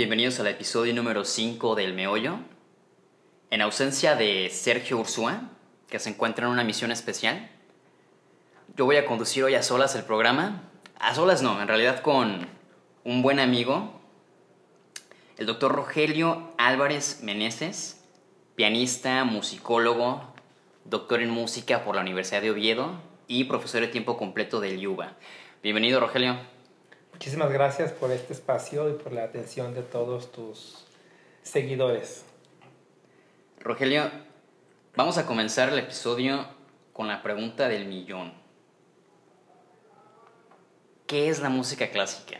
Bienvenidos 0.00 0.40
al 0.40 0.46
episodio 0.46 0.94
número 0.94 1.26
5 1.26 1.74
del 1.74 1.92
Meollo. 1.92 2.38
En 3.50 3.60
ausencia 3.60 4.16
de 4.16 4.48
Sergio 4.48 4.96
Ursúa, 4.96 5.50
que 5.90 5.98
se 5.98 6.08
encuentra 6.08 6.46
en 6.46 6.52
una 6.52 6.64
misión 6.64 6.90
especial, 6.90 7.50
yo 8.74 8.86
voy 8.86 8.96
a 8.96 9.04
conducir 9.04 9.44
hoy 9.44 9.56
a 9.56 9.62
solas 9.62 9.94
el 9.96 10.04
programa. 10.04 10.62
A 10.98 11.14
solas 11.14 11.42
no, 11.42 11.60
en 11.60 11.68
realidad 11.68 12.00
con 12.00 12.48
un 13.04 13.20
buen 13.20 13.38
amigo, 13.40 14.00
el 15.36 15.44
doctor 15.44 15.72
Rogelio 15.72 16.54
Álvarez 16.56 17.20
Meneses, 17.22 18.02
pianista, 18.56 19.24
musicólogo, 19.24 20.32
doctor 20.86 21.20
en 21.20 21.28
música 21.28 21.84
por 21.84 21.94
la 21.94 22.00
Universidad 22.00 22.40
de 22.40 22.52
Oviedo 22.52 22.92
y 23.28 23.44
profesor 23.44 23.82
de 23.82 23.88
tiempo 23.88 24.16
completo 24.16 24.60
del 24.60 24.80
YUBA. 24.80 25.18
Bienvenido, 25.62 26.00
Rogelio. 26.00 26.38
Muchísimas 27.20 27.52
gracias 27.52 27.92
por 27.92 28.10
este 28.12 28.32
espacio 28.32 28.88
y 28.88 28.94
por 28.94 29.12
la 29.12 29.24
atención 29.24 29.74
de 29.74 29.82
todos 29.82 30.32
tus 30.32 30.86
seguidores. 31.42 32.24
Rogelio, 33.58 34.10
vamos 34.96 35.18
a 35.18 35.26
comenzar 35.26 35.68
el 35.68 35.80
episodio 35.80 36.46
con 36.94 37.08
la 37.08 37.22
pregunta 37.22 37.68
del 37.68 37.84
millón. 37.84 38.32
¿Qué 41.06 41.28
es 41.28 41.42
la 41.42 41.50
música 41.50 41.90
clásica? 41.90 42.38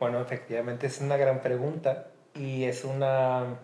Bueno, 0.00 0.20
efectivamente 0.20 0.88
es 0.88 1.00
una 1.00 1.16
gran 1.16 1.40
pregunta 1.40 2.08
y 2.34 2.64
es 2.64 2.82
una, 2.82 3.60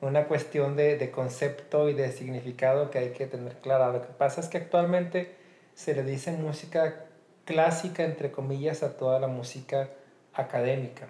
una 0.00 0.24
cuestión 0.24 0.74
de, 0.74 0.96
de 0.96 1.10
concepto 1.10 1.90
y 1.90 1.92
de 1.92 2.12
significado 2.12 2.90
que 2.90 2.96
hay 3.00 3.10
que 3.10 3.26
tener 3.26 3.58
clara. 3.58 3.92
Lo 3.92 4.00
que 4.00 4.14
pasa 4.14 4.40
es 4.40 4.48
que 4.48 4.56
actualmente 4.56 5.36
se 5.74 5.94
le 5.94 6.02
dice 6.02 6.32
música 6.32 7.05
clásica, 7.46 8.04
entre 8.04 8.30
comillas, 8.30 8.82
a 8.82 8.98
toda 8.98 9.18
la 9.18 9.28
música 9.28 9.88
académica. 10.34 11.08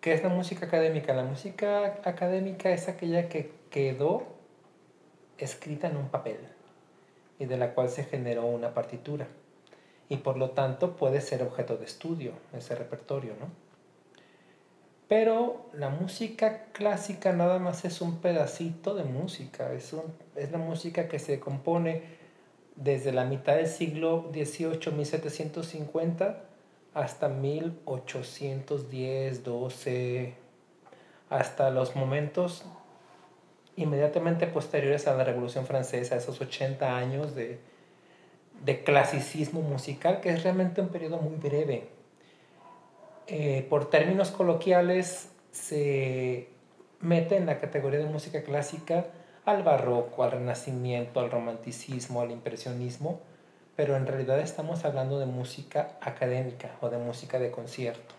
¿Qué 0.00 0.12
es 0.12 0.22
la 0.22 0.28
música 0.28 0.66
académica? 0.66 1.14
La 1.14 1.24
música 1.24 2.00
académica 2.04 2.70
es 2.70 2.88
aquella 2.88 3.28
que 3.28 3.50
quedó 3.70 4.22
escrita 5.38 5.88
en 5.88 5.96
un 5.96 6.10
papel 6.10 6.38
y 7.38 7.46
de 7.46 7.56
la 7.56 7.74
cual 7.74 7.88
se 7.88 8.04
generó 8.04 8.44
una 8.44 8.74
partitura 8.74 9.26
y 10.08 10.18
por 10.18 10.36
lo 10.36 10.50
tanto 10.50 10.94
puede 10.94 11.20
ser 11.22 11.42
objeto 11.42 11.76
de 11.76 11.86
estudio 11.86 12.32
ese 12.52 12.74
repertorio, 12.74 13.32
¿no? 13.40 13.48
Pero 15.08 15.66
la 15.72 15.88
música 15.88 16.66
clásica 16.72 17.32
nada 17.32 17.58
más 17.58 17.84
es 17.84 18.00
un 18.00 18.18
pedacito 18.20 18.94
de 18.94 19.04
música, 19.04 19.72
es, 19.72 19.94
es 20.36 20.52
la 20.52 20.58
música 20.58 21.08
que 21.08 21.18
se 21.18 21.40
compone 21.40 22.23
desde 22.76 23.12
la 23.12 23.24
mitad 23.24 23.56
del 23.56 23.66
siglo 23.66 24.30
XVIII, 24.32 24.92
1750, 24.92 26.44
hasta 26.94 27.28
1810, 27.28 29.44
12, 29.44 30.34
hasta 31.30 31.70
los 31.70 31.96
momentos 31.96 32.64
inmediatamente 33.76 34.46
posteriores 34.46 35.08
a 35.08 35.16
la 35.16 35.24
Revolución 35.24 35.66
Francesa, 35.66 36.14
esos 36.16 36.40
80 36.40 36.96
años 36.96 37.34
de, 37.34 37.58
de 38.64 38.84
clasicismo 38.84 39.62
musical, 39.62 40.20
que 40.20 40.30
es 40.30 40.42
realmente 40.42 40.80
un 40.80 40.88
periodo 40.88 41.18
muy 41.18 41.36
breve. 41.36 41.88
Eh, 43.26 43.66
por 43.68 43.90
términos 43.90 44.30
coloquiales, 44.30 45.30
se 45.50 46.48
mete 47.00 47.36
en 47.36 47.46
la 47.46 47.60
categoría 47.60 48.00
de 48.00 48.06
música 48.06 48.42
clásica 48.42 49.06
al 49.44 49.62
barroco, 49.62 50.24
al 50.24 50.32
renacimiento, 50.32 51.20
al 51.20 51.30
romanticismo, 51.30 52.20
al 52.20 52.30
impresionismo, 52.30 53.20
pero 53.76 53.96
en 53.96 54.06
realidad 54.06 54.40
estamos 54.40 54.84
hablando 54.84 55.18
de 55.18 55.26
música 55.26 55.98
académica 56.00 56.70
o 56.80 56.88
de 56.88 56.98
música 56.98 57.38
de 57.38 57.50
concierto. 57.50 58.14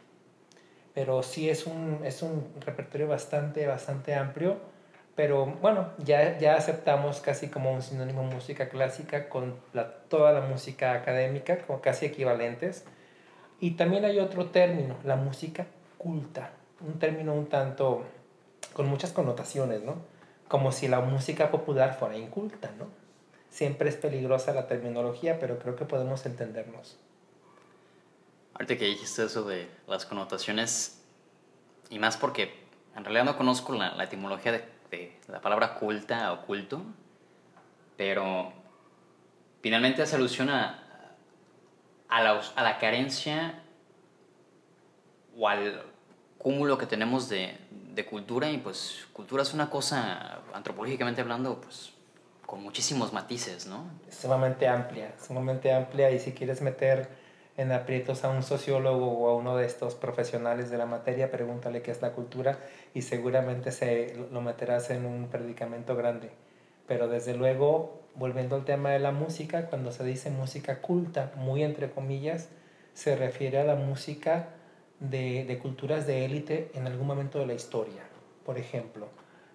Pero 0.94 1.24
sí 1.24 1.50
es 1.50 1.66
un, 1.66 2.02
es 2.04 2.22
un 2.22 2.46
repertorio 2.62 3.08
bastante, 3.08 3.66
bastante 3.66 4.14
amplio, 4.16 4.58
pero 5.16 5.46
bueno, 5.46 5.90
ya, 5.98 6.38
ya 6.38 6.56
aceptamos 6.56 7.22
casi 7.22 7.48
como 7.48 7.72
un 7.72 7.82
sinónimo 7.82 8.24
música 8.24 8.68
clásica 8.68 9.30
con 9.30 9.56
la, 9.74 9.94
toda 10.10 10.34
la 10.34 10.42
música 10.42 10.94
académica, 10.94 11.58
como 11.60 11.80
casi 11.82 12.06
equivalentes. 12.06 12.84
Y 13.62 13.72
también 13.72 14.04
hay 14.04 14.20
otro 14.20 14.48
término, 14.48 14.98
la 15.06 15.16
música 15.16 15.68
culta, 15.98 16.52
un 16.82 17.00
término 17.00 17.34
un 17.34 17.48
tanto 17.48 18.04
con 18.74 18.88
muchas 18.88 19.14
connotaciones, 19.14 19.82
¿no? 19.82 20.15
Como 20.48 20.72
si 20.72 20.88
la 20.88 21.02
música 21.02 21.52
popular 21.52 21.98
fuera 21.98 22.18
inculta, 22.18 22.72
¿no? 22.78 22.88
Siempre 23.50 23.90
es 23.90 23.96
peligrosa 23.96 24.54
la 24.54 24.68
terminología, 24.68 25.40
pero 25.40 25.60
creo 25.60 25.76
que 25.76 25.86
podemos 25.86 26.26
entendernos. 26.26 26.98
Ahorita 28.54 28.78
que 28.78 28.86
dijiste 28.86 29.24
eso 29.26 29.44
de 29.44 29.70
las 29.88 30.06
connotaciones, 30.06 31.02
y 31.90 32.00
más 32.00 32.18
porque 32.18 32.54
en 32.96 33.04
realidad 33.04 33.26
no 33.26 33.38
conozco 33.38 33.74
la, 33.74 34.02
etimología 34.04 34.52
de, 34.52 35.20
la 35.28 35.42
palabra 35.42 35.76
culta 35.76 36.32
o 36.34 36.46
culto, 36.46 36.82
pero 37.98 38.54
finalmente 39.62 40.02
hace 40.02 40.16
alusión 40.16 40.50
a, 40.50 41.16
a, 42.08 42.24
la, 42.24 42.42
a 42.56 42.64
la 42.64 42.78
carencia 42.78 43.62
o 45.38 45.48
al 45.50 45.84
cúmulo 46.38 46.78
que 46.78 46.86
tenemos 46.86 47.28
de, 47.28 47.58
de 47.96 48.06
cultura 48.06 48.52
y 48.52 48.58
pues 48.58 49.08
cultura 49.14 49.44
es 49.44 49.54
una 49.54 49.70
cosa, 49.70 50.42
antropológicamente 50.54 51.22
hablando, 51.22 51.62
pues 51.62 51.94
con 52.46 52.62
muchísimos 52.62 53.14
matices, 53.14 53.66
¿no? 53.66 53.86
Sumamente 54.10 54.68
amplia, 54.68 55.14
sumamente 55.20 55.74
amplia 55.74 56.12
y 56.12 56.20
si 56.20 56.34
quieres 56.34 56.62
meter 56.62 57.08
en 57.58 57.72
aprietos 57.72 58.24
a 58.24 58.30
un 58.30 58.44
sociólogo 58.44 59.08
o 59.08 59.30
a 59.30 59.36
uno 59.36 59.56
de 59.56 59.66
estos 59.66 59.96
profesionales 59.96 60.70
de 60.70 60.78
la 60.78 60.86
materia, 60.86 61.32
pregúntale 61.32 61.82
qué 61.82 61.92
es 61.92 62.02
la 62.02 62.12
cultura 62.12 62.60
y 62.94 63.02
seguramente 63.02 63.72
se 63.72 64.16
lo 64.32 64.42
meterás 64.42 64.90
en 64.90 65.06
un 65.06 65.30
predicamento 65.30 65.96
grande. 65.96 66.30
Pero 66.86 67.08
desde 67.08 67.34
luego, 67.34 68.02
volviendo 68.14 68.58
al 68.58 68.66
tema 68.66 68.92
de 68.92 69.00
la 69.00 69.12
música, 69.12 69.68
cuando 69.68 69.92
se 69.92 70.04
dice 70.04 70.30
música 70.30 70.82
culta, 70.82 71.32
muy 71.36 71.64
entre 71.64 71.90
comillas, 71.90 72.50
se 72.94 73.16
refiere 73.16 73.60
a 73.60 73.64
la 73.64 73.76
música 73.76 74.50
de, 75.10 75.46
de 75.46 75.58
culturas 75.60 76.08
de 76.08 76.26
élite 76.26 76.72
en 76.74 76.88
algún 76.88 77.08
momento 77.08 77.40
de 77.40 77.46
la 77.46 77.54
historia. 77.54 78.04
Por 78.46 78.58
ejemplo, 78.58 79.08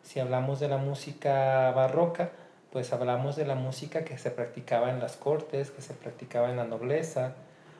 si 0.02 0.20
hablamos 0.20 0.60
de 0.60 0.68
la 0.68 0.78
música 0.78 1.70
barroca, 1.72 2.30
pues 2.72 2.92
hablamos 2.92 3.36
de 3.36 3.46
la 3.46 3.54
música 3.54 4.04
que 4.04 4.18
se 4.18 4.30
practicaba 4.30 4.90
en 4.90 5.00
las 5.00 5.16
cortes, 5.16 5.70
que 5.70 5.82
se 5.82 5.94
practicaba 5.94 6.50
en 6.50 6.56
la 6.56 6.64
nobleza, 6.64 7.34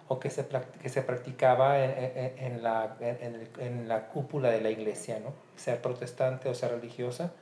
o 0.08 0.18
que 0.18 0.28
se, 0.28 0.44
que 0.82 0.88
se 0.88 1.02
practicaba 1.02 1.84
en, 1.84 2.32
en, 2.36 2.62
la, 2.64 2.96
en, 3.00 3.86
la, 3.86 4.08
cúpula 4.08 4.50
de 4.50 4.60
la 4.60 4.70
iglesia, 4.70 5.20
¿no? 5.20 5.32
sea 5.54 5.80
protestante 5.80 6.48
o 6.48 6.54
sea 6.54 6.68
religiosa, 6.68 7.32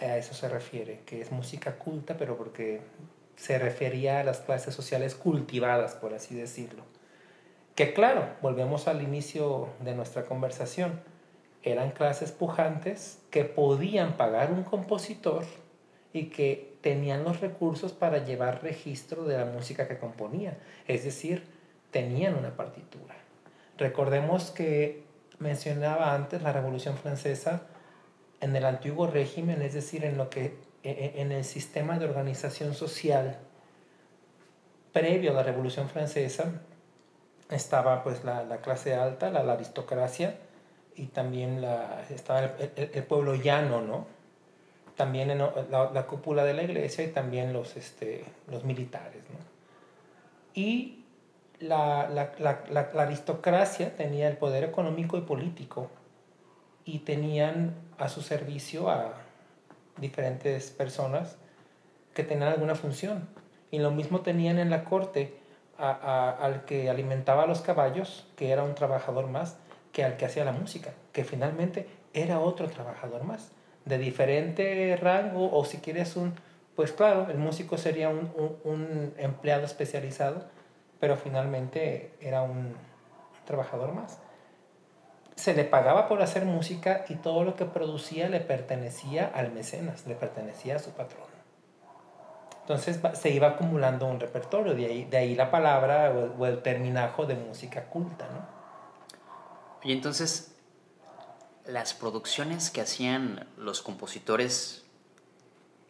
a 0.00 0.16
eso 0.16 0.34
se 0.34 0.48
refiere, 0.48 1.02
que 1.06 1.20
es 1.20 1.30
música 1.30 1.76
culta, 1.76 2.16
pero 2.16 2.36
porque 2.36 2.80
se 3.36 3.60
refería 3.60 4.18
a 4.18 4.24
las 4.24 4.40
clases 4.40 4.74
sociales 4.74 5.14
cultivadas, 5.14 5.94
por 5.94 6.14
así 6.14 6.34
decirlo. 6.34 6.82
Que 7.78 7.92
claro, 7.92 8.28
volvemos 8.42 8.88
al 8.88 9.02
inicio 9.02 9.68
de 9.78 9.94
nuestra 9.94 10.24
conversación, 10.24 11.00
eran 11.62 11.92
clases 11.92 12.32
pujantes 12.32 13.22
que 13.30 13.44
podían 13.44 14.16
pagar 14.16 14.50
un 14.50 14.64
compositor 14.64 15.44
y 16.12 16.24
que 16.24 16.76
tenían 16.80 17.22
los 17.22 17.40
recursos 17.40 17.92
para 17.92 18.24
llevar 18.24 18.64
registro 18.64 19.22
de 19.26 19.38
la 19.38 19.44
música 19.44 19.86
que 19.86 19.96
componía, 19.96 20.58
es 20.88 21.04
decir, 21.04 21.44
tenían 21.92 22.34
una 22.34 22.56
partitura. 22.56 23.14
Recordemos 23.76 24.50
que 24.50 25.04
mencionaba 25.38 26.16
antes 26.16 26.42
la 26.42 26.52
Revolución 26.52 26.96
Francesa 26.96 27.68
en 28.40 28.56
el 28.56 28.64
antiguo 28.64 29.06
régimen, 29.06 29.62
es 29.62 29.74
decir, 29.74 30.04
en 30.04 30.18
lo 30.18 30.30
que 30.30 30.56
e, 30.82 30.90
e, 30.90 31.20
en 31.20 31.30
el 31.30 31.44
sistema 31.44 31.96
de 32.00 32.06
organización 32.06 32.74
social 32.74 33.38
previo 34.92 35.30
a 35.30 35.34
la 35.34 35.44
Revolución 35.44 35.88
Francesa, 35.88 36.60
estaba 37.50 38.02
pues 38.02 38.24
la, 38.24 38.44
la 38.44 38.58
clase 38.58 38.94
alta, 38.94 39.30
la, 39.30 39.52
aristocracia, 39.52 40.36
y 40.94 41.06
también 41.06 41.62
la, 41.62 42.04
estaba 42.10 42.44
el, 42.44 42.90
el, 42.92 43.02
pueblo 43.04 43.34
llano, 43.34 43.80
¿no? 43.82 44.06
También 44.96 45.30
en 45.30 45.38
la, 45.38 45.90
la, 45.92 46.06
cúpula 46.06 46.44
de 46.44 46.54
la 46.54 46.64
iglesia 46.64 47.04
y 47.04 47.08
también 47.08 47.52
los, 47.52 47.76
este, 47.76 48.24
los 48.48 48.64
militares, 48.64 49.22
¿no? 49.30 49.38
Y 50.54 51.04
la 51.60 52.32
aristocracia 52.96 53.94
tenía 53.96 54.28
el 54.28 54.36
poder 54.36 54.64
económico 54.64 55.16
y 55.16 55.20
político 55.20 55.90
y 56.84 57.00
tenían 57.00 57.74
a 57.98 58.08
su 58.08 58.22
servicio 58.22 58.88
a 58.88 59.12
diferentes 59.98 60.70
personas 60.70 61.36
que 62.14 62.24
tenían 62.24 62.52
alguna 62.52 62.74
función. 62.74 63.28
Y 63.70 63.78
lo 63.78 63.90
mismo 63.90 64.20
tenían 64.20 64.58
en 64.58 64.70
la 64.70 64.84
corte 64.84 65.38
al 65.78 66.64
que 66.64 66.90
alimentaba 66.90 67.44
a 67.44 67.46
los 67.46 67.60
caballos, 67.60 68.26
que 68.36 68.50
era 68.50 68.64
un 68.64 68.74
trabajador 68.74 69.28
más, 69.28 69.56
que 69.92 70.04
al 70.04 70.16
que 70.16 70.26
hacía 70.26 70.44
la 70.44 70.52
música, 70.52 70.92
que 71.12 71.24
finalmente 71.24 71.88
era 72.12 72.40
otro 72.40 72.68
trabajador 72.68 73.24
más, 73.24 73.52
de 73.84 73.98
diferente 73.98 74.96
rango, 75.00 75.50
o 75.56 75.64
si 75.64 75.78
quieres 75.78 76.16
un, 76.16 76.34
pues 76.76 76.92
claro, 76.92 77.28
el 77.30 77.38
músico 77.38 77.78
sería 77.78 78.08
un, 78.08 78.30
un, 78.64 79.14
empleado 79.18 79.64
especializado, 79.64 80.44
pero 81.00 81.16
finalmente 81.16 82.12
era 82.20 82.42
un 82.42 82.74
trabajador 83.46 83.92
más. 83.92 84.18
Se 85.36 85.54
le 85.54 85.64
pagaba 85.64 86.08
por 86.08 86.20
hacer 86.20 86.44
música 86.44 87.04
y 87.08 87.14
todo 87.14 87.44
lo 87.44 87.54
que 87.54 87.64
producía 87.64 88.28
le 88.28 88.40
pertenecía 88.40 89.30
al 89.32 89.52
mecenas, 89.52 90.06
le 90.06 90.16
pertenecía 90.16 90.76
a 90.76 90.78
su 90.80 90.90
patrón. 90.90 91.27
Entonces 92.68 93.00
se 93.18 93.30
iba 93.30 93.48
acumulando 93.48 94.04
un 94.04 94.20
repertorio, 94.20 94.74
de 94.74 94.84
ahí, 94.84 95.04
de 95.06 95.16
ahí 95.16 95.34
la 95.34 95.50
palabra 95.50 96.12
o 96.38 96.44
el, 96.44 96.60
terminajo 96.60 97.24
de 97.24 97.34
música 97.34 97.86
culta, 97.86 98.28
¿no? 98.28 98.46
Y 99.82 99.94
entonces, 99.94 100.54
las 101.64 101.94
producciones 101.94 102.70
que 102.70 102.82
hacían 102.82 103.46
los 103.56 103.80
compositores 103.80 104.84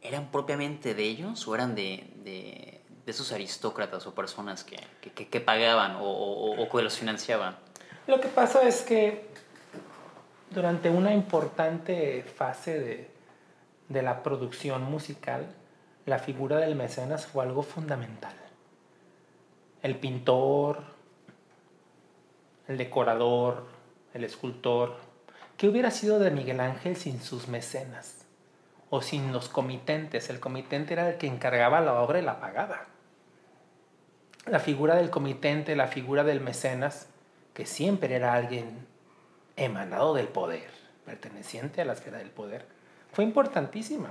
eran 0.02 0.30
propiamente 0.30 0.94
de 0.94 1.02
ellos 1.02 1.48
o 1.48 1.54
eran 1.56 1.74
de, 1.74 2.12
de, 2.22 2.80
esos 3.06 3.32
aristócratas 3.32 4.06
o 4.06 4.14
personas 4.14 4.62
que, 4.62 4.78
que, 5.00 5.40
pagaban 5.40 5.96
o, 5.96 6.04
o, 6.04 6.62
o, 6.62 6.68
que 6.68 6.82
los 6.82 6.96
financiaban? 6.96 7.56
Lo 8.06 8.20
que 8.20 8.28
pasa 8.28 8.62
es 8.62 8.82
que 8.82 9.26
durante 10.50 10.90
una 10.90 11.12
importante 11.12 12.22
fase 12.22 12.78
de, 12.78 13.10
de 13.88 14.02
la 14.02 14.22
producción 14.22 14.84
musical, 14.84 15.46
la 16.08 16.18
figura 16.18 16.56
del 16.56 16.74
mecenas 16.74 17.26
fue 17.26 17.44
algo 17.44 17.62
fundamental. 17.62 18.34
El 19.82 19.96
pintor, 19.96 20.82
el 22.66 22.78
decorador, 22.78 23.66
el 24.14 24.24
escultor, 24.24 24.96
¿qué 25.56 25.68
hubiera 25.68 25.90
sido 25.90 26.18
de 26.18 26.30
Miguel 26.30 26.60
Ángel 26.60 26.96
sin 26.96 27.20
sus 27.20 27.48
mecenas? 27.48 28.26
O 28.90 29.02
sin 29.02 29.32
los 29.32 29.48
comitentes. 29.48 30.30
El 30.30 30.40
comitente 30.40 30.94
era 30.94 31.10
el 31.10 31.18
que 31.18 31.26
encargaba 31.26 31.80
la 31.80 32.00
obra 32.00 32.18
y 32.18 32.22
la 32.22 32.40
pagaba. 32.40 32.86
La 34.46 34.60
figura 34.60 34.96
del 34.96 35.10
comitente, 35.10 35.76
la 35.76 35.88
figura 35.88 36.24
del 36.24 36.40
mecenas, 36.40 37.08
que 37.52 37.66
siempre 37.66 38.14
era 38.14 38.32
alguien 38.32 38.86
emanado 39.56 40.14
del 40.14 40.28
poder, 40.28 40.70
perteneciente 41.04 41.82
a 41.82 41.84
la 41.84 41.92
esfera 41.92 42.18
del 42.18 42.30
poder, 42.30 42.66
fue 43.12 43.24
importantísima 43.24 44.10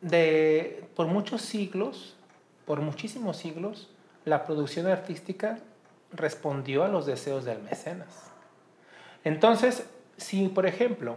de, 0.00 0.88
por 0.94 1.06
muchos 1.06 1.42
siglos, 1.42 2.16
por 2.64 2.80
muchísimos 2.80 3.36
siglos, 3.36 3.90
la 4.24 4.44
producción 4.44 4.86
artística 4.86 5.58
respondió 6.12 6.84
a 6.84 6.88
los 6.88 7.06
deseos 7.06 7.44
del 7.44 7.62
mecenas. 7.62 8.30
Entonces, 9.24 9.88
si 10.16 10.48
por 10.48 10.66
ejemplo 10.66 11.16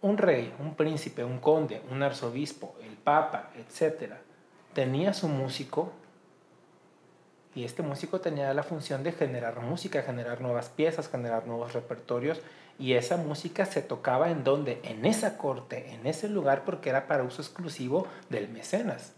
un 0.00 0.18
rey, 0.18 0.52
un 0.58 0.74
príncipe, 0.74 1.24
un 1.24 1.38
conde, 1.38 1.80
un 1.90 2.02
arzobispo, 2.02 2.74
el 2.82 2.96
papa, 2.96 3.50
etc., 3.56 4.14
tenía 4.74 5.14
su 5.14 5.28
músico, 5.28 5.92
y 7.54 7.64
este 7.64 7.82
músico 7.82 8.20
tenía 8.20 8.52
la 8.54 8.62
función 8.62 9.02
de 9.02 9.12
generar 9.12 9.60
música, 9.60 10.02
generar 10.02 10.40
nuevas 10.40 10.70
piezas, 10.70 11.08
generar 11.08 11.46
nuevos 11.46 11.74
repertorios, 11.74 12.40
y 12.78 12.94
esa 12.94 13.16
música 13.16 13.66
se 13.66 13.82
tocaba 13.82 14.30
en 14.30 14.44
donde, 14.44 14.80
en 14.84 15.04
esa 15.06 15.38
corte, 15.38 15.94
en 15.94 16.06
ese 16.06 16.28
lugar, 16.28 16.64
porque 16.64 16.90
era 16.90 17.06
para 17.06 17.22
uso 17.22 17.42
exclusivo 17.42 18.06
del 18.28 18.48
mecenas. 18.48 19.12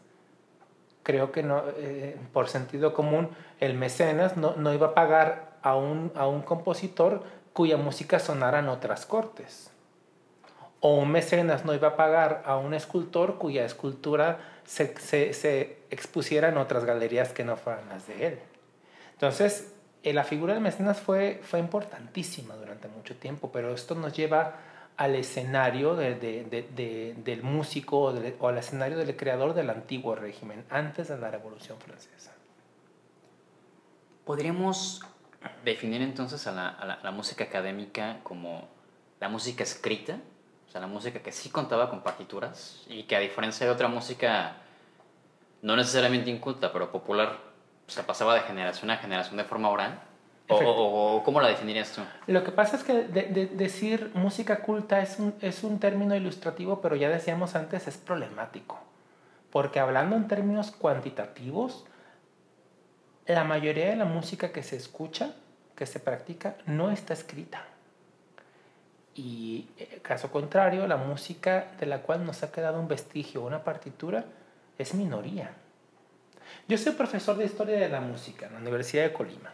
Creo 1.02 1.32
que 1.32 1.42
no, 1.42 1.62
eh, 1.76 2.16
por 2.32 2.48
sentido 2.48 2.94
común, 2.94 3.30
el 3.60 3.74
mecenas 3.74 4.36
no, 4.36 4.54
no 4.56 4.72
iba 4.72 4.88
a 4.88 4.94
pagar 4.94 5.58
a 5.62 5.76
un, 5.76 6.12
a 6.14 6.26
un 6.26 6.42
compositor 6.42 7.22
cuya 7.52 7.76
música 7.76 8.18
sonara 8.18 8.58
en 8.58 8.68
otras 8.68 9.06
cortes. 9.06 9.70
O 10.80 10.96
un 10.96 11.10
mecenas 11.10 11.64
no 11.64 11.74
iba 11.74 11.88
a 11.88 11.96
pagar 11.96 12.42
a 12.46 12.56
un 12.56 12.74
escultor 12.74 13.38
cuya 13.38 13.64
escultura 13.64 14.40
se, 14.64 14.98
se, 14.98 15.32
se 15.32 15.78
expusiera 15.90 16.48
en 16.48 16.58
otras 16.58 16.84
galerías 16.84 17.32
que 17.32 17.44
no 17.44 17.56
fueran 17.56 17.88
las 17.88 18.06
de 18.06 18.26
él. 18.26 18.38
Entonces, 19.12 19.73
la 20.12 20.24
figura 20.24 20.52
del 20.52 20.62
mecenas 20.62 21.00
fue, 21.00 21.40
fue 21.42 21.58
importantísima 21.58 22.54
durante 22.56 22.88
mucho 22.88 23.16
tiempo, 23.16 23.50
pero 23.50 23.72
esto 23.72 23.94
nos 23.94 24.12
lleva 24.12 24.56
al 24.96 25.14
escenario 25.16 25.96
del 25.96 27.40
músico 27.42 28.00
o, 28.00 28.48
al 28.48 28.58
escenario 28.58 28.98
del 28.98 29.16
creador 29.16 29.54
del 29.54 29.70
antiguo 29.70 30.14
régimen, 30.14 30.64
antes 30.70 31.08
de 31.08 31.18
la 31.18 31.30
Revolución 31.30 31.78
Francesa. 31.78 32.32
¿Podríamos 34.24 35.02
definir 35.64 36.00
entonces 36.02 36.46
a 36.46 36.52
la, 36.52 36.98
la, 37.02 37.10
música 37.10 37.44
académica 37.44 38.20
como 38.22 38.68
la 39.20 39.28
música 39.28 39.64
escrita? 39.64 40.18
O 40.68 40.70
sea, 40.70 40.80
la 40.80 40.86
música 40.86 41.20
que 41.20 41.32
sí 41.32 41.50
contaba 41.50 41.90
con 41.90 42.02
partituras 42.02 42.84
y 42.88 43.04
que 43.04 43.16
a 43.16 43.20
diferencia 43.20 43.66
de 43.66 43.72
otra 43.72 43.88
música 43.88 44.56
no 45.62 45.76
necesariamente 45.76 46.30
inculta, 46.30 46.72
pero 46.72 46.92
popular, 46.92 47.38
se 47.86 48.02
pasaba 48.02 48.34
de 48.34 48.40
generación 48.40 48.90
a 48.90 48.96
generación 48.96 49.36
de 49.36 49.44
forma 49.44 49.68
oral? 49.68 50.00
O, 50.48 51.22
cómo 51.24 51.40
la 51.40 51.48
definirías 51.48 51.92
tú? 51.92 52.02
Lo 52.26 52.44
que 52.44 52.52
pasa 52.52 52.76
es 52.76 52.84
que 52.84 52.92
decir 53.02 54.10
música 54.14 54.60
culta 54.60 55.00
es 55.00 55.18
un, 55.18 55.34
es 55.40 55.64
un 55.64 55.78
término 55.78 56.14
ilustrativo, 56.14 56.82
pero 56.82 56.96
ya 56.96 57.08
decíamos 57.08 57.54
antes, 57.54 57.88
es 57.88 57.96
problemático. 57.96 58.78
Porque 59.50 59.80
hablando 59.80 60.16
en 60.16 60.28
términos 60.28 60.70
cuantitativos, 60.70 61.86
la 63.26 63.44
mayoría 63.44 63.88
de 63.88 63.96
la 63.96 64.04
música 64.04 64.52
que 64.52 64.62
se 64.62 64.76
escucha, 64.76 65.34
que 65.74 65.86
se 65.86 65.98
practica, 65.98 66.56
no 66.66 66.90
está 66.90 67.14
escrita. 67.14 67.64
Y 69.14 69.68
eh, 69.78 70.00
caso 70.02 70.30
contrario, 70.30 70.86
la 70.86 70.96
música 70.96 71.68
de 71.78 71.86
la 71.86 72.02
cual 72.02 72.26
nos 72.26 72.42
ha 72.42 72.52
quedado 72.52 72.78
un 72.80 72.88
vestigio, 72.88 73.42
una 73.42 73.64
partitura, 73.64 74.24
es 74.76 74.92
minoría. 74.92 75.52
Yo 76.66 76.78
soy 76.78 76.92
profesor 76.92 77.36
de 77.36 77.44
historia 77.44 77.78
de 77.78 77.90
la 77.90 78.00
música 78.00 78.46
en 78.46 78.54
la 78.54 78.60
Universidad 78.60 79.02
de 79.02 79.12
Colima 79.12 79.52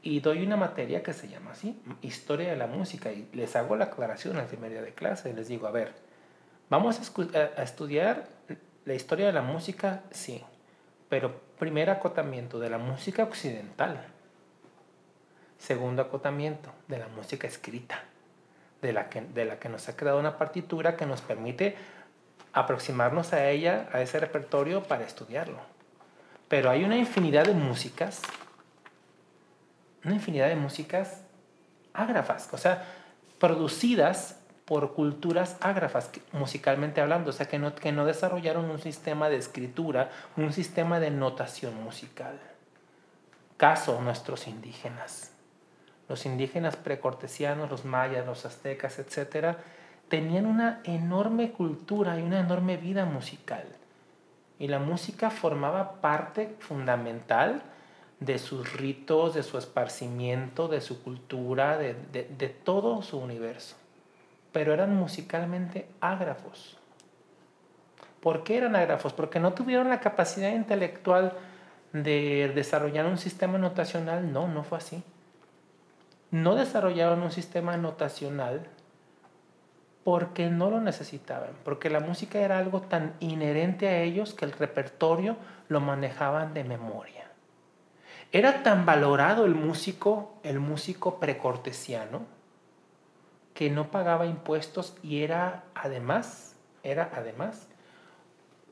y 0.00 0.20
doy 0.20 0.42
una 0.42 0.56
materia 0.56 1.02
que 1.02 1.12
se 1.12 1.28
llama 1.28 1.50
así, 1.50 1.78
historia 2.00 2.48
de 2.48 2.56
la 2.56 2.66
música, 2.66 3.12
y 3.12 3.28
les 3.34 3.54
hago 3.56 3.76
la 3.76 3.86
aclaración 3.86 4.38
al 4.38 4.46
primer 4.46 4.70
día 4.70 4.80
de 4.80 4.94
clase, 4.94 5.34
les 5.34 5.48
digo, 5.48 5.66
a 5.66 5.70
ver, 5.70 5.92
vamos 6.70 6.98
a, 6.98 7.62
estudiar 7.62 8.26
la 8.86 8.94
historia 8.94 9.26
de 9.26 9.34
la 9.34 9.42
música, 9.42 10.02
sí, 10.10 10.42
pero 11.10 11.42
primer 11.58 11.90
acotamiento 11.90 12.58
de 12.58 12.70
la 12.70 12.78
música 12.78 13.24
occidental, 13.24 14.02
segundo 15.58 16.00
acotamiento 16.00 16.72
de 16.86 17.00
la 17.00 17.08
música 17.08 17.46
escrita, 17.46 18.02
de 18.80 18.94
la 18.94 19.10
que, 19.10 19.20
de 19.20 19.44
la 19.44 19.58
que 19.58 19.68
nos 19.68 19.90
ha 19.90 19.96
creado 19.96 20.18
una 20.18 20.38
partitura 20.38 20.96
que 20.96 21.04
nos 21.04 21.20
permite 21.20 21.76
aproximarnos 22.54 23.34
a 23.34 23.50
ella, 23.50 23.90
a 23.92 24.00
ese 24.00 24.18
repertorio 24.18 24.84
para 24.84 25.04
estudiarlo. 25.04 25.77
Pero 26.48 26.70
hay 26.70 26.84
una 26.84 26.96
infinidad 26.96 27.44
de 27.44 27.54
músicas, 27.54 28.22
una 30.04 30.14
infinidad 30.14 30.48
de 30.48 30.56
músicas 30.56 31.22
ágrafas, 31.92 32.48
o 32.52 32.58
sea, 32.58 32.84
producidas 33.38 34.40
por 34.64 34.94
culturas 34.94 35.56
ágrafas, 35.60 36.10
musicalmente 36.32 37.00
hablando, 37.00 37.30
o 37.30 37.32
sea, 37.32 37.46
que 37.46 37.58
no, 37.58 37.74
que 37.74 37.92
no 37.92 38.04
desarrollaron 38.04 38.70
un 38.70 38.78
sistema 38.78 39.28
de 39.28 39.36
escritura, 39.36 40.10
un 40.36 40.52
sistema 40.52 41.00
de 41.00 41.10
notación 41.10 41.82
musical. 41.82 42.38
Caso 43.56 44.00
nuestros 44.00 44.46
indígenas. 44.46 45.32
Los 46.08 46.24
indígenas 46.24 46.76
precortesianos, 46.76 47.70
los 47.70 47.84
mayas, 47.84 48.24
los 48.24 48.46
aztecas, 48.46 48.98
etcétera, 48.98 49.58
tenían 50.08 50.46
una 50.46 50.80
enorme 50.84 51.50
cultura 51.50 52.18
y 52.18 52.22
una 52.22 52.40
enorme 52.40 52.78
vida 52.78 53.04
musical 53.04 53.77
y 54.58 54.68
la 54.68 54.78
música 54.78 55.30
formaba 55.30 56.00
parte 56.00 56.56
fundamental 56.58 57.62
de 58.20 58.38
sus 58.38 58.72
ritos, 58.72 59.34
de 59.34 59.42
su 59.42 59.58
esparcimiento, 59.58 60.66
de 60.68 60.80
su 60.80 61.02
cultura, 61.02 61.78
de, 61.78 62.56
todo 62.64 63.02
su 63.02 63.18
universo. 63.18 63.76
Pero 64.52 64.74
eran 64.74 64.96
musicalmente 64.96 65.88
ágrafos. 66.00 66.76
¿Por 68.20 68.42
qué 68.42 68.56
eran 68.56 68.74
ágrafos? 68.74 69.12
Porque 69.12 69.38
no 69.38 69.52
tuvieron 69.52 69.88
la 69.88 70.00
capacidad 70.00 70.52
intelectual 70.52 71.34
de 71.92 72.50
desarrollar 72.54 73.06
un 73.06 73.18
sistema 73.18 73.58
notacional. 73.58 74.32
No, 74.32 74.48
no 74.48 74.64
fue 74.64 74.78
así. 74.78 75.04
No 76.32 76.56
desarrollaron 76.56 77.22
un 77.22 77.30
sistema 77.30 77.76
notacional 77.76 78.66
porque 80.04 80.48
no 80.48 80.70
lo 80.70 80.80
necesitaban, 80.80 81.50
porque 81.64 81.90
la 81.90 82.00
música 82.00 82.38
era 82.38 82.58
algo 82.58 82.80
tan 82.82 83.14
inherente 83.20 83.88
a 83.88 84.00
ellos 84.00 84.34
que 84.34 84.44
el 84.44 84.52
repertorio 84.52 85.36
lo 85.68 85.80
manejaban 85.80 86.54
de 86.54 86.64
memoria. 86.64 87.30
Era 88.32 88.62
tan 88.62 88.84
valorado 88.84 89.46
el 89.46 89.54
músico, 89.54 90.38
el 90.42 90.60
músico 90.60 91.18
precortesiano, 91.18 92.26
que 93.54 93.70
no 93.70 93.90
pagaba 93.90 94.26
impuestos 94.26 94.96
y 95.02 95.22
era 95.22 95.64
además, 95.74 96.56
era 96.82 97.10
además 97.14 97.68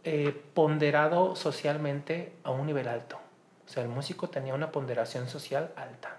eh, 0.05 0.41
ponderado 0.55 1.35
socialmente 1.35 2.33
a 2.45 2.53
un 2.53 2.67
nivel 2.67 2.87
alto. 2.87 3.19
O 3.67 3.69
sea, 3.69 3.83
el 3.83 3.89
músico 3.89 4.29
tenía 4.29 4.55
una 4.55 4.71
ponderación 4.71 5.29
social 5.29 5.73
alta. 5.75 6.17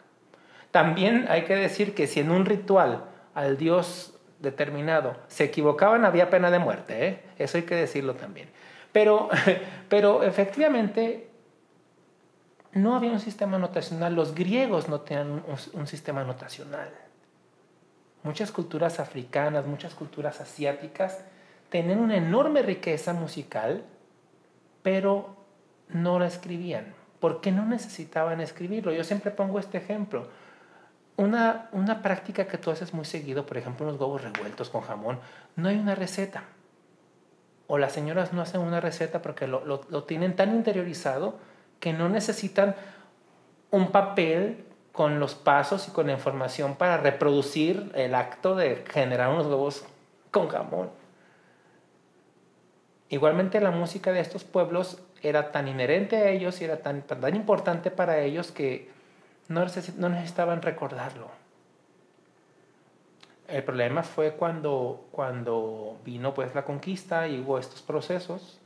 También 0.72 1.26
hay 1.30 1.46
que 1.46 1.56
decir 1.56 1.96
que 1.96 2.08
si 2.08 2.20
en 2.20 2.30
un 2.30 2.46
ritual 2.46 3.06
al 3.34 3.58
dios 3.58 4.17
determinado 4.40 5.18
se 5.28 5.46
equivocaban, 5.46 6.06
había 6.06 6.30
pena 6.30 6.52
de 6.52 6.60
muerte, 6.60 7.08
¿eh? 7.08 7.24
eso 7.38 7.58
hay 7.58 7.64
que 7.64 7.76
decirlo 7.76 8.16
también. 8.16 8.50
Pero, 8.92 9.30
pero 9.90 10.24
efectivamente, 10.24 11.28
no 12.74 12.96
había 12.96 13.12
un 13.12 13.20
sistema 13.20 13.58
notacional. 13.58 14.16
Los 14.16 14.36
griegos 14.36 14.88
no 14.88 15.02
tenían 15.02 15.44
un, 15.74 15.88
sistema 15.88 16.24
notacional. 16.24 16.90
Muchas 18.24 18.52
culturas 18.52 19.00
africanas, 19.00 19.66
muchas 19.66 19.94
culturas 19.94 20.42
asiáticas 20.42 21.24
tenían 21.70 22.00
una 22.00 22.16
enorme 22.16 22.62
riqueza 22.62 23.14
musical, 23.14 23.84
pero 24.84 25.36
no 25.90 26.20
la 26.20 26.28
escribían, 26.28 26.94
porque 27.20 27.52
no 27.52 27.66
necesitaban 27.66 28.42
escribirlo. 28.42 28.94
Yo 28.94 29.04
siempre 29.04 29.32
pongo 29.32 29.60
este 29.60 29.78
ejemplo. 29.78 30.28
Una, 31.18 31.70
una 31.72 32.02
práctica 32.02 32.48
que 32.48 32.58
tú 32.58 32.72
haces 32.72 32.94
muy 32.94 33.06
seguido, 33.06 33.46
por 33.46 33.58
ejemplo, 33.58 33.86
los 33.86 34.00
huevos 34.00 34.22
revueltos 34.22 34.70
con 34.70 34.82
jamón, 34.82 35.20
no 35.56 35.68
hay 35.68 35.78
una 35.78 35.96
receta. 35.96 36.44
O 37.66 37.78
las 37.78 37.92
señoras 37.92 38.34
no 38.34 38.42
hacen 38.42 38.62
una 38.62 38.80
receta 38.80 39.22
porque 39.22 39.48
lo, 39.48 39.66
lo, 39.66 39.82
lo 39.90 40.04
tienen 40.04 40.36
tan 40.36 40.56
interiorizado 40.56 41.40
que 41.80 41.92
no 41.92 42.08
necesitan 42.08 42.76
un 43.72 43.92
papel 43.92 44.64
con 44.92 45.20
los 45.20 45.36
pasos 45.36 45.88
y 45.88 45.92
con 45.92 46.08
la 46.08 46.14
información 46.14 46.76
para 46.76 46.98
reproducir 46.98 47.92
el 47.94 48.16
acto 48.16 48.56
de 48.56 48.84
generar 48.90 49.30
unos 49.30 49.48
huevos 49.48 49.86
con 50.32 50.48
jamón. 50.48 50.90
Igualmente 53.10 53.62
la 53.62 53.72
música 53.72 54.12
de 54.12 54.20
estos 54.20 54.44
pueblos 54.44 55.00
era 55.22 55.52
tan 55.52 55.68
inherente 55.68 56.18
a 56.18 56.30
ellos 56.30 56.62
y 56.62 56.66
era 56.66 56.78
tan, 56.78 57.04
tan 57.04 57.36
importante 57.36 57.92
para 57.92 58.20
ellos 58.20 58.52
que 58.52 58.90
no, 59.48 59.62
necesitaban 60.10 60.62
recordarlo. 60.62 61.30
El 63.48 63.64
problema 63.64 64.04
fue 64.04 64.34
cuando, 64.34 65.06
cuando 65.12 65.98
vino 66.04 66.34
pues 66.34 66.54
la 66.54 66.66
conquista 66.66 67.28
y 67.28 67.40
hubo 67.40 67.58
estos 67.60 67.82
procesos 67.82 68.60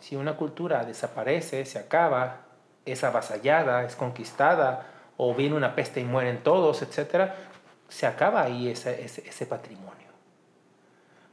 si 0.00 0.16
una 0.16 0.36
cultura 0.36 0.84
desaparece, 0.84 1.64
se 1.64 1.78
acaba, 1.78 2.38
es 2.84 3.04
avasallada, 3.04 3.84
es 3.84 3.96
conquistada, 3.96 4.86
o 5.16 5.34
viene 5.34 5.56
una 5.56 5.74
peste 5.74 6.00
y 6.00 6.04
mueren 6.04 6.42
todos, 6.42 6.82
etc., 6.82 7.32
se 7.88 8.06
acaba 8.06 8.42
ahí 8.42 8.68
ese, 8.68 9.04
ese, 9.04 9.46
patrimonio. 9.46 9.90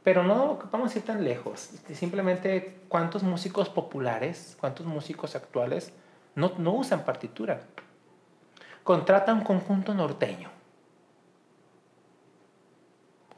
Pero 0.02 0.24
no 0.24 0.58
vamos 0.72 0.94
a 0.94 0.98
ir 0.98 1.04
tan 1.04 1.22
lejos. 1.22 1.70
Simplemente 1.94 2.80
cuántos 2.88 3.22
músicos 3.22 3.68
populares, 3.68 4.56
cuántos 4.58 4.84
músicos 4.84 5.36
actuales 5.36 5.92
no, 6.34 6.52
no 6.58 6.72
usan 6.72 7.04
partitura. 7.04 7.60
Contrata 8.88 9.34
un 9.34 9.42
conjunto 9.42 9.92
norteño 9.92 10.48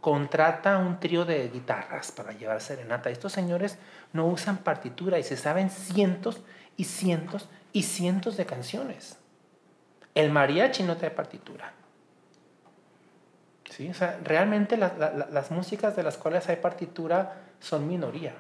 contrata 0.01 0.79
un 0.79 1.01
trío 1.01 1.25
de 1.25 1.49
guitarras 1.49 2.13
para 2.13 2.31
llevar 2.31 2.61
serenata. 2.61 3.11
Estos 3.11 3.33
señores 3.33 3.77
no 4.13 4.29
usan 4.29 4.59
partitura 4.59 5.19
y 5.19 5.25
se 5.25 5.37
saben 5.37 5.69
cientos 5.69 6.41
y 6.77 6.85
cientos 6.85 7.49
y 7.73 7.83
cientos 7.83 8.37
de 8.37 8.47
canciones. 8.47 9.19
El 10.15 10.31
mariachi 10.31 10.85
no 10.85 10.97
trae 10.97 11.11
partitura. 11.11 11.73
¿Sí? 13.71 13.91
O 13.91 13.95
sea, 13.95 14.21
realmente 14.23 14.77
las 14.77 15.51
músicas 15.51 15.97
de 15.97 16.05
las 16.05 16.17
cuales 16.17 16.49
hay 16.49 16.59
partitura 16.59 17.43
son 17.59 17.89
minoría. 17.89 18.35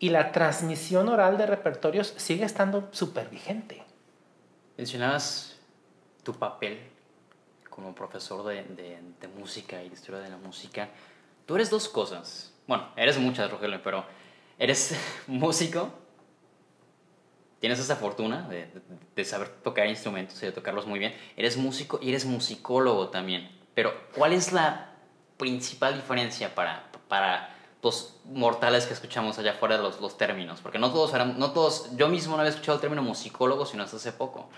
Y 0.00 0.08
la 0.08 0.32
transmisión 0.32 1.08
oral 1.08 1.38
de 1.38 1.46
repertorios 1.46 2.14
sigue 2.16 2.44
estando 2.44 2.88
súper 2.90 3.28
vigente. 3.28 3.84
Mencionabas 4.76 5.57
tu 6.28 6.34
papel 6.34 6.78
como 7.70 7.94
profesor 7.94 8.44
de, 8.44 8.62
de, 8.62 9.28
música 9.28 9.82
y 9.82 9.88
de 9.88 9.94
historia 9.94 10.20
de 10.20 10.28
la 10.28 10.36
música, 10.36 10.90
tú 11.46 11.54
eres 11.54 11.70
dos 11.70 11.88
cosas. 11.88 12.52
Bueno, 12.66 12.86
eres 12.96 13.16
muchas, 13.16 13.50
Rogelio, 13.50 13.80
pero 13.82 14.04
eres 14.58 14.94
músico, 15.26 15.88
tienes 17.60 17.78
esa 17.78 17.96
fortuna 17.96 18.46
de, 18.46 18.70
de, 19.16 19.24
saber 19.24 19.48
tocar 19.62 19.86
instrumentos 19.86 20.42
y 20.42 20.46
de 20.46 20.52
tocarlos 20.52 20.86
muy 20.86 20.98
bien. 20.98 21.14
Eres 21.34 21.56
músico 21.56 21.98
y 22.02 22.10
eres 22.10 22.26
musicólogo 22.26 23.08
también. 23.08 23.50
Pero, 23.74 23.94
¿cuál 24.14 24.34
es 24.34 24.52
la 24.52 24.92
principal 25.38 25.94
diferencia 25.94 26.54
para, 26.54 26.90
para 27.08 27.56
los 27.82 28.20
mortales 28.26 28.84
que 28.84 28.92
escuchamos 28.92 29.38
allá 29.38 29.52
afuera 29.52 29.78
de 29.78 29.82
los, 29.82 29.98
los 30.02 30.18
términos? 30.18 30.60
Porque 30.60 30.78
no 30.78 30.92
todos, 30.92 31.10
no 31.38 31.52
todos, 31.52 31.96
yo 31.96 32.08
mismo 32.08 32.34
no 32.36 32.42
había 32.42 32.50
escuchado 32.50 32.76
el 32.76 32.82
término 32.82 33.02
musicólogo 33.02 33.64
sino 33.64 33.82
hasta 33.82 33.96
hace 33.96 34.12
poco. 34.12 34.50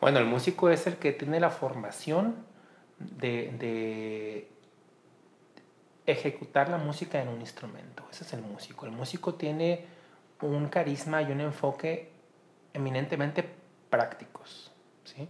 Bueno, 0.00 0.20
el 0.20 0.26
músico 0.26 0.70
es 0.70 0.86
el 0.86 0.96
que 0.96 1.12
tiene 1.12 1.40
la 1.40 1.50
formación 1.50 2.36
de, 2.98 4.48
ejecutar 6.06 6.70
la 6.70 6.78
música 6.78 7.20
en 7.20 7.28
un 7.28 7.40
instrumento. 7.40 8.04
Ese 8.10 8.24
es 8.24 8.32
el 8.32 8.42
músico. 8.42 8.86
El 8.86 8.92
músico 8.92 9.34
tiene 9.34 9.84
un 10.40 10.68
carisma 10.68 11.20
y 11.22 11.32
un 11.32 11.40
enfoque 11.40 12.10
eminentemente 12.72 13.44
prácticos. 13.90 14.70
¿sí? 15.04 15.28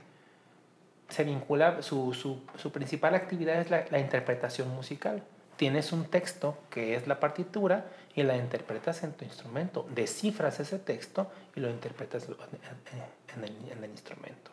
Se 1.08 1.24
vincula, 1.24 1.82
su, 1.82 2.12
su, 2.14 2.72
principal 2.72 3.14
actividad 3.14 3.60
es 3.60 3.70
la, 3.70 3.86
la, 3.90 3.98
interpretación 3.98 4.68
musical. 4.74 5.24
Tienes 5.56 5.92
un 5.92 6.04
texto 6.04 6.58
que 6.70 6.94
es 6.94 7.08
la 7.08 7.18
partitura 7.18 7.86
y 8.14 8.22
la 8.22 8.36
interpretas 8.36 9.02
en 9.02 9.14
tu 9.14 9.24
instrumento. 9.24 9.84
Descifras 9.92 10.60
ese 10.60 10.78
texto 10.78 11.28
y 11.56 11.60
lo 11.60 11.70
interpretas 11.70 12.28
en 12.28 13.44
el, 13.44 13.72
en 13.72 13.82
el 13.82 13.90
instrumento. 13.90 14.52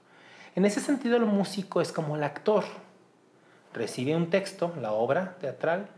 En 0.55 0.63
ese 0.65 0.79
sentido, 0.79 1.17
el 1.17 1.25
músico 1.25 1.81
es 1.81 1.91
como 1.91 2.15
el 2.15 2.24
actor 2.24 2.63
recibe 3.74 4.15
un 4.15 4.29
texto, 4.29 4.74
la 4.79 4.93
obra 4.93 5.35
teatral, 5.39 5.89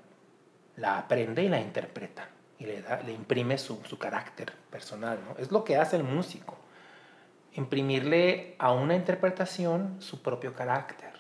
la 0.76 0.98
aprende 0.98 1.44
y 1.44 1.50
la 1.50 1.62
interpreta 1.62 2.28
y 2.60 2.66
le, 2.66 2.84
imprime 3.14 3.60
su, 3.60 3.80
carácter 4.00 4.52
personal. 4.72 5.20
Es 5.38 5.52
lo 5.52 5.64
que 5.64 5.78
hace 5.78 5.96
el 5.96 6.04
músico, 6.04 6.58
imprimirle 7.54 8.56
a 8.58 8.72
una 8.72 8.96
interpretación 8.96 9.98
su 10.00 10.24
propio 10.24 10.54
carácter. 10.54 11.14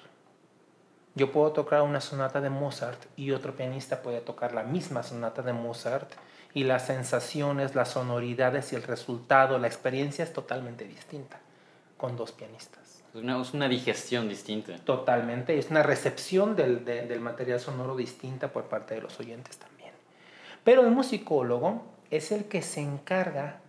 Yo 1.14 1.32
puedo 1.32 1.52
tocar 1.52 1.84
una 1.84 2.02
sonata 2.02 2.42
de 2.42 2.50
Mozart 2.50 3.06
y 3.16 3.32
otro 3.32 3.56
pianista 3.56 4.02
puede 4.02 4.22
tocar 4.22 4.54
la 4.54 4.64
misma 4.64 5.04
sonata 5.04 5.44
de 5.44 5.54
Mozart 5.54 6.12
y 6.54 6.64
las 6.64 6.88
sensaciones, 6.88 7.76
las 7.76 7.90
sonoridades 7.90 8.74
y 8.74 8.76
el 8.76 8.84
resultado, 8.84 9.60
la 9.60 9.68
experiencia 9.68 10.24
es 10.24 10.34
totalmente 10.34 10.86
distinta 10.86 11.40
con 11.98 12.16
dos 12.16 12.32
pianistas. 12.32 12.87
Es 13.18 13.54
una, 13.54 13.68
digestión 13.68 14.30
distinta. 14.30 14.78
Totalmente, 14.78 15.58
es 15.58 15.72
una 15.72 15.82
recepción 15.82 16.56
del, 16.56 16.86
del 16.86 17.20
material 17.20 17.60
sonoro 17.60 17.96
distinta 17.96 18.52
por 18.52 18.66
parte 18.66 18.94
de 18.94 19.02
los 19.02 19.20
oyentes 19.20 19.58
también. 19.58 19.92
Pero 20.64 20.82
el 20.82 20.92
musicólogo 20.92 21.84
es 22.12 22.32
el 22.32 22.46
que 22.46 22.62
se 22.62 22.82
encarga 22.82 23.60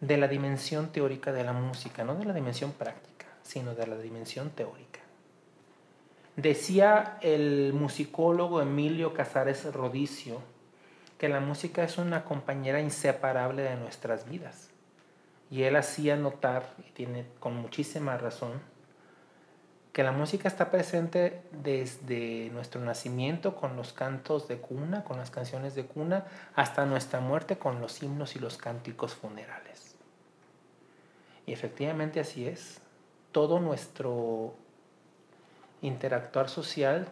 de 0.00 0.16
la 0.16 0.28
dimensión 0.28 0.88
teórica 0.88 1.32
de 1.32 1.44
la 1.44 1.52
música, 1.52 2.04
no 2.04 2.16
de 2.16 2.24
la 2.24 2.34
dimensión 2.34 2.72
práctica, 2.72 3.26
sino 3.42 3.74
de 3.74 3.86
la 3.86 3.96
dimensión 3.96 4.50
teórica. 4.50 5.00
Decía 6.36 7.18
el 7.22 7.72
musicólogo 7.72 8.60
Emilio 8.60 9.14
Casares 9.14 9.72
Rodicio 9.72 10.42
que 11.18 11.28
la 11.28 11.40
música 11.40 11.82
es 11.82 11.96
una 11.96 12.24
compañera 12.24 12.80
inseparable 12.80 13.62
de 13.62 13.76
nuestras 13.76 14.28
vidas. 14.28 14.70
Y 15.50 15.62
él 15.62 15.76
hacía 15.76 16.16
notar, 16.16 16.74
y 16.86 16.90
tiene 16.90 17.26
con 17.38 17.56
muchísima 17.56 18.16
razón, 18.16 18.60
que 19.92 20.02
la 20.02 20.12
música 20.12 20.48
está 20.48 20.70
presente 20.70 21.42
desde 21.52 22.50
nuestro 22.50 22.82
nacimiento 22.82 23.56
con 23.56 23.76
los 23.76 23.92
cantos 23.92 24.46
de 24.48 24.58
cuna, 24.58 25.04
con 25.04 25.16
las 25.18 25.30
canciones 25.30 25.74
de 25.74 25.86
cuna, 25.86 26.26
hasta 26.54 26.84
nuestra 26.84 27.20
muerte 27.20 27.56
con 27.56 27.80
los 27.80 28.02
himnos 28.02 28.36
y 28.36 28.38
los 28.38 28.58
cánticos 28.58 29.14
funerales. 29.14 29.96
Y 31.46 31.52
efectivamente 31.52 32.20
así 32.20 32.46
es. 32.46 32.80
Todo 33.32 33.60
nuestro 33.60 34.54
interactuar 35.80 36.50
social, 36.50 37.08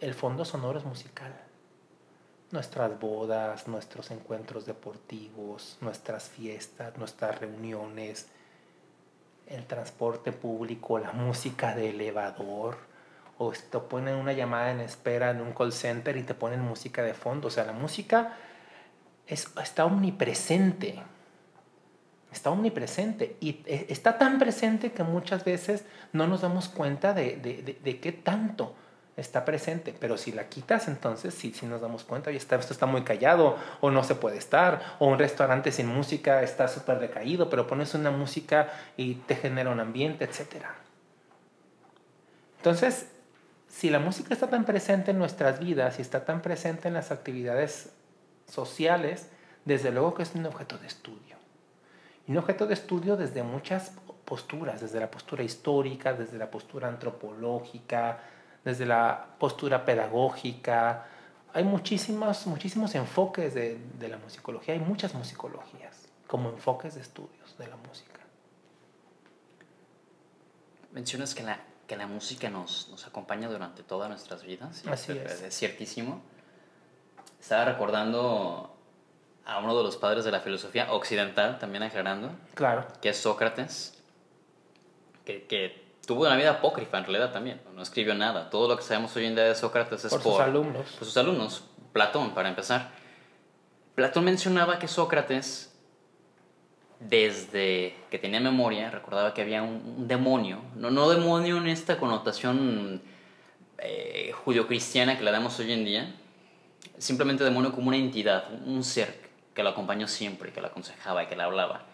el 0.00 0.14
fondo 0.14 0.44
sonoro 0.44 0.78
es 0.78 0.84
musical 0.84 1.49
nuestras 2.52 2.98
bodas, 2.98 3.68
nuestros 3.68 4.10
encuentros 4.10 4.66
deportivos, 4.66 5.78
nuestras 5.80 6.28
fiestas, 6.28 6.96
nuestras 6.98 7.38
reuniones, 7.38 8.28
el 9.46 9.66
transporte 9.66 10.32
público, 10.32 10.98
la 10.98 11.12
música 11.14 11.74
de 11.74 11.90
elevador, 11.90 12.78
o 13.38 13.52
te 13.52 13.78
ponen 13.78 14.16
una 14.16 14.32
llamada 14.32 14.70
en 14.70 14.80
espera 14.80 15.30
en 15.30 15.40
un 15.40 15.52
call 15.52 15.72
center 15.72 16.16
y 16.16 16.22
te 16.22 16.34
ponen 16.34 16.60
música 16.60 17.02
de 17.02 17.14
fondo. 17.14 17.48
O 17.48 17.50
sea, 17.50 17.64
la 17.64 17.72
música 17.72 18.36
es, 19.26 19.48
está 19.62 19.86
omnipresente. 19.86 21.02
Está 22.30 22.50
omnipresente 22.50 23.36
y 23.40 23.62
e, 23.64 23.86
está 23.88 24.18
tan 24.18 24.38
presente 24.38 24.92
que 24.92 25.02
muchas 25.04 25.44
veces 25.44 25.84
no 26.12 26.26
nos 26.26 26.42
damos 26.42 26.68
cuenta 26.68 27.14
de, 27.14 27.36
de, 27.36 27.78
de 27.82 28.00
qué 28.00 28.12
tanto 28.12 28.74
está 29.20 29.44
presente, 29.44 29.94
pero 29.98 30.16
si 30.16 30.32
la 30.32 30.48
quitas, 30.48 30.88
entonces 30.88 31.34
sí, 31.34 31.52
sí 31.54 31.66
nos 31.66 31.80
damos 31.80 32.04
cuenta, 32.04 32.30
oye, 32.30 32.38
esto 32.38 32.56
está 32.56 32.86
muy 32.86 33.02
callado, 33.02 33.56
o 33.80 33.90
no 33.90 34.02
se 34.02 34.14
puede 34.14 34.38
estar, 34.38 34.96
o 34.98 35.06
un 35.06 35.18
restaurante 35.18 35.72
sin 35.72 35.86
música 35.86 36.42
está 36.42 36.68
súper 36.68 36.98
decaído, 36.98 37.50
pero 37.50 37.66
pones 37.66 37.94
una 37.94 38.10
música 38.10 38.68
y 38.96 39.14
te 39.14 39.36
genera 39.36 39.70
un 39.70 39.80
ambiente, 39.80 40.24
etc. 40.24 40.64
Entonces, 42.56 43.08
si 43.68 43.90
la 43.90 44.00
música 44.00 44.34
está 44.34 44.48
tan 44.48 44.64
presente 44.64 45.12
en 45.12 45.18
nuestras 45.18 45.60
vidas 45.60 45.98
y 45.98 46.02
está 46.02 46.24
tan 46.24 46.42
presente 46.42 46.88
en 46.88 46.94
las 46.94 47.10
actividades 47.10 47.90
sociales, 48.46 49.28
desde 49.64 49.90
luego 49.92 50.14
que 50.14 50.22
es 50.22 50.34
un 50.34 50.46
objeto 50.46 50.78
de 50.78 50.86
estudio. 50.86 51.36
Y 52.26 52.32
un 52.32 52.38
objeto 52.38 52.66
de 52.66 52.74
estudio 52.74 53.16
desde 53.16 53.42
muchas 53.42 53.92
posturas, 54.24 54.80
desde 54.80 55.00
la 55.00 55.10
postura 55.10 55.42
histórica, 55.42 56.12
desde 56.12 56.38
la 56.38 56.50
postura 56.50 56.88
antropológica, 56.88 58.20
desde 58.64 58.86
la 58.86 59.26
postura 59.38 59.84
pedagógica. 59.84 61.06
Hay 61.52 61.64
muchísimos, 61.64 62.46
muchísimos 62.46 62.94
enfoques 62.94 63.54
de, 63.54 63.78
de 63.98 64.08
la 64.08 64.18
musicología, 64.18 64.74
hay 64.74 64.80
muchas 64.80 65.14
musicologías 65.14 66.08
como 66.26 66.50
enfoques 66.50 66.94
de 66.94 67.00
estudios 67.00 67.58
de 67.58 67.66
la 67.66 67.76
música. 67.76 68.20
Mencionas 70.92 71.34
que 71.34 71.42
la, 71.42 71.58
que 71.88 71.96
la 71.96 72.06
música 72.06 72.50
nos, 72.50 72.88
nos 72.88 73.04
acompaña 73.06 73.48
durante 73.48 73.82
todas 73.82 74.08
nuestras 74.08 74.44
vidas. 74.44 74.84
Así 74.86 75.12
es. 75.12 75.42
Es 75.42 75.58
ciertísimo. 75.58 76.22
Estaba 77.40 77.64
recordando 77.64 78.76
a 79.44 79.58
uno 79.58 79.76
de 79.76 79.82
los 79.82 79.96
padres 79.96 80.24
de 80.24 80.30
la 80.30 80.40
filosofía 80.40 80.92
occidental, 80.92 81.58
también 81.58 81.82
aclarando. 81.82 82.30
Claro. 82.54 82.86
Que 83.00 83.08
es 83.08 83.16
Sócrates, 83.16 83.98
que, 85.24 85.46
que 85.46 85.89
tuvo 86.10 86.22
una 86.22 86.34
vida 86.34 86.50
apócrifa 86.50 86.98
en 86.98 87.04
realidad 87.04 87.30
también. 87.30 87.60
No 87.72 87.82
escribió 87.82 88.16
nada. 88.16 88.50
Todo 88.50 88.66
lo 88.66 88.76
que 88.76 88.82
sabemos 88.82 89.14
hoy 89.14 89.26
en 89.26 89.36
día 89.36 89.44
de 89.44 89.54
Sócrates 89.54 90.04
es 90.04 90.10
por, 90.10 90.20
sus 90.20 90.40
alumnos. 90.40 90.90
Por 90.98 91.06
sus 91.06 91.16
alumnos. 91.16 91.62
Platón, 91.92 92.34
para 92.34 92.48
empezar. 92.48 92.90
Platón 93.94 94.24
mencionaba 94.24 94.80
que 94.80 94.88
Sócrates, 94.88 95.72
desde 96.98 97.94
que 98.10 98.18
tenía 98.18 98.40
memoria, 98.40 98.90
recordaba 98.90 99.32
que 99.34 99.42
había 99.42 99.62
un, 99.62 99.98
un 99.98 100.08
demonio. 100.08 100.58
No, 100.74 100.90
no 100.90 101.08
demonio 101.08 101.58
en 101.58 101.68
esta 101.68 101.96
connotación 101.96 103.00
eh, 103.78 104.32
judio-cristiana 104.44 105.16
que 105.16 105.22
le 105.22 105.30
damos 105.30 105.60
hoy 105.60 105.72
en 105.72 105.84
día, 105.84 106.12
simplemente 106.98 107.44
demonio 107.44 107.70
como 107.70 107.86
una 107.86 107.98
entidad, 107.98 108.50
un 108.66 108.82
ser 108.82 109.30
que 109.54 109.62
lo 109.62 109.68
acompañó 109.68 110.08
siempre, 110.08 110.52
que 110.52 110.60
lo 110.60 110.66
aconsejaba 110.66 111.22
y 111.22 111.28
que 111.28 111.36
le 111.36 111.44
hablaba. 111.44 111.84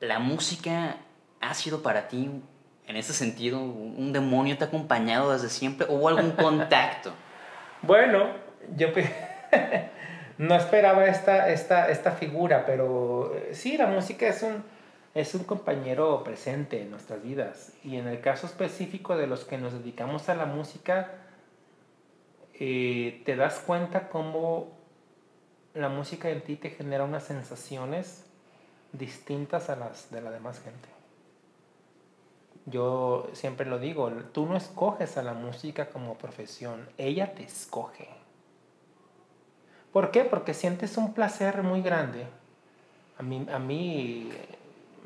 La 0.00 0.18
música 0.18 0.98
ha 1.40 1.54
sido 1.54 1.82
para 1.82 2.08
ti, 2.08 2.30
en 2.86 2.96
ese 2.96 3.12
sentido, 3.12 3.60
un 3.60 4.12
demonio 4.12 4.56
te 4.56 4.64
ha 4.64 4.66
acompañado 4.68 5.32
desde 5.32 5.48
siempre? 5.48 5.86
¿Hubo 5.88 6.08
algún 6.08 6.32
contacto? 6.32 7.12
bueno, 7.82 8.30
yo 8.76 8.88
no 10.38 10.54
esperaba 10.54 11.06
esta, 11.06 11.50
esta, 11.50 11.90
esta 11.90 12.12
figura, 12.12 12.64
pero 12.66 13.34
eh, 13.34 13.50
sí, 13.54 13.76
la 13.76 13.86
música 13.86 14.28
es 14.28 14.42
un, 14.42 14.62
es 15.14 15.34
un 15.34 15.44
compañero 15.44 16.22
presente 16.22 16.82
en 16.82 16.90
nuestras 16.90 17.22
vidas. 17.22 17.72
Y 17.82 17.96
en 17.96 18.06
el 18.06 18.20
caso 18.20 18.46
específico 18.46 19.16
de 19.16 19.26
los 19.26 19.44
que 19.44 19.58
nos 19.58 19.72
dedicamos 19.72 20.28
a 20.28 20.34
la 20.34 20.46
música, 20.46 21.10
eh, 22.54 23.22
te 23.24 23.36
das 23.36 23.58
cuenta 23.58 24.08
cómo 24.08 24.76
la 25.74 25.88
música 25.88 26.30
en 26.30 26.40
ti 26.42 26.56
te 26.56 26.70
genera 26.70 27.04
unas 27.04 27.24
sensaciones 27.24 28.24
distintas 28.92 29.68
a 29.68 29.76
las 29.76 30.10
de 30.10 30.22
la 30.22 30.30
demás 30.30 30.60
gente. 30.60 30.95
Yo 32.66 33.28
siempre 33.32 33.66
lo 33.66 33.78
digo, 33.78 34.10
tú 34.32 34.46
no 34.46 34.56
escoges 34.56 35.16
a 35.16 35.22
la 35.22 35.34
música 35.34 35.88
como 35.90 36.18
profesión, 36.18 36.88
ella 36.98 37.34
te 37.34 37.44
escoge. 37.44 38.08
¿Por 39.92 40.10
qué? 40.10 40.24
Porque 40.24 40.52
sientes 40.52 40.96
un 40.96 41.14
placer 41.14 41.62
muy 41.62 41.80
grande. 41.80 42.26
A 43.18 43.22
mí, 43.22 43.46
a 43.50 43.58
mí 43.58 44.30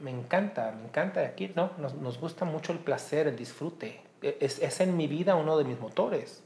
me 0.01 0.11
encanta, 0.11 0.73
me 0.73 0.87
encanta 0.87 1.21
aquí, 1.21 1.53
¿no? 1.55 1.71
Nos, 1.79 2.19
gusta 2.19 2.45
mucho 2.45 2.73
el 2.73 2.79
placer, 2.79 3.29
el 3.29 3.37
disfrute. 3.37 4.01
Es, 4.23 4.59
es 4.59 4.81
en 4.81 4.97
mi 4.97 5.07
vida 5.07 5.37
uno 5.37 5.57
de 5.57 5.65
mis 5.65 5.79
motores 5.79 6.43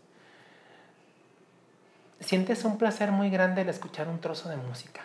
sientes 2.25 2.65
un 2.65 2.79
placer 2.79 3.13
muy 3.13 3.31
grande 3.31 3.63
al 3.63 3.69
escuchar 3.69 4.09
un 4.09 4.21
trozo 4.21 4.49
de 4.49 4.57
música. 4.57 5.03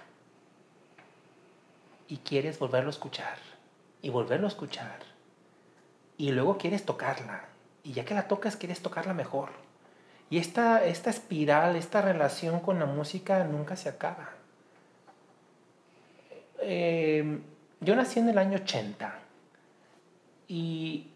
Y 2.07 2.17
quieres 2.17 2.57
volverlo 2.57 2.89
a 2.89 2.91
escuchar. 2.91 3.37
Y 4.01 4.09
volverlo 4.09 4.47
a 4.47 4.49
escuchar. 4.49 4.99
Y 6.19 6.33
luego 6.33 6.57
quieres 6.57 6.85
tocarla. 6.85 7.45
Y 7.81 7.93
ya 7.93 8.03
que 8.03 8.13
la 8.13 8.27
tocas, 8.27 8.57
quieres 8.57 8.81
tocarla 8.81 9.13
mejor. 9.13 9.51
Y 10.29 10.37
esta, 10.37 10.83
esta 10.83 11.09
espiral, 11.09 11.77
esta 11.77 12.01
relación 12.01 12.59
con 12.59 12.77
la 12.77 12.85
música 12.85 13.45
nunca 13.45 13.77
se 13.77 13.87
acaba. 13.87 14.31
Eh, 16.61 17.39
yo 17.79 17.95
nací 17.95 18.19
en 18.19 18.27
el 18.27 18.37
año 18.37 18.57
80. 18.57 19.17
Y 20.49 21.07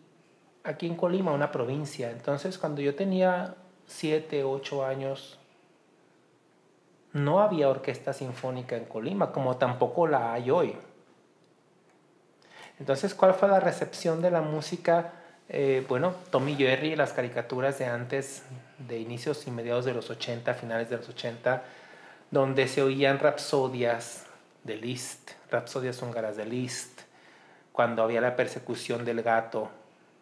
aquí 0.64 0.88
en 0.88 0.96
Colima, 0.96 1.34
una 1.34 1.52
provincia. 1.52 2.10
Entonces, 2.10 2.58
cuando 2.58 2.82
yo 2.82 2.96
tenía 2.96 3.56
7, 3.88 4.46
8 4.46 4.86
años, 4.86 5.38
no 7.12 7.42
había 7.42 7.68
orquesta 7.68 8.14
sinfónica 8.14 8.78
en 8.78 8.86
Colima, 8.86 9.34
como 9.34 9.58
tampoco 9.58 10.08
la 10.08 10.32
hay 10.32 10.50
hoy. 10.50 10.78
Entonces, 12.84 13.14
¿cuál 13.14 13.34
fue 13.34 13.48
la 13.48 13.62
recepción 13.62 14.22
de 14.22 14.30
la 14.30 14.42
música? 14.42 15.14
Eh, 15.48 15.86
bueno, 15.88 16.16
Tommy 16.32 16.58
Jerry, 16.58 16.98
las 16.98 17.14
caricaturas 17.14 17.80
de 17.80 17.86
antes, 17.86 18.44
de 18.78 19.00
inicios 19.00 19.48
y 19.48 19.52
mediados 19.52 19.86
de 19.86 19.94
los 19.94 20.10
80, 20.10 20.54
finales 20.54 20.90
de 20.90 20.98
los 20.98 21.08
80, 21.08 21.64
donde 22.30 22.68
se 22.68 22.82
oían 22.82 23.20
rapsodias 23.20 24.26
de 24.66 24.76
Liszt, 24.76 25.32
rapsodias 25.50 26.02
húngaras 26.02 26.36
de 26.36 26.44
Liszt, 26.46 27.00
cuando 27.72 28.04
había 28.04 28.20
la 28.20 28.36
persecución 28.36 29.06
del 29.06 29.22
gato 29.22 29.70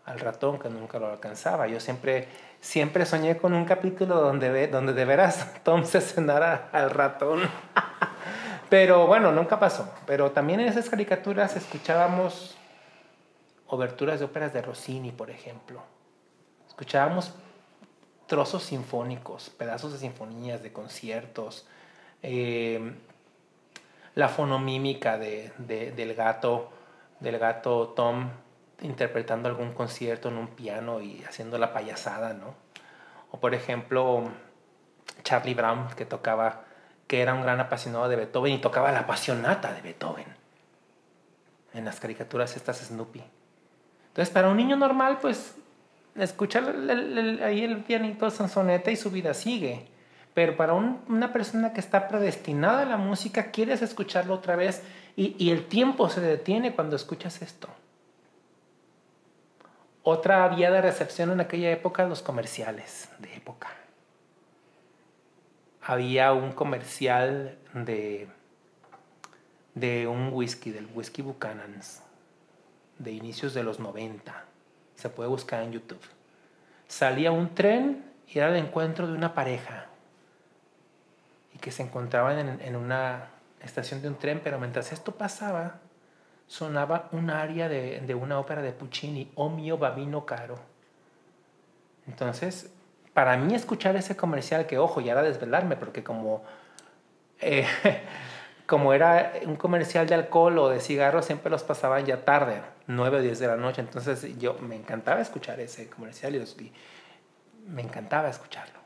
al 0.06 0.19
ratón 0.19 0.60
que 0.60 0.69
nunca 0.69 1.00
lo 1.00 1.08
alcanzaba. 1.08 1.65
Yo 1.65 1.80
siempre 1.80 2.28
siempre 2.60 3.08
soñé 3.08 3.38
con 3.38 3.56
un 3.56 3.65
capítulo 3.65 4.21
donde, 4.21 4.67
donde 4.67 4.93
de 4.93 5.06
veras 5.06 5.52
Tom 5.63 5.84
se 5.84 6.00
cenara 6.00 6.69
al 6.71 6.91
ratón. 6.91 7.39
Pero 8.72 9.06
bueno, 9.06 9.34
nunca 9.34 9.60
pasó. 9.60 9.94
Pero 10.06 10.32
también 10.32 10.62
en 10.62 10.70
esas 10.70 10.90
caricaturas 10.90 11.58
escuchábamos 11.58 12.56
oberturas 13.68 14.20
de 14.20 14.26
óperas 14.26 14.54
de 14.54 14.62
Rossini, 14.62 15.12
por 15.12 15.30
ejemplo. 15.30 15.84
Escuchábamos 16.70 17.34
trozos 18.28 18.64
sinfónicos, 18.64 19.50
pedazos 19.50 19.92
de 19.92 20.00
sinfonías, 20.00 20.64
de 20.64 20.72
conciertos, 20.72 21.68
eh, 22.24 22.94
la 24.16 24.30
fonomímica 24.30 25.18
de, 25.18 25.52
del 25.58 26.16
gato, 26.16 26.72
del 27.20 27.40
gato 27.40 27.90
Tom 27.90 28.30
interpretando 28.84 29.50
algún 29.50 29.74
concierto 29.74 30.30
en 30.30 30.38
un 30.38 30.48
piano 30.48 31.02
y 31.02 31.26
haciendo 31.26 31.58
la 31.58 31.74
payasada, 31.74 32.32
¿no? 32.34 32.56
O 33.32 33.40
por 33.42 33.54
ejemplo, 33.54 34.32
Charlie 35.24 35.56
Brown, 35.56 35.90
que 35.98 36.06
tocaba, 36.06 36.64
que 37.12 37.21
era 37.21 37.34
un 37.34 37.41
gran 37.41 37.60
apasionado 37.60 38.08
de 38.08 38.15
Beethoven 38.15 38.54
y 38.54 38.60
tocaba 38.60 38.89
la 38.93 39.00
apasionata 39.00 39.74
de 39.74 39.82
Beethoven 39.82 40.28
en 41.74 41.84
las 41.84 42.00
caricaturas 42.00 42.56
estas 42.56 42.78
Snoopy. 42.78 43.21
Entonces, 44.08 44.34
para 44.34 44.47
un 44.47 44.56
niño 44.56 44.78
normal, 44.78 45.17
pues, 45.21 45.56
escucha 46.15 46.63
ahí 47.43 47.65
el 47.65 47.84
pianito, 47.84 48.32
Sansoneta 48.32 48.91
y 48.91 48.95
su 48.95 49.12
vida 49.12 49.34
sigue. 49.34 49.89
Pero 50.34 50.56
para 50.56 50.71
una 50.71 51.34
persona 51.34 51.74
que 51.74 51.82
está 51.82 52.08
predestinada 52.08 52.84
a 52.84 52.86
la 52.86 52.95
música, 52.95 53.52
quieres 53.52 53.82
escucharlo 53.82 54.36
otra 54.36 54.56
vez 54.56 54.82
y, 55.17 55.36
y 55.38 55.52
el 55.52 55.65
tiempo 55.65 56.08
se 56.08 56.21
detiene 56.21 56.74
cuando 56.74 56.95
escuchas 56.95 57.41
esto. 57.41 57.67
Otra 60.04 60.47
vía 60.47 60.71
de 60.71 60.82
recepción 60.82 61.30
en 61.32 61.41
aquella 61.41 61.71
época, 61.71 62.06
los 62.06 62.21
comerciales 62.21 63.10
de 63.19 63.36
época. 63.36 63.81
Había 65.84 66.34
un 66.34 66.52
comercial 66.52 67.58
de, 67.74 68.28
de 69.74 70.08
un 70.08 70.32
whisky, 70.32 70.72
del 70.72 70.88
whisky 70.94 71.22
Buchanan's, 71.22 72.02
de 73.00 73.12
inicios 73.12 73.54
de 73.54 73.63
los 73.63 73.80
90. 73.80 74.46
Se 74.96 75.10
puede 75.10 75.30
buscar 75.30 75.63
en 75.63 75.72
YouTube. 75.72 76.02
Salía 76.88 77.32
un 77.32 77.56
tren 77.56 78.06
y 78.28 78.38
era 78.38 78.50
el 78.50 78.58
encuentro 78.58 79.08
de 79.08 79.13
una 79.13 79.34
pareja. 79.34 79.88
Y 81.54 81.58
que 81.58 81.72
se 81.72 81.84
encontraban 81.84 82.38
en, 82.38 82.62
en 82.62 82.76
una 82.76 83.30
estación 83.62 84.02
de 84.02 84.08
un 84.08 84.15
tren, 84.15 84.41
pero 84.44 84.60
mientras 84.60 84.91
esto 84.91 85.13
pasaba, 85.13 85.80
sonaba 86.48 87.08
un 87.13 87.30
aria 87.30 87.70
de, 87.70 88.02
de, 88.02 88.13
una 88.13 88.39
ópera 88.39 88.62
de 88.62 88.74
Puccini, 88.74 89.32
O 89.36 89.50
mio 89.50 89.78
babino 89.78 90.26
caro. 90.26 90.60
Entonces, 92.08 92.74
para 93.13 93.38
mí 93.38 93.54
escuchar 93.54 93.95
ese 93.95 94.15
comercial, 94.15 94.65
que 94.67 94.78
ojo, 94.78 95.02
ya 95.02 95.13
era 95.13 95.24
desvelarme, 95.24 95.76
porque 95.76 96.04
como, 96.04 96.43
eh, 97.39 97.65
como 98.65 98.93
era 98.93 99.34
un 99.45 99.56
comercial 99.56 100.08
de 100.08 100.15
alcohol 100.15 100.58
o 100.60 100.69
de 100.69 100.80
cigarros, 100.80 101.26
siempre 101.26 101.50
los 101.50 101.63
pasaban 101.63 102.06
ya 102.06 102.24
tarde, 102.24 102.62
9 102.88 103.17
o 103.17 103.21
10 103.21 103.39
de 103.39 103.47
la 103.47 103.58
noche. 103.58 103.82
Entonces, 103.82 104.38
yo 104.39 104.56
me 104.60 104.76
encantaba 104.76 105.21
escuchar 105.21 105.60
ese 105.60 105.89
comercial 105.89 106.36
y, 106.36 106.39
y 106.39 106.71
me 107.67 107.82
encantaba 107.82 108.30
escucharlo. 108.30 108.80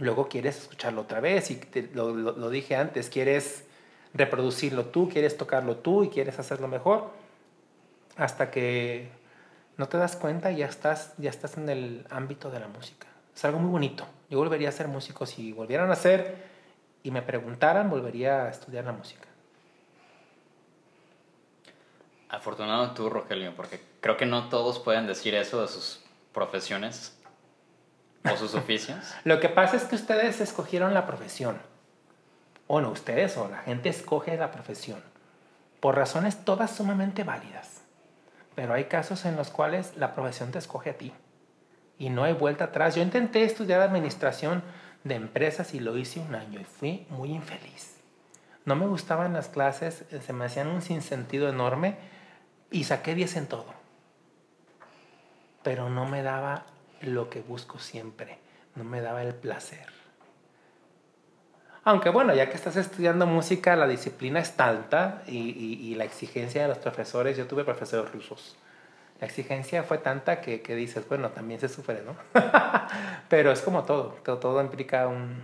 Luego 0.00 0.28
quieres 0.28 0.58
escucharlo 0.58 1.02
otra 1.02 1.20
vez 1.20 1.50
y 1.50 1.56
te, 1.56 1.88
lo, 1.94 2.14
lo, 2.14 2.32
lo 2.32 2.50
dije 2.50 2.76
antes, 2.76 3.08
quieres 3.08 3.64
reproducirlo 4.12 4.86
tú, 4.86 5.08
quieres 5.08 5.36
tocarlo 5.36 5.76
tú 5.76 6.04
y 6.04 6.08
quieres 6.08 6.38
hacerlo 6.38 6.68
mejor, 6.68 7.10
hasta 8.16 8.50
que 8.50 9.08
no 9.76 9.88
te 9.88 9.98
das 9.98 10.16
cuenta 10.16 10.52
y 10.52 10.58
ya 10.58 10.66
estás, 10.66 11.14
ya 11.18 11.30
estás 11.30 11.56
en 11.56 11.68
el 11.68 12.06
ámbito 12.10 12.50
de 12.50 12.60
la 12.60 12.68
música. 12.68 13.13
Es 13.34 13.44
algo 13.44 13.58
muy 13.58 13.70
bonito. 13.70 14.06
Yo 14.30 14.38
volvería 14.38 14.68
a 14.68 14.72
ser 14.72 14.88
músico 14.88 15.26
si 15.26 15.52
volvieran 15.52 15.90
a 15.90 15.96
ser 15.96 16.44
y 17.02 17.10
me 17.10 17.22
preguntaran, 17.22 17.90
volvería 17.90 18.44
a 18.44 18.50
estudiar 18.50 18.84
la 18.84 18.92
música. 18.92 19.28
Afortunado 22.28 22.92
tú, 22.92 23.10
Rogelio, 23.10 23.54
porque 23.54 23.80
creo 24.00 24.16
que 24.16 24.26
no 24.26 24.48
todos 24.48 24.78
pueden 24.78 25.06
decir 25.06 25.34
eso 25.34 25.60
de 25.60 25.68
sus 25.68 26.02
profesiones 26.32 27.16
o 28.24 28.36
sus 28.36 28.54
oficios. 28.56 29.14
Lo 29.24 29.38
que 29.40 29.48
pasa 29.48 29.76
es 29.76 29.84
que 29.84 29.96
ustedes 29.96 30.40
escogieron 30.40 30.94
la 30.94 31.06
profesión. 31.06 31.58
O 32.66 32.80
no, 32.80 32.90
ustedes 32.90 33.36
o 33.36 33.48
la 33.48 33.58
gente 33.58 33.88
escoge 33.88 34.36
la 34.36 34.50
profesión. 34.50 35.02
Por 35.80 35.96
razones 35.96 36.44
todas 36.44 36.74
sumamente 36.74 37.22
válidas. 37.22 37.82
Pero 38.54 38.72
hay 38.72 38.84
casos 38.84 39.26
en 39.26 39.36
los 39.36 39.50
cuales 39.50 39.96
la 39.96 40.14
profesión 40.14 40.50
te 40.50 40.58
escoge 40.58 40.90
a 40.90 40.98
ti. 40.98 41.12
Y 41.98 42.10
no 42.10 42.24
hay 42.24 42.32
vuelta 42.32 42.64
atrás. 42.64 42.94
Yo 42.94 43.02
intenté 43.02 43.44
estudiar 43.44 43.80
administración 43.80 44.62
de 45.04 45.14
empresas 45.14 45.74
y 45.74 45.80
lo 45.80 45.96
hice 45.96 46.20
un 46.20 46.34
año 46.34 46.60
y 46.60 46.64
fui 46.64 47.06
muy 47.10 47.30
infeliz. 47.30 47.94
No 48.64 48.76
me 48.76 48.86
gustaban 48.86 49.34
las 49.34 49.48
clases, 49.48 50.04
se 50.24 50.32
me 50.32 50.46
hacían 50.46 50.68
un 50.68 50.80
sinsentido 50.80 51.48
enorme 51.48 51.96
y 52.70 52.84
saqué 52.84 53.14
10 53.14 53.36
en 53.36 53.46
todo. 53.46 53.66
Pero 55.62 55.90
no 55.90 56.06
me 56.06 56.22
daba 56.22 56.64
lo 57.02 57.28
que 57.28 57.40
busco 57.40 57.78
siempre, 57.78 58.38
no 58.74 58.84
me 58.84 59.00
daba 59.02 59.22
el 59.22 59.34
placer. 59.34 59.94
Aunque 61.84 62.08
bueno, 62.08 62.34
ya 62.34 62.48
que 62.48 62.56
estás 62.56 62.76
estudiando 62.76 63.26
música, 63.26 63.76
la 63.76 63.86
disciplina 63.86 64.40
es 64.40 64.56
tanta 64.56 65.22
y, 65.26 65.94
la 65.96 66.04
exigencia 66.04 66.62
de 66.62 66.68
los 66.68 66.78
profesores, 66.78 67.36
yo 67.36 67.46
tuve 67.46 67.62
profesores 67.62 68.10
rusos. 68.10 68.56
La 69.20 69.26
exigencia 69.26 69.84
fue 69.84 69.98
tanta 69.98 70.40
que, 70.40 70.60
que 70.60 70.74
dices, 70.74 71.08
bueno, 71.08 71.30
también 71.30 71.60
se 71.60 71.68
sufre, 71.68 72.02
¿no? 72.04 72.16
Pero 73.28 73.52
es 73.52 73.60
como 73.60 73.84
todo, 73.84 74.16
todo, 74.24 74.38
todo 74.38 74.60
implica 74.60 75.06
un 75.06 75.42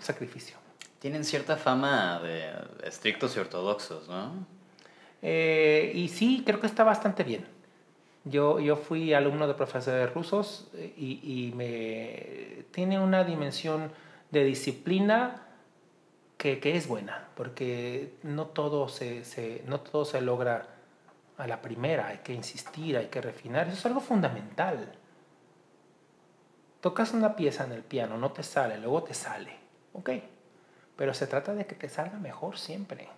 sacrificio. 0.00 0.56
Tienen 0.98 1.24
cierta 1.24 1.56
fama 1.56 2.20
de 2.20 2.52
estrictos 2.84 3.36
y 3.36 3.40
ortodoxos, 3.40 4.08
¿no? 4.08 4.46
Eh, 5.22 5.92
y 5.94 6.08
sí, 6.08 6.42
creo 6.44 6.60
que 6.60 6.66
está 6.66 6.84
bastante 6.84 7.22
bien. 7.24 7.46
Yo, 8.24 8.58
yo 8.58 8.76
fui 8.76 9.14
alumno 9.14 9.46
de 9.46 9.54
profesores 9.54 10.12
rusos 10.12 10.68
eh, 10.74 10.92
y, 10.96 11.48
y 11.48 11.52
me 11.52 12.64
tiene 12.72 12.98
una 12.98 13.24
dimensión 13.24 13.92
de 14.30 14.44
disciplina 14.44 15.46
que, 16.36 16.58
que, 16.58 16.76
es 16.76 16.88
buena, 16.88 17.28
porque 17.36 18.14
no 18.22 18.46
todo 18.46 18.88
se, 18.88 19.24
se, 19.24 19.62
no 19.66 19.80
todo 19.80 20.04
se 20.04 20.20
logra 20.20 20.75
a 21.38 21.46
la 21.46 21.60
primera, 21.60 22.08
hay 22.08 22.18
que 22.18 22.32
insistir, 22.32 22.96
hay 22.96 23.06
que 23.06 23.20
refinar, 23.20 23.66
eso 23.68 23.76
es 23.76 23.86
algo 23.86 24.00
fundamental. 24.00 24.92
Tocas 26.80 27.12
una 27.12 27.36
pieza 27.36 27.64
en 27.64 27.72
el 27.72 27.82
piano, 27.82 28.16
no 28.16 28.32
te 28.32 28.42
sale, 28.42 28.78
luego 28.78 29.02
te 29.02 29.14
sale, 29.14 29.56
ok, 29.92 30.10
pero 30.96 31.14
se 31.14 31.26
trata 31.26 31.54
de 31.54 31.66
que 31.66 31.74
te 31.74 31.88
salga 31.88 32.18
mejor 32.18 32.58
siempre. 32.58 33.08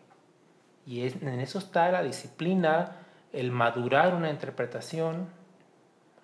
Y 0.87 1.07
en 1.07 1.41
eso 1.41 1.59
está 1.59 1.91
la 1.91 2.03
disciplina, 2.03 2.97
el 3.33 3.51
madurar 3.51 4.15
una 4.15 4.31
interpretación, 4.31 5.29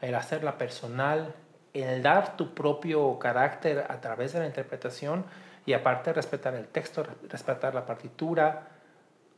el 0.00 0.14
hacerla 0.14 0.56
personal, 0.56 1.34
el 1.74 2.02
dar 2.02 2.36
tu 2.36 2.54
propio 2.54 3.18
carácter 3.18 3.84
a 3.88 4.00
través 4.00 4.32
de 4.32 4.40
la 4.40 4.46
interpretación 4.46 5.24
y 5.66 5.72
aparte 5.72 6.12
respetar 6.12 6.54
el 6.54 6.68
texto, 6.68 7.06
respetar 7.28 7.74
la 7.74 7.84
partitura, 7.84 8.68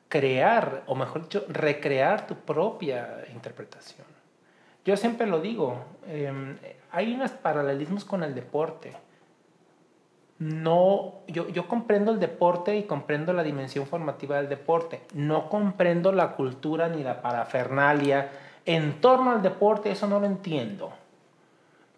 crear, 0.09 0.83
o 0.87 0.95
mejor 0.95 1.23
dicho, 1.23 1.45
recrear 1.49 2.27
tu 2.27 2.35
propia 2.35 3.25
interpretación. 3.33 4.07
Yo 4.85 4.97
siempre 4.97 5.27
lo 5.27 5.41
digo, 5.41 5.85
em, 6.07 6.57
hay 6.93 7.15
unos 7.15 7.33
paralelismos 7.33 8.05
con 8.05 8.23
el 8.23 8.35
deporte 8.35 8.93
no, 10.39 11.15
yo, 11.29 11.49
yo 11.49 11.67
comprendo 11.67 12.13
el 12.13 12.21
deporte 12.21 12.77
y 12.77 12.83
comprendo 12.83 13.33
la 13.33 13.43
dimensión 13.43 13.87
formativa 13.87 14.37
del 14.37 14.49
deporte. 14.49 15.03
No 15.15 15.49
comprendo 15.49 16.13
la 16.13 16.33
cultura 16.33 16.89
ni 16.89 17.03
la 17.03 17.23
parafernalia 17.23 18.31
en 18.67 19.01
torno 19.01 19.33
al 19.33 19.43
deporte, 19.43 19.91
eso 19.91 20.07
no 20.07 20.21
lo 20.21 20.27
entiendo. 20.27 20.93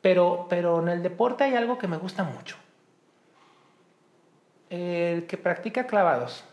Pero, 0.01 0.47
pero 0.49 0.81
en 0.81 0.89
el 0.89 1.03
deporte 1.03 1.45
hay 1.45 1.57
algo 1.57 1.79
que 1.79 1.89
me 1.89 1.97
gusta 1.97 2.23
mucho. 2.23 2.57
El 4.71 5.27
que 5.27 5.37
practica 5.37 5.87
clavados. 5.87 6.45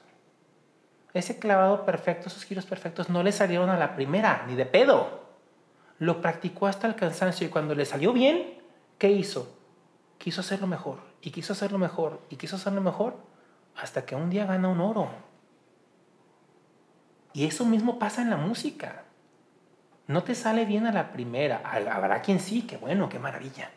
Ese 1.16 1.40
clavado 1.40 1.86
perfecto, 1.86 2.28
esos 2.28 2.44
giros 2.44 2.66
perfectos, 2.66 3.10
no 3.10 3.24
le 3.24 3.32
salieron 3.32 3.70
a 3.70 3.78
la 3.78 3.96
primera, 3.96 4.44
ni 4.50 4.56
de 4.56 4.66
pedo. 4.66 5.22
Lo 5.98 6.22
practicó 6.22 6.68
hasta 6.68 6.88
el 6.88 6.96
cansancio 6.96 7.48
y 7.48 7.50
cuando 7.50 7.74
le 7.74 7.86
salió 7.86 8.12
bien, 8.12 8.60
¿qué 8.98 9.12
hizo? 9.12 9.58
Quiso 10.18 10.42
hacerlo 10.42 10.68
mejor 10.68 11.00
y 11.22 11.32
quiso 11.32 11.54
hacerlo 11.54 11.78
mejor 11.78 12.20
y 12.30 12.36
quiso 12.36 12.58
hacerlo 12.58 12.82
mejor 12.82 13.16
hasta 13.78 14.06
que 14.06 14.14
un 14.14 14.30
día 14.30 14.46
gana 14.46 14.68
un 14.68 14.82
oro. 14.82 15.08
Y 17.32 17.46
eso 17.46 17.64
mismo 17.64 17.98
pasa 17.98 18.22
en 18.22 18.30
la 18.30 18.38
música. 18.38 19.04
No 20.08 20.24
te 20.24 20.36
sale 20.36 20.66
bien 20.66 20.86
a 20.86 20.92
la 20.92 21.14
primera. 21.14 21.62
Habrá 21.64 22.22
quien 22.24 22.42
sí, 22.42 22.64
qué 22.64 22.76
bueno, 22.76 23.08
qué 23.08 23.20
maravilla. 23.20 23.70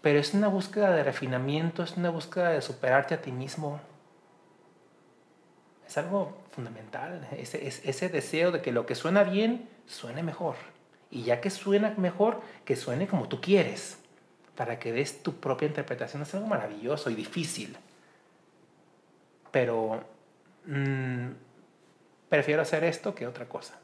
Pero 0.00 0.20
es 0.20 0.32
una 0.32 0.46
búsqueda 0.46 0.92
de 0.92 1.02
refinamiento, 1.02 1.82
es 1.82 1.96
una 1.96 2.10
búsqueda 2.10 2.50
de 2.50 2.62
superarte 2.62 3.14
a 3.14 3.20
ti 3.20 3.32
mismo. 3.32 3.80
Es 5.90 5.98
algo 5.98 6.38
fundamental, 6.52 7.26
ese, 7.36 7.66
ese 7.66 8.08
deseo 8.08 8.52
de 8.52 8.62
que 8.62 8.70
lo 8.70 8.86
que 8.86 8.94
suena 8.94 9.24
bien 9.24 9.68
suene 9.88 10.22
mejor. 10.22 10.54
Y 11.10 11.24
ya 11.24 11.40
que 11.40 11.50
suena 11.50 11.94
mejor, 11.96 12.40
que 12.64 12.76
suene 12.76 13.08
como 13.08 13.26
tú 13.28 13.40
quieres 13.40 13.98
para 14.54 14.78
que 14.78 14.92
des 14.92 15.24
tu 15.24 15.40
propia 15.40 15.66
interpretación. 15.66 16.22
Es 16.22 16.32
algo 16.32 16.46
maravilloso 16.46 17.10
y 17.10 17.16
difícil. 17.16 17.76
Pero 19.50 20.04
mm, 20.66 21.30
prefiero 22.28 22.62
hacer 22.62 22.84
esto 22.84 23.12
que 23.12 23.26
otra 23.26 23.46
cosa. 23.46 23.76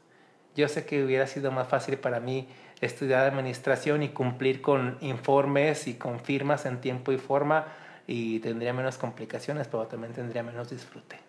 Yo 0.55 0.69
sé 0.69 0.85
que 0.85 1.03
hubiera 1.03 1.27
sido 1.27 1.51
más 1.51 1.67
fácil 1.67 1.97
para 1.97 2.21
mí 2.21 2.47
estudiar 2.79 3.25
administración 3.25 4.01
y 4.01 4.09
cumplir 4.09 4.61
con 4.61 4.97
informes 5.01 5.89
y 5.89 5.95
con 5.95 6.21
firmas 6.21 6.65
en 6.65 6.79
tiempo 6.79 7.11
y 7.11 7.17
forma 7.17 7.65
y 8.07 8.39
tendría 8.39 8.71
menos 8.71 8.97
complicaciones, 8.97 9.67
pero 9.67 9.87
también 9.87 10.13
tendría 10.13 10.41
menos 10.41 10.69
disfrute. 10.69 11.27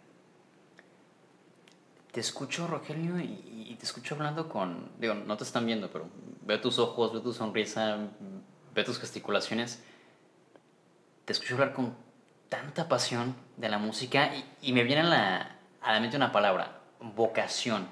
Te 2.19 2.23
escucho, 2.23 2.67
Rogelio, 2.67 3.21
y, 3.21 3.77
te 3.79 3.85
escucho 3.85 4.17
hablando 4.17 4.49
con, 4.49 4.91
digo, 4.99 5.15
no 5.15 5.37
te 5.37 5.45
están 5.45 5.65
viendo, 5.65 5.89
pero 5.89 6.09
veo 6.43 6.61
tus 6.61 6.81
ojos, 6.81 7.13
veo 7.13 7.23
tu 7.23 7.33
sonrisa, 7.33 7.97
ve 8.75 8.83
tus 8.83 8.99
gesticulaciones, 8.99 9.85
te 11.25 11.33
escucho 11.33 11.55
hablar 11.55 11.73
con 11.73 11.95
tanta 12.49 12.89
pasión 12.89 13.37
de 13.57 13.69
la 13.69 13.79
música 13.79 14.33
y, 14.61 14.73
me 14.73 14.83
viene 14.83 15.03
a 15.03 15.05
la, 15.05 15.59
a 15.81 15.93
la 15.93 16.01
mente 16.01 16.17
una 16.17 16.33
palabra, 16.33 16.81
vocación. 16.99 17.87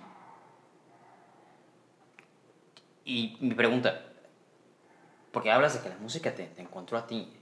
Y 3.05 3.37
mi 3.39 3.55
pregunta, 3.55 4.07
porque 5.31 5.53
hablas 5.53 5.75
de 5.75 5.83
que 5.83 5.89
la 5.91 5.99
música 5.99 6.35
te, 6.35 6.51
encontró 6.57 6.99
a 6.99 7.07
ti, 7.07 7.33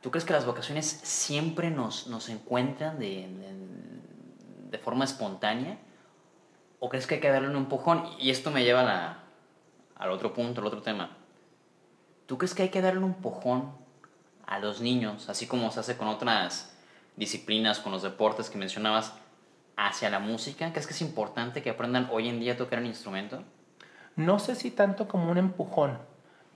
¿tú 0.00 0.10
crees 0.10 0.24
que 0.24 0.32
las 0.32 0.46
vocaciones 0.46 0.86
siempre 0.86 1.70
nos, 1.70 2.06
nos 2.06 2.30
encuentran 2.30 2.98
de, 2.98 3.28
de, 3.28 4.01
de, 4.72 4.78
forma 4.78 5.04
espontánea? 5.04 5.78
¿O 6.80 6.88
crees 6.88 7.06
que 7.06 7.16
hay 7.16 7.20
que 7.20 7.30
darle 7.30 7.48
un 7.48 7.56
empujón? 7.56 8.04
Y 8.18 8.30
esto 8.30 8.50
me 8.50 8.64
lleva 8.64 8.80
a 8.80 8.84
la, 8.84 9.18
al 9.96 10.10
otro 10.10 10.32
punto, 10.32 10.60
al 10.60 10.66
otro 10.66 10.82
tema. 10.82 11.16
¿Tú 12.26 12.38
crees 12.38 12.54
que 12.54 12.62
hay 12.62 12.68
que 12.70 12.82
darle 12.82 12.98
un 12.98 13.12
empujón 13.14 13.72
a 14.46 14.58
los 14.58 14.80
niños, 14.80 15.28
así 15.28 15.46
como 15.46 15.70
se 15.70 15.80
hace 15.80 15.96
con 15.96 16.08
otras 16.08 16.76
disciplinas, 17.16 17.78
con 17.78 17.92
los 17.92 18.02
deportes 18.02 18.50
que 18.50 18.58
mencionabas, 18.58 19.14
hacia 19.76 20.10
la 20.10 20.18
música? 20.18 20.70
¿Crees 20.72 20.86
que 20.86 20.94
es 20.94 21.02
importante 21.02 21.62
que 21.62 21.70
aprendan 21.70 22.08
hoy 22.10 22.28
en 22.28 22.40
día 22.40 22.54
a 22.54 22.56
tocar 22.56 22.80
un 22.80 22.86
instrumento? 22.86 23.44
No 24.16 24.38
sé 24.38 24.56
si 24.56 24.70
tanto 24.70 25.08
como 25.08 25.30
un 25.30 25.38
empujón, 25.38 25.98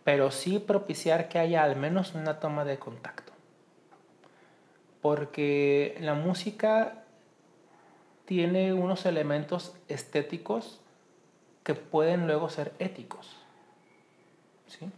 pero 0.04 0.30
sí 0.30 0.58
propiciar 0.58 1.28
que 1.28 1.38
haya 1.38 1.62
al 1.62 1.76
menos 1.76 2.14
una 2.14 2.38
toma 2.38 2.64
de 2.64 2.78
contacto. 2.78 3.32
Porque 5.00 5.96
la 6.00 6.14
música 6.14 7.05
tiene 8.26 8.74
unos 8.74 9.06
elementos 9.06 9.74
estéticos 9.88 10.80
que 11.64 11.74
pueden 11.74 12.26
luego 12.26 12.48
ser 12.50 12.72
éticos. 12.78 13.36
¿Sí? 14.66 14.90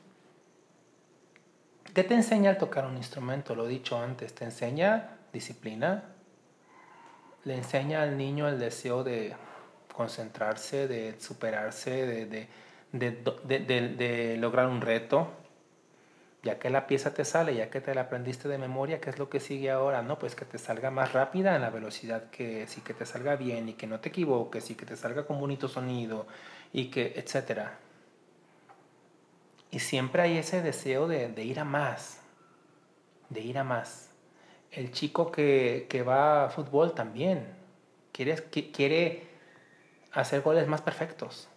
¿Qué 1.94 2.04
te 2.04 2.14
enseña 2.14 2.50
al 2.50 2.58
tocar 2.58 2.86
un 2.86 2.96
instrumento? 2.96 3.54
Lo 3.54 3.66
he 3.66 3.68
dicho 3.68 3.98
antes, 3.98 4.34
te 4.34 4.44
enseña 4.44 5.18
disciplina, 5.32 6.04
le 7.44 7.56
enseña 7.56 8.02
al 8.02 8.16
niño 8.16 8.48
el 8.48 8.58
deseo 8.58 9.04
de 9.04 9.34
concentrarse, 9.94 10.86
de 10.86 11.18
superarse, 11.20 12.06
de, 12.06 12.48
de, 12.92 14.36
lograr 14.38 14.68
un 14.68 14.80
reto. 14.80 15.28
Ya 16.42 16.58
que 16.58 16.70
la 16.70 16.86
pieza 16.86 17.14
te 17.14 17.24
sale, 17.24 17.54
ya 17.56 17.68
que 17.68 17.80
te 17.80 17.94
la 17.94 18.02
aprendiste 18.02 18.48
de 18.48 18.58
memoria, 18.58 19.00
¿qué 19.00 19.10
es 19.10 19.18
lo 19.18 19.28
que 19.28 19.40
sigue 19.40 19.70
ahora? 19.70 20.02
No, 20.02 20.18
pues 20.18 20.36
que 20.36 20.44
te 20.44 20.58
salga 20.58 20.90
más 20.90 21.12
rápida 21.12 21.56
en 21.56 21.62
la 21.62 21.70
velocidad 21.70 22.30
que 22.30 22.66
sí, 22.68 22.80
que 22.80 22.94
te 22.94 23.06
salga 23.06 23.34
bien 23.34 23.68
y 23.68 23.72
que 23.74 23.88
no 23.88 23.98
te 23.98 24.10
equivoques 24.10 24.70
y 24.70 24.76
que 24.76 24.86
te 24.86 24.96
salga 24.96 25.26
con 25.26 25.40
bonito 25.40 25.66
sonido 25.68 26.26
y 26.72 26.90
que, 26.90 27.14
etcétera. 27.16 27.78
Y 29.70 29.80
siempre 29.80 30.22
hay 30.22 30.38
ese 30.38 30.62
deseo 30.62 31.08
de, 31.08 31.44
ir 31.44 31.60
a 31.60 31.64
más, 31.64 32.20
de 33.28 33.40
ir 33.40 33.58
a 33.58 33.64
más. 33.64 34.10
El 34.70 34.92
chico 34.92 35.32
que, 35.32 36.04
va 36.06 36.46
a 36.46 36.50
fútbol 36.50 36.94
también 36.94 37.46
quiere, 38.12 38.36
quiere 38.72 39.28
hacer 40.12 40.42
goles 40.42 40.68
más 40.68 40.82
perfectos. 40.82 41.48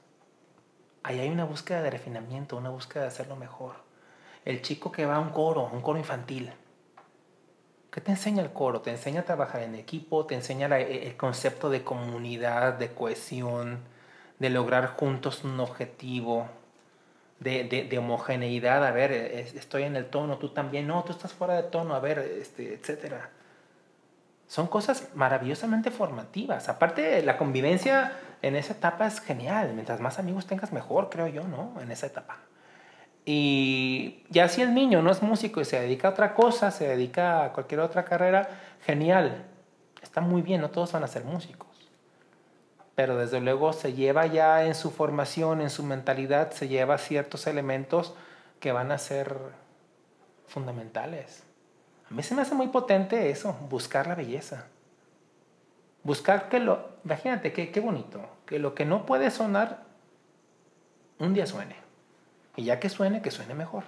Ahí 1.03 1.19
hay 1.19 1.29
una 1.29 1.45
búsqueda 1.45 1.81
de 1.81 1.91
refinamiento, 1.91 2.57
una 2.57 2.69
búsqueda 2.69 3.03
de 3.03 3.09
hacerlo 3.09 3.35
mejor. 3.35 3.90
El 4.45 4.61
chico 4.61 4.91
que 4.91 5.05
va 5.05 5.15
a 5.15 5.19
un 5.19 5.29
coro, 5.29 5.69
un 5.71 5.81
coro 5.81 5.99
infantil. 5.99 6.51
¿Qué 7.91 8.01
te 8.01 8.11
enseña 8.11 8.41
el 8.41 8.51
coro? 8.51 8.81
Te 8.81 8.89
enseña 8.89 9.21
a 9.21 9.25
trabajar 9.25 9.61
en 9.63 9.75
equipo, 9.75 10.25
te 10.25 10.35
enseña 10.35 10.67
el 10.77 11.17
concepto 11.17 11.69
de 11.69 11.83
comunidad, 11.83 12.73
de 12.73 12.93
cohesión, 12.93 13.79
de 14.39 14.49
lograr 14.49 14.95
juntos 14.95 15.43
un 15.43 15.59
objetivo, 15.59 16.47
de, 17.39 17.87
de, 17.89 17.97
homogeneidad. 17.97 18.85
A 18.85 18.91
ver, 18.91 19.11
estoy 19.11 19.83
en 19.83 19.95
el 19.95 20.05
tono, 20.05 20.37
tú 20.37 20.49
también, 20.49 20.87
no, 20.87 21.03
tú 21.03 21.11
estás 21.11 21.33
fuera 21.33 21.55
de 21.55 21.63
tono, 21.63 21.95
a 21.95 21.99
ver, 21.99 22.19
este, 22.19 22.73
etcétera. 22.75 23.29
Son 24.47 24.67
cosas 24.67 25.09
maravillosamente 25.13 25.91
formativas. 25.91 26.69
Aparte, 26.69 27.21
la 27.23 27.37
convivencia 27.37 28.13
en 28.41 28.55
esa 28.55 28.73
etapa 28.73 29.07
es 29.07 29.19
genial. 29.19 29.73
Mientras 29.73 29.99
más 29.99 30.19
amigos 30.19 30.45
tengas, 30.45 30.71
mejor, 30.71 31.09
creo 31.09 31.27
yo, 31.27 31.43
¿no? 31.43 31.73
En 31.81 31.91
esa 31.91 32.07
etapa. 32.07 32.37
Y 33.25 34.23
ya 34.29 34.49
si 34.49 34.61
el 34.61 34.73
niño 34.73 35.01
no 35.01 35.11
es 35.11 35.21
músico 35.21 35.61
y 35.61 35.65
se 35.65 35.79
dedica 35.79 36.07
a 36.07 36.11
otra 36.11 36.33
cosa, 36.33 36.71
se 36.71 36.87
dedica 36.87 37.45
a 37.45 37.53
cualquier 37.53 37.81
otra 37.81 38.03
carrera, 38.05 38.49
genial. 38.85 39.45
Está 40.01 40.21
muy 40.21 40.41
bien, 40.41 40.61
no 40.61 40.71
todos 40.71 40.91
van 40.91 41.03
a 41.03 41.07
ser 41.07 41.23
músicos. 41.23 41.69
Pero 42.95 43.17
desde 43.17 43.39
luego 43.39 43.73
se 43.73 43.93
lleva 43.93 44.25
ya 44.25 44.65
en 44.65 44.75
su 44.75 44.91
formación, 44.91 45.61
en 45.61 45.69
su 45.69 45.83
mentalidad, 45.83 46.51
se 46.51 46.67
lleva 46.67 46.97
ciertos 46.97 47.47
elementos 47.47 48.13
que 48.59 48.71
van 48.71 48.91
a 48.91 48.97
ser 48.97 49.37
fundamentales. 50.47 51.43
A 52.09 52.13
mí 52.13 52.23
se 52.23 52.35
me 52.35 52.41
hace 52.41 52.55
muy 52.55 52.67
potente 52.67 53.29
eso, 53.29 53.53
buscar 53.69 54.07
la 54.07 54.15
belleza. 54.15 54.65
Buscar 56.03 56.49
que 56.49 56.59
lo, 56.59 56.89
imagínate 57.05 57.53
qué, 57.53 57.79
bonito, 57.79 58.21
que 58.45 58.59
lo 58.59 58.75
que 58.75 58.85
no 58.85 59.05
puede 59.05 59.31
sonar, 59.31 59.83
un 61.19 61.33
día 61.33 61.45
suene. 61.45 61.75
Y 62.55 62.65
ya 62.65 62.79
que 62.79 62.89
suene, 62.89 63.21
que 63.21 63.31
suene 63.31 63.53
mejor. 63.53 63.83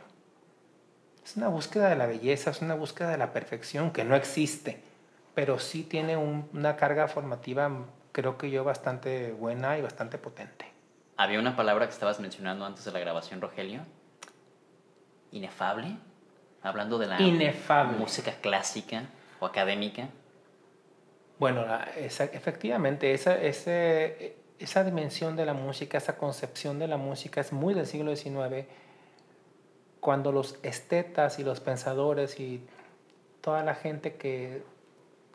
Es 1.25 1.37
una 1.37 1.47
búsqueda 1.47 1.89
de 1.89 1.95
la 1.95 2.05
belleza, 2.05 2.51
es 2.51 2.61
una 2.61 2.75
búsqueda 2.75 3.09
de 3.09 3.17
la 3.17 3.31
perfección 3.31 3.91
que 3.91 4.03
no 4.03 4.15
existe, 4.15 4.81
pero 5.33 5.59
sí 5.59 5.83
tiene 5.83 6.17
una 6.17 6.75
carga 6.75 7.07
formativa, 7.07 7.71
creo 8.11 8.37
que 8.37 8.51
yo, 8.51 8.63
bastante 8.63 9.31
buena 9.31 9.77
y 9.77 9.81
bastante 9.81 10.17
potente. 10.17 10.65
Había 11.15 11.39
una 11.39 11.55
palabra 11.55 11.87
que 11.87 11.93
estabas 11.93 12.19
mencionando 12.19 12.65
antes 12.65 12.83
de 12.85 12.91
la 12.91 12.99
grabación, 12.99 13.39
Rogelio. 13.39 13.81
Inefable. 15.31 15.97
Hablando 16.61 16.97
de 16.97 17.07
la 17.07 17.19
música 17.97 18.33
clásica 18.41 19.03
o 19.39 19.45
académica. 19.45 20.07
Bueno, 21.39 21.65
efectivamente, 21.97 23.13
esa, 23.13 23.35
ese, 23.35 24.37
esa 24.63 24.83
dimensión 24.83 25.35
de 25.35 25.45
la 25.45 25.53
música, 25.53 25.97
esa 25.97 26.17
concepción 26.17 26.79
de 26.79 26.87
la 26.87 26.97
música 26.97 27.41
es 27.41 27.51
muy 27.51 27.73
del 27.73 27.85
siglo 27.85 28.15
XIX, 28.15 28.65
cuando 29.99 30.31
los 30.31 30.57
estetas 30.63 31.39
y 31.39 31.43
los 31.43 31.59
pensadores 31.59 32.39
y 32.39 32.65
toda 33.41 33.63
la 33.63 33.75
gente 33.75 34.15
que 34.15 34.63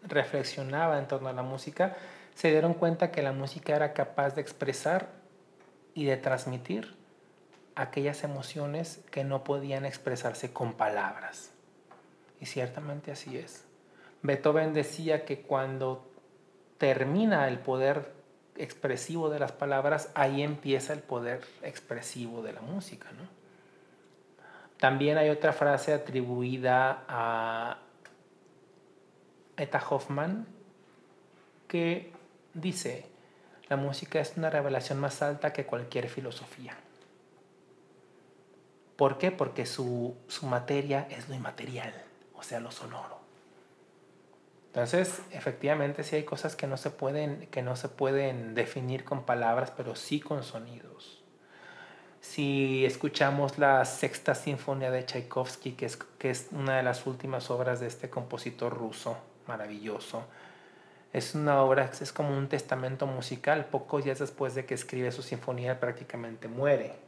reflexionaba 0.02 0.98
en 0.98 1.08
torno 1.08 1.28
a 1.28 1.32
la 1.32 1.42
música 1.42 1.96
se 2.34 2.50
dieron 2.50 2.74
cuenta 2.74 3.10
que 3.10 3.22
la 3.22 3.32
música 3.32 3.74
era 3.74 3.92
capaz 3.92 4.34
de 4.34 4.40
expresar 4.40 5.08
y 5.94 6.04
de 6.04 6.16
transmitir 6.16 6.96
aquellas 7.74 8.24
emociones 8.24 9.00
que 9.10 9.24
no 9.24 9.44
podían 9.44 9.84
expresarse 9.84 10.52
con 10.52 10.74
palabras. 10.74 11.52
Y 12.40 12.46
ciertamente 12.46 13.10
así 13.10 13.36
es. 13.36 13.64
Beethoven 14.22 14.72
decía 14.72 15.24
que 15.24 15.42
cuando 15.42 16.08
termina 16.78 17.48
el 17.48 17.58
poder 17.58 18.17
expresivo 18.58 19.30
de 19.30 19.38
las 19.38 19.52
palabras, 19.52 20.10
ahí 20.14 20.42
empieza 20.42 20.92
el 20.92 21.00
poder 21.00 21.40
expresivo 21.62 22.42
de 22.42 22.52
la 22.52 22.60
música. 22.60 23.08
¿no? 23.12 23.28
También 24.78 25.18
hay 25.18 25.30
otra 25.30 25.52
frase 25.52 25.92
atribuida 25.92 27.04
a 27.08 27.78
Eta 29.56 29.82
Hoffman 29.88 30.46
que 31.66 32.12
dice, 32.54 33.06
la 33.68 33.76
música 33.76 34.20
es 34.20 34.36
una 34.36 34.50
revelación 34.50 34.98
más 34.98 35.20
alta 35.20 35.52
que 35.52 35.66
cualquier 35.66 36.08
filosofía. 36.08 36.76
¿Por 38.96 39.18
qué? 39.18 39.30
Porque 39.30 39.66
su, 39.66 40.16
materia 40.42 41.06
es 41.10 41.28
lo 41.28 41.34
inmaterial, 41.34 41.92
o 42.34 42.42
sea, 42.42 42.58
lo 42.58 42.70
sonoro. 42.70 43.17
Entonces, 44.78 45.22
efectivamente, 45.32 46.04
sí 46.04 46.14
hay 46.14 46.22
cosas 46.22 46.54
que 46.54 46.68
no 46.68 46.76
se 46.76 46.90
pueden, 46.90 47.48
que 47.50 47.62
no 47.62 47.74
se 47.74 47.88
pueden 47.88 48.54
definir 48.54 49.04
con 49.04 49.24
palabras, 49.24 49.72
pero 49.76 49.96
sí 49.96 50.20
con 50.20 50.44
sonidos. 50.44 51.22
Si 52.20 52.86
escuchamos 52.86 53.58
la 53.58 53.84
sexta 53.84 54.36
sinfonía 54.36 54.92
de 54.92 55.04
Tchaikovsky, 55.04 55.72
que 55.72 55.86
es, 55.86 55.96
que 55.96 56.30
es 56.30 56.48
una 56.52 56.76
de 56.76 56.84
las 56.84 57.06
últimas 57.06 57.50
obras 57.50 57.80
de 57.80 57.88
este 57.88 58.08
compositor 58.08 58.72
ruso, 58.72 59.18
maravilloso, 59.48 60.24
es 61.12 61.34
una 61.34 61.60
obra, 61.62 61.90
es 62.00 62.12
como 62.12 62.36
un 62.36 62.48
testamento 62.48 63.06
musical. 63.06 63.64
Pocos 63.64 64.04
días 64.04 64.20
después 64.20 64.54
de 64.54 64.64
que 64.64 64.74
escribe 64.74 65.10
su 65.10 65.22
sinfonía, 65.22 65.80
prácticamente 65.80 66.46
muere 66.46 67.07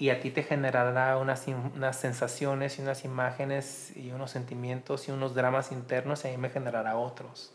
y 0.00 0.08
a 0.08 0.18
ti 0.18 0.30
te 0.30 0.42
generará 0.42 1.18
unas, 1.18 1.46
unas 1.46 1.94
sensaciones 1.94 2.78
y 2.78 2.82
unas 2.82 3.04
imágenes 3.04 3.94
y 3.94 4.12
unos 4.12 4.30
sentimientos 4.30 5.06
y 5.08 5.12
unos 5.12 5.34
dramas 5.34 5.72
internos 5.72 6.24
y 6.24 6.28
a 6.28 6.30
mí 6.30 6.38
me 6.38 6.48
generará 6.48 6.96
otros. 6.96 7.52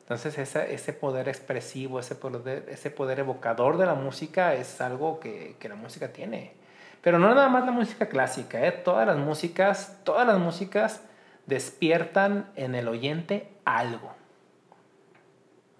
Entonces 0.00 0.36
ese, 0.38 0.74
ese 0.74 0.92
poder 0.92 1.28
expresivo, 1.28 2.00
ese 2.00 2.16
poder, 2.16 2.66
ese 2.68 2.90
poder 2.90 3.20
evocador 3.20 3.78
de 3.78 3.86
la 3.86 3.94
música 3.94 4.54
es 4.54 4.80
algo 4.80 5.20
que, 5.20 5.54
que 5.60 5.68
la 5.68 5.76
música 5.76 6.08
tiene. 6.08 6.52
Pero 7.00 7.20
no 7.20 7.32
nada 7.32 7.48
más 7.48 7.64
la 7.64 7.70
música 7.70 8.08
clásica, 8.08 8.66
¿eh? 8.66 8.72
todas 8.72 9.06
las 9.06 9.16
músicas, 9.16 10.00
todas 10.02 10.26
las 10.26 10.40
músicas 10.40 11.00
despiertan 11.46 12.50
en 12.56 12.74
el 12.74 12.88
oyente 12.88 13.52
algo. 13.64 14.16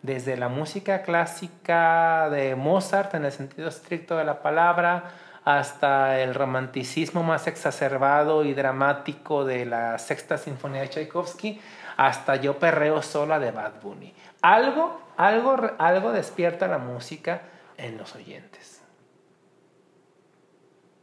Desde 0.02 0.36
la 0.36 0.48
música 0.48 1.02
clásica 1.02 2.30
de 2.30 2.54
Mozart 2.54 3.14
en 3.14 3.24
el 3.24 3.32
sentido 3.32 3.68
estricto 3.68 4.16
de 4.16 4.24
la 4.24 4.42
palabra, 4.42 5.10
hasta 5.44 6.20
el 6.20 6.34
romanticismo 6.34 7.22
más 7.22 7.46
exacerbado 7.46 8.44
y 8.44 8.54
dramático 8.54 9.44
de 9.44 9.64
la 9.64 9.98
sexta 9.98 10.38
sinfonía 10.38 10.82
de 10.82 10.88
Tchaikovsky, 10.88 11.60
hasta 11.96 12.36
Yo 12.36 12.58
perreo 12.58 13.02
sola 13.02 13.38
de 13.38 13.50
Bad 13.50 13.80
Bunny. 13.82 14.14
Algo, 14.42 15.00
algo, 15.16 15.56
algo 15.78 16.12
despierta 16.12 16.66
la 16.66 16.78
música 16.78 17.42
en 17.76 17.98
los 17.98 18.14
oyentes. 18.14 18.82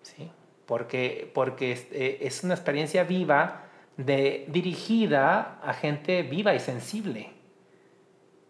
¿Sí? 0.02 0.32
Porque, 0.66 1.32
porque 1.34 1.72
es, 1.72 1.88
eh, 1.92 2.40
una 2.44 2.54
experiencia 2.54 3.04
viva 3.04 3.64
de, 3.98 4.46
dirigida 4.48 5.60
a 5.64 5.74
gente 5.74 6.24
viva 6.24 6.54
y 6.54 6.60
sensible. 6.60 7.32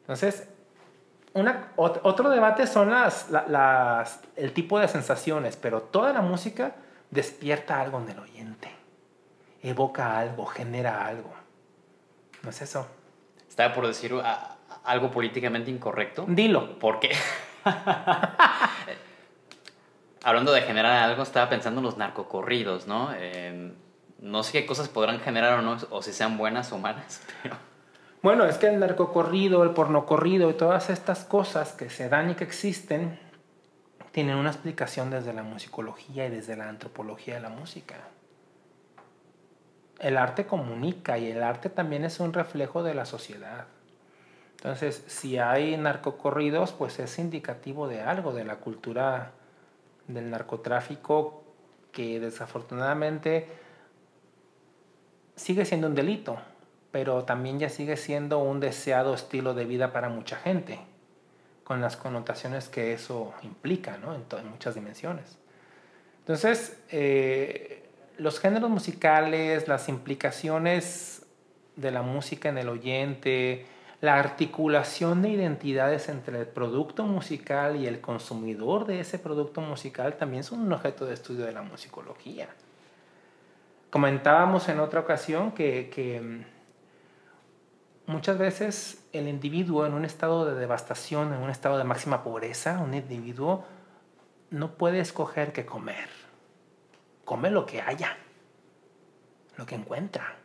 Entonces, 0.01 0.47
otro 1.75 2.29
debate 2.29 2.67
son 2.67 2.91
las, 2.91 3.29
las, 3.29 4.21
el 4.35 4.53
tipo 4.53 4.79
de 4.79 4.87
sensaciones, 4.87 5.57
pero 5.57 5.81
toda 5.81 6.13
la 6.13 6.21
música 6.21 6.75
despierta 7.11 7.81
algo 7.81 7.99
en 7.99 8.09
el 8.09 8.19
oyente, 8.19 8.71
evoca 9.61 10.19
algo, 10.19 10.45
genera 10.45 11.05
algo. 11.05 11.33
¿No 12.43 12.49
es 12.49 12.61
eso? 12.61 12.87
Estaba 13.47 13.73
por 13.73 13.87
decir 13.87 14.13
algo 14.83 15.11
políticamente 15.11 15.71
incorrecto. 15.71 16.25
Dilo. 16.27 16.77
¿Por 16.79 16.99
qué? 16.99 17.11
Hablando 20.23 20.51
de 20.51 20.61
generar 20.61 21.09
algo, 21.09 21.23
estaba 21.23 21.49
pensando 21.49 21.79
en 21.79 21.85
los 21.85 21.97
narcocorridos, 21.97 22.87
¿no? 22.87 23.11
Eh, 23.15 23.73
no 24.19 24.43
sé 24.43 24.51
qué 24.51 24.65
cosas 24.65 24.89
podrán 24.89 25.19
generar 25.19 25.59
o 25.59 25.61
no, 25.61 25.77
o 25.89 26.01
si 26.01 26.11
sean 26.11 26.37
buenas 26.37 26.71
o 26.71 26.77
malas, 26.77 27.21
pero 27.43 27.55
bueno, 28.21 28.45
es 28.45 28.57
que 28.57 28.67
el 28.67 28.79
narcocorrido, 28.79 29.63
el 29.63 29.71
pornocorrido 29.71 30.49
y 30.49 30.53
todas 30.53 30.89
estas 30.89 31.23
cosas 31.23 31.73
que 31.73 31.89
se 31.89 32.09
dan 32.09 32.31
y 32.31 32.35
que 32.35 32.43
existen 32.43 33.19
tienen 34.11 34.37
una 34.37 34.49
explicación 34.49 35.11
desde 35.11 35.33
la 35.33 35.43
musicología 35.43 36.25
y 36.25 36.31
desde 36.31 36.55
la 36.55 36.67
antropología 36.69 37.35
de 37.35 37.41
la 37.41 37.49
música. 37.49 37.95
El 39.99 40.17
arte 40.17 40.47
comunica 40.47 41.17
y 41.17 41.29
el 41.29 41.43
arte 41.43 41.69
también 41.69 42.03
es 42.03 42.19
un 42.19 42.33
reflejo 42.33 42.81
de 42.81 42.95
la 42.95 43.05
sociedad. 43.05 43.65
Entonces, 44.57 45.03
si 45.05 45.37
hay 45.37 45.77
narcocorridos, 45.77 46.71
pues 46.73 46.97
es 46.97 47.19
indicativo 47.19 47.87
de 47.87 48.01
algo, 48.01 48.33
de 48.33 48.43
la 48.43 48.55
cultura 48.55 49.33
del 50.07 50.31
narcotráfico 50.31 51.43
que 51.91 52.19
desafortunadamente 52.19 53.47
sigue 55.35 55.65
siendo 55.65 55.87
un 55.87 55.95
delito 55.95 56.39
pero 56.97 57.25
también 57.25 57.59
ya 57.59 57.69
sigue 57.69 57.95
siendo 57.95 58.39
un 58.39 58.59
deseado 58.59 59.13
estilo 59.13 59.53
de 59.53 59.65
vida 59.65 59.93
para 59.93 60.09
mucha 60.09 60.35
gente, 60.35 60.79
con 61.63 61.79
las 61.79 61.95
connotaciones 61.95 62.69
que 62.69 62.91
eso 62.91 63.35
implica, 63.43 63.99
¿no? 63.99 64.15
En, 64.15 64.49
muchas 64.49 64.73
dimensiones. 64.73 65.37
Entonces, 66.21 66.81
eh, 66.89 67.87
los 68.17 68.39
géneros 68.39 68.71
musicales, 68.71 69.67
las 69.67 69.89
implicaciones 69.89 71.23
de 71.75 71.91
la 71.91 72.01
música 72.01 72.49
en 72.49 72.57
el 72.57 72.67
oyente, 72.67 73.67
la 74.01 74.15
articulación 74.15 75.21
de 75.21 75.29
identidades 75.29 76.09
entre 76.09 76.39
el 76.39 76.47
producto 76.47 77.03
musical 77.03 77.75
y 77.75 77.85
el 77.85 78.01
consumidor 78.01 78.87
de 78.87 79.01
ese 79.01 79.19
producto 79.19 79.61
musical 79.61 80.17
también 80.17 80.43
son 80.43 80.61
un 80.61 80.73
objeto 80.73 81.05
de 81.05 81.13
estudio 81.13 81.45
de 81.45 81.51
la 81.51 81.61
musicología. 81.61 82.49
Comentábamos 83.91 84.67
en 84.67 84.79
otra 84.79 85.01
ocasión 85.01 85.51
que, 85.51 85.91
que 85.93 86.19
mm, 86.19 86.56
muchas 88.07 88.39
veces 88.39 89.05
el 89.13 89.27
individuo 89.27 89.85
en 89.85 89.93
un 89.93 90.03
estado 90.03 90.45
de 90.45 90.55
devastación, 90.55 91.33
en 91.33 91.41
un 91.41 91.51
estado 91.51 91.77
de 91.77 91.83
máxima 91.83 92.23
pobreza, 92.23 92.79
un 92.79 92.95
individuo 92.95 93.65
no 94.49 94.73
puede 94.73 94.99
escoger 94.99 95.53
qué 95.53 95.65
comer. 95.65 96.09
Come 97.25 97.51
lo 97.51 97.67
que 97.67 97.81
haya, 97.81 98.17
lo 99.57 99.67
que 99.67 99.75
encuentra 99.75 100.37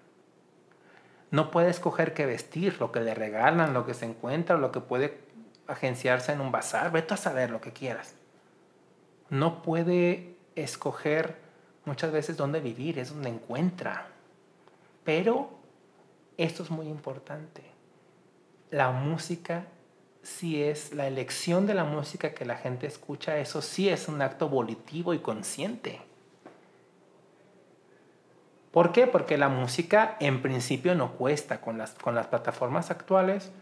no 1.33 1.51
puede 1.51 1.71
escoger 1.71 2.13
qué 2.13 2.27
vestir, 2.27 2.77
lo 2.79 2.93
que 2.93 3.01
le 3.01 3.15
regalan, 3.15 3.73
lo 3.73 3.87
que 3.87 3.95
se 3.95 4.05
encuentra, 4.05 4.59
lo 4.59 4.71
que 4.71 4.81
puede 4.81 5.19
agenciarse 5.67 6.31
en 6.33 6.43
un 6.43 6.53
bazar. 6.53 6.93
Vete 6.93 7.15
a 7.15 7.17
saber 7.17 7.51
lo 7.51 7.63
que 7.63 7.73
quieras. 7.73 8.15
No 9.31 9.63
puede 9.63 10.37
escoger 10.57 11.37
muchas 11.87 12.13
veces 12.13 12.37
dónde 12.37 12.61
vivir, 12.61 12.99
es 12.99 13.09
donde 13.09 13.31
encuentra. 13.31 14.09
Pero 15.05 15.59
esto 16.45 16.63
es 16.63 16.71
muy 16.71 16.89
importante. 16.89 17.63
La 18.71 18.91
música 18.91 19.67
sí 20.23 20.63
es, 20.63 20.95
la 20.95 21.07
elección 21.07 21.67
de 21.67 21.75
la 21.75 21.85
música 21.85 22.33
que 22.33 22.45
la 22.45 22.57
gente 22.57 22.87
escucha, 22.87 23.39
eso 23.39 23.61
sí 23.61 23.89
es 23.89 24.09
un 24.09 24.23
acto 24.23 24.49
volitivo 24.49 25.15
y 25.15 25.19
consciente. 25.19 26.01
¿Por 28.71 28.93
qué? 28.93 29.07
Porque 29.07 29.37
la 29.37 29.49
música 29.49 30.17
en 30.19 30.41
principio 30.41 30.95
no 30.95 31.13
cuesta. 31.13 31.61
Con 31.61 31.77
las, 31.77 31.93
con 31.93 32.15
las 32.15 32.29
plataformas 32.29 32.91
actuales, 32.91 33.53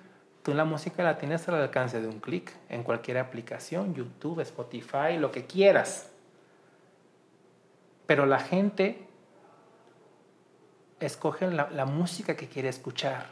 tú 0.45 0.55
la 0.55 0.65
música 0.65 1.03
la 1.03 1.19
tienes 1.19 1.49
al 1.49 1.57
alcance 1.57 2.01
de 2.01 2.07
un 2.07 2.21
clic 2.21 2.53
en 2.69 2.85
cualquier 2.85 3.19
aplicación, 3.19 3.95
YouTube, 3.95 4.41
Spotify, 4.41 5.19
lo 5.19 5.33
que 5.33 5.47
quieras. 5.47 6.11
Pero 8.07 8.25
la 8.25 8.39
gente 8.39 9.10
escoge 11.01 11.51
la, 11.51 11.85
música 11.87 12.37
que 12.37 12.49
quiere 12.49 12.69
escuchar 12.69 13.27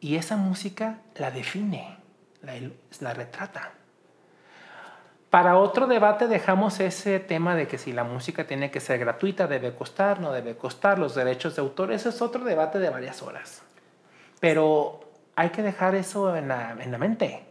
y 0.00 0.16
esa 0.16 0.36
música 0.36 0.98
la 1.14 1.30
define, 1.30 1.98
la, 2.42 3.14
retrata. 3.14 3.72
Para 5.30 5.56
otro 5.56 5.86
debate 5.86 6.26
dejamos 6.26 6.80
ese 6.80 7.20
tema 7.20 7.54
de 7.54 7.68
que 7.68 7.78
si 7.78 7.92
la 7.92 8.04
música 8.04 8.46
tiene 8.46 8.70
que 8.70 8.80
ser 8.80 8.98
gratuita, 8.98 9.46
debe 9.46 9.74
costar, 9.74 10.20
no 10.20 10.32
debe 10.32 10.56
costar, 10.56 10.98
los 10.98 11.14
derechos 11.14 11.56
de 11.56 11.62
autor, 11.62 11.92
ese 11.92 12.08
es 12.08 12.20
otro 12.20 12.44
debate 12.44 12.78
de 12.78 12.90
varias 12.90 13.22
horas. 13.22 13.62
Pero 14.40 15.00
hay 15.36 15.50
que 15.50 15.62
dejar 15.62 15.94
eso 15.94 16.36
en 16.36 16.48
la, 16.48 16.76
en 16.78 16.90
la 16.90 16.98
mente. 16.98 17.46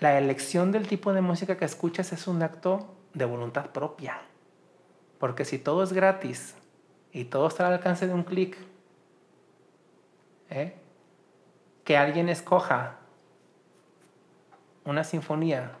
La 0.00 0.18
elección 0.18 0.70
del 0.70 0.86
tipo 0.86 1.12
de 1.12 1.22
música 1.22 1.56
que 1.56 1.64
escuchas 1.64 2.12
es 2.12 2.26
un 2.26 2.42
acto 2.42 2.94
de 3.14 3.24
voluntad 3.24 3.70
propia. 3.70 4.20
Porque 5.18 5.44
si 5.44 5.58
todo 5.58 5.82
es 5.82 5.92
gratis 5.92 6.54
y 7.14 7.24
todo 7.26 7.46
está 7.46 7.68
al 7.68 7.74
alcance 7.74 8.08
de 8.08 8.12
un 8.12 8.24
clic, 8.24 8.58
¿eh? 10.50 10.74
que 11.84 11.96
alguien 11.96 12.28
escoja 12.28 12.96
una 14.84 15.04
sinfonía 15.04 15.72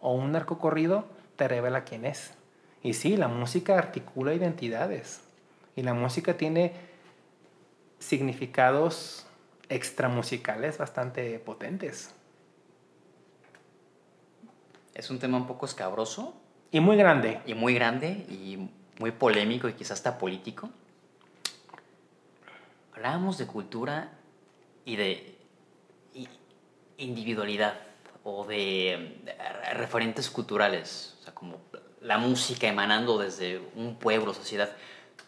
o 0.00 0.12
un 0.12 0.32
narco 0.32 0.58
corrido 0.58 1.06
te 1.36 1.48
revela 1.48 1.84
quién 1.84 2.04
es. 2.04 2.34
Y 2.82 2.92
sí, 2.92 3.16
la 3.16 3.28
música 3.28 3.78
articula 3.78 4.34
identidades. 4.34 5.22
Y 5.76 5.82
la 5.82 5.94
música 5.94 6.36
tiene 6.36 6.74
significados 7.98 9.26
extramusicales 9.70 10.76
bastante 10.76 11.38
potentes. 11.38 12.14
Es 14.92 15.08
un 15.08 15.18
tema 15.18 15.38
un 15.38 15.46
poco 15.46 15.64
escabroso. 15.64 16.34
Y 16.70 16.80
muy 16.80 16.96
grande. 16.96 17.40
Y 17.46 17.54
muy 17.54 17.74
grande 17.74 18.08
y 18.28 18.68
muy 18.98 19.12
polémico 19.12 19.68
y 19.68 19.72
quizás 19.72 19.92
hasta 19.92 20.18
político. 20.18 20.68
Hablábamos 22.94 23.38
de 23.38 23.46
cultura 23.46 24.12
y 24.84 24.96
de 24.96 25.38
individualidad 26.98 27.74
o 28.24 28.44
de 28.46 29.22
referentes 29.74 30.30
culturales, 30.30 31.16
o 31.20 31.24
sea, 31.24 31.34
como 31.34 31.58
la 32.00 32.18
música 32.18 32.68
emanando 32.68 33.18
desde 33.18 33.60
un 33.74 33.96
pueblo, 33.96 34.34
sociedad. 34.34 34.70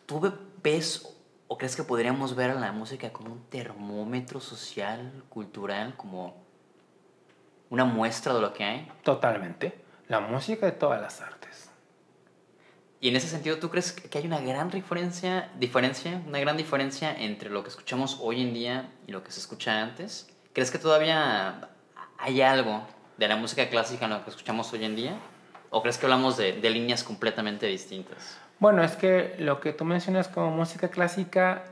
¿Tú 0.06 0.20
ves 0.62 1.08
o 1.48 1.58
crees 1.58 1.76
que 1.76 1.82
podríamos 1.82 2.34
ver 2.34 2.50
a 2.50 2.54
la 2.54 2.72
música 2.72 3.12
como 3.12 3.32
un 3.32 3.44
termómetro 3.48 4.40
social, 4.40 5.24
cultural, 5.28 5.96
como 5.96 6.34
una 7.70 7.84
muestra 7.84 8.34
de 8.34 8.40
lo 8.40 8.52
que 8.52 8.64
hay? 8.64 8.92
Totalmente. 9.02 9.84
La 10.08 10.20
música 10.20 10.66
de 10.66 10.72
todas 10.72 11.00
las 11.00 11.20
artes. 11.20 11.63
Y 13.04 13.10
en 13.10 13.16
ese 13.16 13.28
sentido, 13.28 13.58
¿tú 13.58 13.68
crees 13.68 13.92
que 13.92 14.16
hay 14.16 14.24
una 14.24 14.40
gran 14.40 14.70
diferencia, 14.70 15.50
diferencia, 15.58 16.22
una 16.26 16.38
gran 16.38 16.56
diferencia 16.56 17.14
entre 17.14 17.50
lo 17.50 17.62
que 17.62 17.68
escuchamos 17.68 18.16
hoy 18.22 18.40
en 18.40 18.54
día 18.54 18.88
y 19.06 19.12
lo 19.12 19.22
que 19.22 19.30
se 19.30 19.40
escucha 19.40 19.82
antes? 19.82 20.26
¿Crees 20.54 20.70
que 20.70 20.78
todavía 20.78 21.68
¿Hay 22.16 22.40
algo 22.40 22.80
de 23.18 23.28
la 23.28 23.36
música 23.36 23.68
clásica 23.68 24.06
en 24.06 24.12
lo 24.12 24.24
que 24.24 24.30
escuchamos 24.30 24.72
hoy 24.72 24.86
en 24.86 24.96
día? 24.96 25.18
¿O 25.68 25.82
crees 25.82 25.98
que 25.98 26.06
hablamos 26.06 26.38
de, 26.38 26.54
de 26.54 26.70
líneas 26.70 27.04
completamente 27.04 27.66
distintas? 27.66 28.38
Bueno, 28.58 28.82
es 28.82 28.96
que 28.96 29.34
lo 29.38 29.60
que 29.60 29.74
tú 29.74 29.84
mencionas 29.84 30.28
como 30.28 30.50
música 30.50 30.88
clásica 30.88 31.62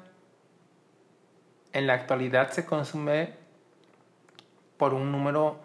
en 1.73 1.87
la 1.87 1.95
actualidad 1.95 2.51
se 2.51 2.67
consume 2.67 3.33
por 4.77 4.93
un 4.93 5.11
número 5.11 5.61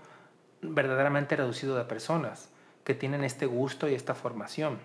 verdaderamente 0.62 1.36
reducido 1.36 1.76
de 1.76 1.84
personas 1.84 2.48
que 2.86 2.94
tienen 2.94 3.26
este 3.26 3.48
gusto 3.48 3.90
y 3.90 3.96
esta 3.96 4.16
formación. 4.16 4.80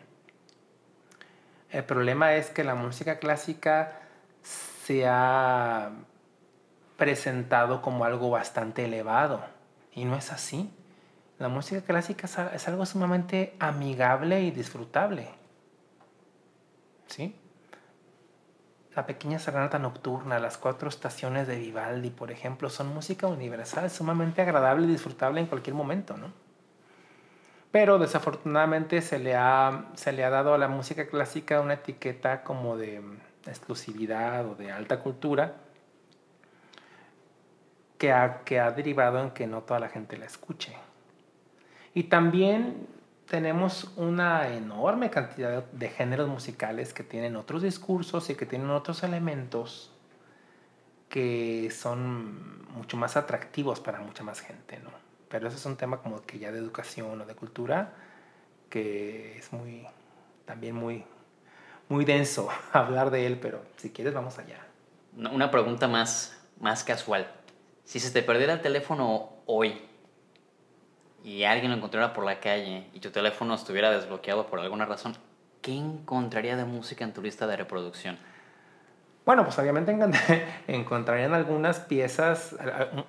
El 1.73 1.85
problema 1.85 2.35
es 2.35 2.51
que 2.51 2.65
la 2.65 2.75
música 2.75 3.19
clásica 3.19 4.01
se 4.43 5.07
ha 5.09 5.91
presentado 6.99 7.81
como 7.81 8.05
algo 8.05 8.29
bastante 8.29 8.85
elevado 8.85 9.41
y 9.95 10.05
no 10.05 10.15
es 10.15 10.33
así. 10.33 10.71
La 11.39 11.49
música 11.49 11.81
clásica 11.81 12.29
es 12.55 12.69
algo 12.69 12.85
sumamente 12.85 13.57
amigable 13.59 14.43
y 14.43 14.51
disfrutable. 14.51 15.29
¿Sí? 17.07 17.35
La 18.95 19.07
pequeña 19.07 19.39
serenata 19.39 19.79
nocturna, 19.79 20.39
las 20.39 20.59
cuatro 20.59 20.91
estaciones 20.91 21.47
de 21.47 21.57
Vivaldi, 21.57 22.11
por 22.11 22.31
ejemplo, 22.31 22.69
son 22.69 22.93
música 22.93 23.27
universal, 23.27 23.91
sumamente 23.91 24.43
agradable 24.43 24.87
y 24.87 24.91
disfrutable 24.91 25.41
en 25.41 25.47
cualquier 25.47 25.75
momento, 25.75 26.19
¿no? 26.19 26.52
Pero 27.73 27.99
desafortunadamente 27.99 29.01
se 29.01 29.19
le 29.19 29.35
ha, 29.35 29.87
se 29.95 30.13
le 30.13 30.25
ha 30.25 30.31
dado 30.31 30.53
a 30.53 30.59
la 30.59 30.69
música 30.69 31.09
clásica 31.09 31.61
una 31.61 31.75
etiqueta 31.75 32.45
como 32.45 32.77
de 32.77 33.03
exclusividad 33.47 34.47
o 34.47 34.55
de 34.55 34.71
alta 34.71 35.01
cultura, 35.01 35.57
que 37.97 38.13
ha, 38.13 38.45
que 38.45 38.61
ha 38.61 38.71
derivado 38.71 39.21
en 39.21 39.31
que 39.31 39.47
no 39.47 39.63
toda 39.63 39.81
la 39.81 39.89
gente 39.89 40.19
la 40.19 40.27
escuche. 40.27 40.77
Y 41.95 42.05
también 42.05 42.87
tenemos 43.27 43.91
una 43.97 44.49
enorme 44.49 45.09
cantidad 45.09 45.65
de 45.65 45.89
géneros 45.89 46.29
musicales 46.29 46.93
que 46.93 47.03
tienen 47.03 47.37
otros 47.37 47.63
discursos 47.63 48.29
y 48.29 48.35
que 48.35 48.45
tienen 48.45 48.69
otros 48.69 49.03
elementos 49.03 49.91
que 51.09 51.71
son 51.71 52.67
mucho 52.73 52.99
más 52.99 53.17
atractivos 53.17 53.81
para 53.81 54.01
mucha 54.01 54.25
más 54.25 54.41
gente, 54.41 54.79
¿no? 54.81 55.02
Pero 55.33 55.49
ese 55.49 55.57
es 55.57 55.65
un 55.65 55.77
tema 55.77 55.97
como 56.03 56.21
que 56.27 56.39
ya 56.39 56.53
de 56.53 56.59
educación 56.59 57.19
o 57.19 57.25
de 57.25 57.35
cultura 57.35 57.95
que 58.69 59.39
es 59.39 59.51
muy, 59.51 59.87
también 60.45 60.75
muy, 60.75 61.05
muy 61.89 62.05
denso 62.05 62.51
hablar 62.73 63.11
de 63.11 63.27
él, 63.27 63.39
pero 63.41 63.63
si 63.79 63.91
quieres 63.91 64.13
vamos 64.13 64.39
allá. 64.39 64.59
Una 65.17 65.51
pregunta 65.51 65.89
más, 65.89 66.39
más 66.61 66.85
casual. 66.85 67.31
Si 67.83 67.99
se 67.99 68.11
te 68.11 68.23
perdiera 68.23 68.53
el 68.53 68.61
teléfono 68.61 69.31
hoy 69.47 69.81
y 71.25 71.45
alguien 71.45 71.71
lo 71.71 71.79
encontrara 71.79 72.13
por 72.13 72.25
la 72.25 72.39
calle 72.39 72.87
y 72.93 73.01
tu 73.01 73.11
teléfono 73.11 73.55
estuviera 73.55 73.91
desbloqueado 73.91 74.47
por 74.47 74.61
alguna 74.61 74.85
razón, 74.85 75.17
¿qué 75.63 75.75
encontraría 75.75 76.57
de 76.57 76.67
música 76.67 77.05
en 77.05 77.15
tu 77.15 77.23
lista 77.23 77.47
de 77.47 77.57
reproducción? 77.57 78.19
Bueno, 79.25 79.45
pues 79.45 79.59
obviamente 79.59 79.97
encontrarían 80.67 81.33
algunas 81.33 81.81
piezas, 81.81 82.55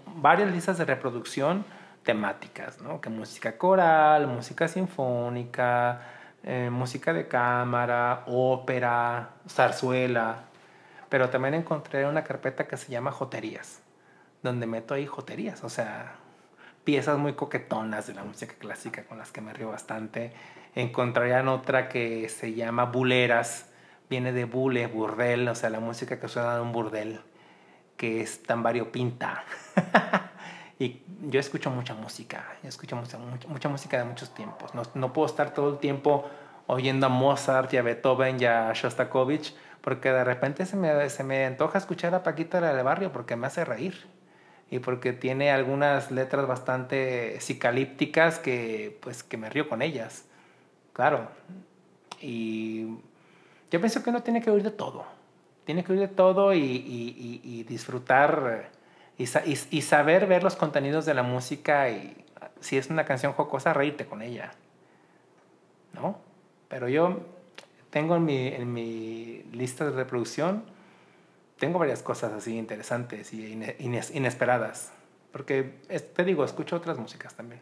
varias 0.05 0.53
listas 0.53 0.77
de 0.77 0.85
reproducción 0.85 1.65
temáticas, 2.03 2.81
¿no? 2.81 3.01
Que 3.01 3.09
música 3.09 3.57
coral, 3.57 4.27
música 4.27 4.67
sinfónica, 4.67 6.01
eh, 6.43 6.69
música 6.71 7.13
de 7.13 7.27
cámara, 7.27 8.23
ópera, 8.27 9.29
zarzuela. 9.47 10.43
Pero 11.09 11.29
también 11.29 11.53
encontré 11.53 12.05
una 12.05 12.23
carpeta 12.23 12.67
que 12.67 12.77
se 12.77 12.91
llama 12.91 13.11
Joterías 13.11 13.83
donde 14.43 14.67
meto 14.67 14.93
ahí 14.93 15.07
joterías, 15.07 15.63
o 15.63 15.69
sea, 15.69 16.15
piezas 16.83 17.17
muy 17.17 17.33
coquetonas 17.33 18.07
de 18.07 18.13
la 18.13 18.23
música 18.23 18.53
clásica 18.59 19.03
con 19.05 19.17
las 19.17 19.31
que 19.31 19.41
me 19.41 19.53
río 19.53 19.69
bastante. 19.69 20.33
Encontrarían 20.75 21.47
otra 21.47 21.87
que 21.87 22.27
se 22.29 22.53
llama 22.53 22.85
Buleras, 22.85 23.69
viene 24.09 24.33
de 24.33 24.43
bule, 24.45 24.85
burdel, 24.87 25.47
o 25.47 25.55
sea, 25.55 25.69
la 25.69 25.79
música 25.79 26.19
que 26.19 26.27
suena 26.27 26.55
en 26.55 26.61
un 26.61 26.71
burdel, 26.73 27.21
que 27.95 28.21
es 28.21 28.43
tan 28.43 28.61
variopinta. 28.61 29.45
Y 30.83 31.01
yo 31.29 31.39
escucho 31.39 31.69
mucha 31.69 31.93
música, 31.93 32.43
yo 32.61 32.67
escucho 32.67 32.97
mucha, 32.97 33.17
mucha, 33.47 33.69
música 33.69 33.97
de 33.97 34.03
muchos 34.03 34.33
tiempos. 34.33 34.75
No, 34.75 34.81
no, 34.95 35.13
puedo 35.13 35.27
estar 35.27 35.53
todo 35.53 35.69
el 35.69 35.77
tiempo 35.77 36.25
oyendo 36.67 37.05
a 37.05 37.09
Mozart 37.09 37.73
y 37.73 37.77
a 37.77 37.81
Beethoven 37.81 38.41
y 38.41 38.43
a 38.43 38.73
Shostakovich, 38.73 39.55
porque 39.79 40.11
de 40.11 40.25
repente 40.25 40.65
se 40.65 40.75
me, 40.75 41.09
se 41.09 41.23
me 41.23 41.45
antoja 41.45 41.77
escuchar 41.77 42.13
a 42.15 42.23
Paquita 42.23 42.59
la 42.59 42.73
del 42.73 42.83
barrio 42.83 43.13
porque 43.13 43.37
me 43.37 43.47
hace 43.47 43.63
reír 43.63 43.95
y 44.69 44.79
porque 44.79 45.13
tiene 45.13 45.51
algunas 45.51 46.11
letras 46.11 46.47
bastante 46.47 47.39
psicalípticas 47.39 48.39
que 48.39 48.99
pues 49.01 49.23
que 49.23 49.37
me 49.37 49.49
río 49.49 49.69
con 49.69 49.81
ellas. 49.81 50.25
Claro. 50.91 51.29
Y 52.19 52.87
yo 53.71 53.79
pienso 53.79 54.03
que 54.03 54.09
uno 54.09 54.21
tiene 54.21 54.41
que 54.41 54.51
oír 54.51 54.63
de 54.63 54.71
todo. 54.71 55.05
Tiene 55.63 55.85
que 55.85 55.93
oír 55.93 56.01
de 56.01 56.07
todo 56.09 56.53
y, 56.53 56.59
y, 56.59 57.41
y, 57.41 57.63
disfrutar 57.63 58.69
y, 59.17 59.25
y, 59.71 59.81
saber 59.81 60.25
ver 60.27 60.43
los 60.43 60.55
contenidos 60.55 61.05
de 61.05 61.13
la 61.13 61.23
música 61.23 61.89
y 61.89 62.25
si 62.59 62.77
es 62.77 62.89
una 62.89 63.05
canción 63.05 63.33
jocosa, 63.33 63.73
reírte 63.73 64.05
con 64.05 64.21
ella. 64.21 64.51
¿No? 65.93 66.17
Pero 66.67 66.89
yo 66.89 67.19
tengo 67.89 68.15
en 68.15 68.25
mi, 68.25 68.47
en 68.47 68.73
mi 68.73 69.43
lista 69.51 69.85
de 69.85 69.91
reproducción 69.91 70.63
tengo 71.63 71.79
varias 71.79 72.03
cosas 72.03 72.33
así 72.33 72.57
interesantes 72.57 73.31
y 73.33 73.57
inesperadas. 73.79 74.91
Porque, 75.31 75.79
te 76.13 76.25
digo, 76.25 76.43
escucho 76.43 76.75
otras 76.75 76.97
músicas 76.97 77.35
también. 77.35 77.61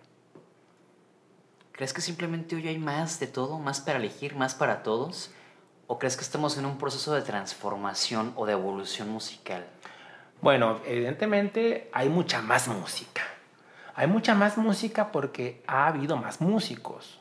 ¿Crees 1.71 1.93
que 1.93 2.01
simplemente 2.01 2.55
hoy 2.55 2.67
hay 2.67 2.79
más 2.79 3.19
de 3.19 3.27
todo, 3.27 3.59
más 3.59 3.79
para 3.79 3.99
elegir, 3.99 4.35
más 4.35 4.55
para 4.55 4.81
todos? 4.81 5.29
¿O 5.85 5.99
crees 5.99 6.17
que 6.17 6.23
estamos 6.23 6.57
en 6.57 6.65
un 6.65 6.79
proceso 6.79 7.13
de 7.13 7.21
transformación 7.21 8.33
o 8.35 8.47
de 8.47 8.53
evolución 8.53 9.07
musical? 9.09 9.67
Bueno, 10.41 10.79
evidentemente 10.87 11.89
hay 11.93 12.09
mucha 12.09 12.41
más 12.41 12.67
música. 12.67 13.21
Hay 13.93 14.07
mucha 14.07 14.33
más 14.33 14.57
música 14.57 15.11
porque 15.11 15.61
ha 15.67 15.85
habido 15.85 16.17
más 16.17 16.41
músicos. 16.41 17.19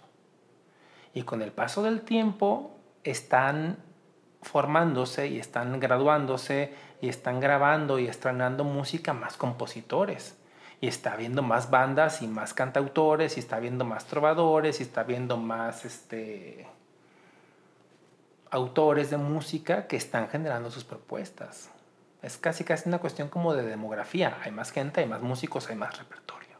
Y 1.12 1.22
con 1.24 1.42
el 1.42 1.52
paso 1.52 1.82
del 1.82 2.00
tiempo 2.00 2.78
están 3.04 3.76
formándose 4.40 5.28
y 5.28 5.38
están 5.38 5.78
graduándose 5.80 6.72
y 7.02 7.10
están 7.10 7.40
grabando 7.40 7.98
y 7.98 8.06
estrenando 8.06 8.64
música 8.64 9.12
más 9.12 9.36
compositores. 9.36 10.38
Y 10.80 10.86
está 10.88 11.14
viendo 11.16 11.42
más 11.42 11.70
bandas 11.70 12.22
y 12.22 12.26
más 12.26 12.54
cantautores 12.54 13.36
y 13.36 13.40
está 13.40 13.60
viendo 13.60 13.84
más 13.84 14.06
trovadores 14.06 14.80
y 14.80 14.84
está 14.84 15.02
viendo 15.02 15.36
más 15.36 15.84
este, 15.84 16.66
autores 18.50 19.10
de 19.10 19.18
música 19.18 19.86
que 19.86 19.96
están 19.96 20.28
generando 20.28 20.70
sus 20.70 20.84
propuestas. 20.84 21.70
Es 22.22 22.36
casi 22.36 22.64
casi 22.64 22.88
una 22.88 22.98
cuestión 22.98 23.28
como 23.28 23.54
de 23.54 23.62
demografía. 23.62 24.38
Hay 24.42 24.52
más 24.52 24.72
gente, 24.72 25.00
hay 25.00 25.06
más 25.06 25.22
músicos, 25.22 25.68
hay 25.70 25.76
más 25.76 25.98
repertorio. 25.98 26.50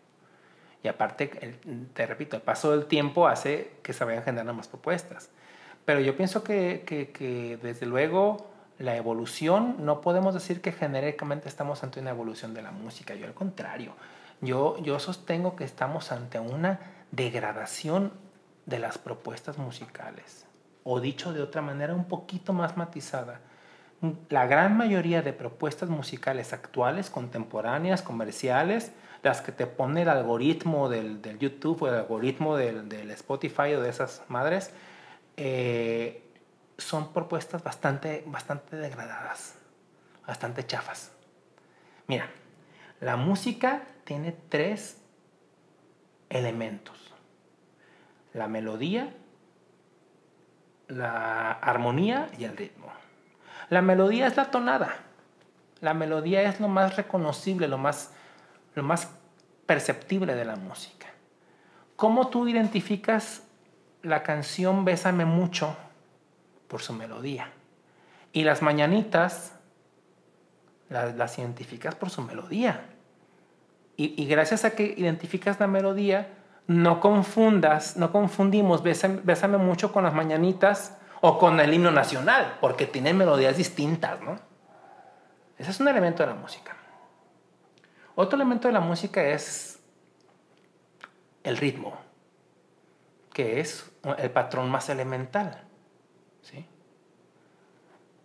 Y 0.83 0.89
aparte, 0.89 1.59
te 1.93 2.07
repito, 2.07 2.37
el 2.37 2.43
paso 2.43 2.71
del 2.71 2.87
tiempo 2.87 3.29
hace 3.29 3.73
que 3.83 3.93
se 3.93 4.05
vayan 4.05 4.23
generando 4.23 4.55
más 4.55 4.69
propuestas. 4.69 5.31
Pero 5.85 6.01
yo 6.01 6.17
pienso 6.17 6.43
que, 6.43 6.85
que, 6.87 7.11
que, 7.11 7.59
desde 7.63 7.87
luego 7.87 8.51
la 8.79 8.97
evolución, 8.97 9.77
no 9.81 10.01
podemos 10.01 10.33
decir 10.33 10.63
que 10.63 10.73
genéricamente 10.73 11.49
estamos 11.49 11.83
ante 11.83 12.01
una 12.01 12.11
evolución 12.11 12.55
de 12.55 12.63
la 12.63 12.71
música, 12.71 13.15
yo 13.15 13.27
al 13.27 13.35
contrario, 13.35 13.93
yo, 14.41 14.79
yo 14.79 14.99
sostengo 14.99 15.55
que 15.55 15.65
estamos 15.65 16.13
ante 16.13 16.39
una 16.39 16.81
degradación 17.11 18.13
de 18.65 18.79
las 18.79 18.97
propuestas 18.97 19.59
musicales, 19.59 20.47
o 20.83 21.01
dicho 21.01 21.35
de 21.35 21.43
otra 21.43 21.61
manera 21.61 21.95
un 21.95 22.07
poquito 22.07 22.55
más 22.55 22.79
matizada. 22.79 23.41
La 24.29 24.47
gran 24.47 24.77
mayoría 24.77 25.21
de 25.23 25.33
propuestas 25.33 25.91
musicales 25.91 26.53
actuales, 26.53 27.11
contemporáneas, 27.11 28.01
comerciales, 28.03 28.93
las 29.23 29.43
que 29.43 29.53
te 29.53 29.67
pone 29.67 30.03
el 30.03 30.09
algoritmo 30.09 30.89
del, 30.89 31.21
del 31.21 31.39
YouTube 31.39 31.83
o 31.83 31.89
el 31.89 31.95
algoritmo 31.95 32.57
del, 32.57 32.89
del 32.89 33.11
Spotify 33.11 33.75
o 33.75 33.83
de 33.83 33.91
esas 33.91 34.23
madres, 34.29 34.73
eh, 35.37 36.23
son 36.79 37.13
propuestas 37.13 37.63
bastante, 37.63 38.25
bastante 38.27 38.77
degradadas, 38.77 39.57
bastante 40.27 40.67
chafas. 40.67 41.13
Mira, 42.07 42.31
la 43.01 43.17
música 43.17 43.83
tiene 44.05 44.33
tres 44.49 45.01
elementos. 46.31 47.15
La 48.33 48.49
melodía, 48.49 49.13
la 50.89 51.53
armonía 51.53 52.31
y 52.39 52.45
el 52.45 52.57
ritmo. 52.57 53.00
La 53.71 53.81
melodía 53.81 54.27
es 54.27 54.37
la 54.37 54.51
tonada. 54.51 54.97
La 55.81 55.95
melodía 55.95 56.43
es 56.43 56.61
lo 56.61 56.69
más 56.69 56.97
reconocible, 56.97 57.67
lo 57.67 57.79
más, 57.79 58.13
lo 58.75 58.83
más 58.83 59.09
perceptible 59.65 60.35
de 60.35 60.45
la 60.45 60.57
música. 60.57 61.07
¿Cómo 61.97 62.29
tú 62.29 62.47
identificas 62.47 63.45
la 64.03 64.23
canción 64.23 64.85
Bésame 64.85 65.25
mucho 65.25 65.77
por 66.69 66.81
su 66.83 66.93
melodía. 66.93 67.51
Y 68.33 68.45
las 68.45 68.63
mañanitas 68.63 69.53
las, 70.89 71.39
identificas 71.39 71.95
por 71.95 72.11
su 72.11 72.23
melodía. 72.23 72.87
Y, 73.97 74.25
gracias 74.27 74.65
a 74.65 74.71
que 74.71 74.95
identificas 74.97 75.61
la 75.61 75.67
melodía, 75.67 76.29
no 76.67 77.01
confundas, 77.01 77.99
no 77.99 78.13
confundimos 78.13 78.83
Bésame, 78.83 79.59
mucho 79.59 79.93
con 79.93 80.05
las 80.05 80.15
mañanitas 80.15 80.97
o 81.21 81.39
con 81.39 81.61
el 81.61 81.73
himno 81.73 81.91
nacional, 81.91 82.59
porque 82.61 82.87
tienen 82.87 83.17
melodías 83.17 83.57
distintas, 83.57 84.21
¿no? 84.21 84.39
Ese 85.59 85.71
es 85.71 85.81
un 85.81 85.89
elemento 85.89 86.23
de 86.23 86.31
la 86.31 86.35
música. 86.35 86.77
Otro 88.15 88.37
elemento 88.37 88.69
de 88.69 88.73
la 88.73 88.81
música 88.81 89.23
es 89.23 89.81
el 91.43 91.57
ritmo 91.57 92.11
que 93.33 93.61
es 93.61 93.91
el 94.19 94.31
patrón 94.31 94.71
más 94.71 94.89
elemental. 94.89 95.63
¿sí? 96.43 96.67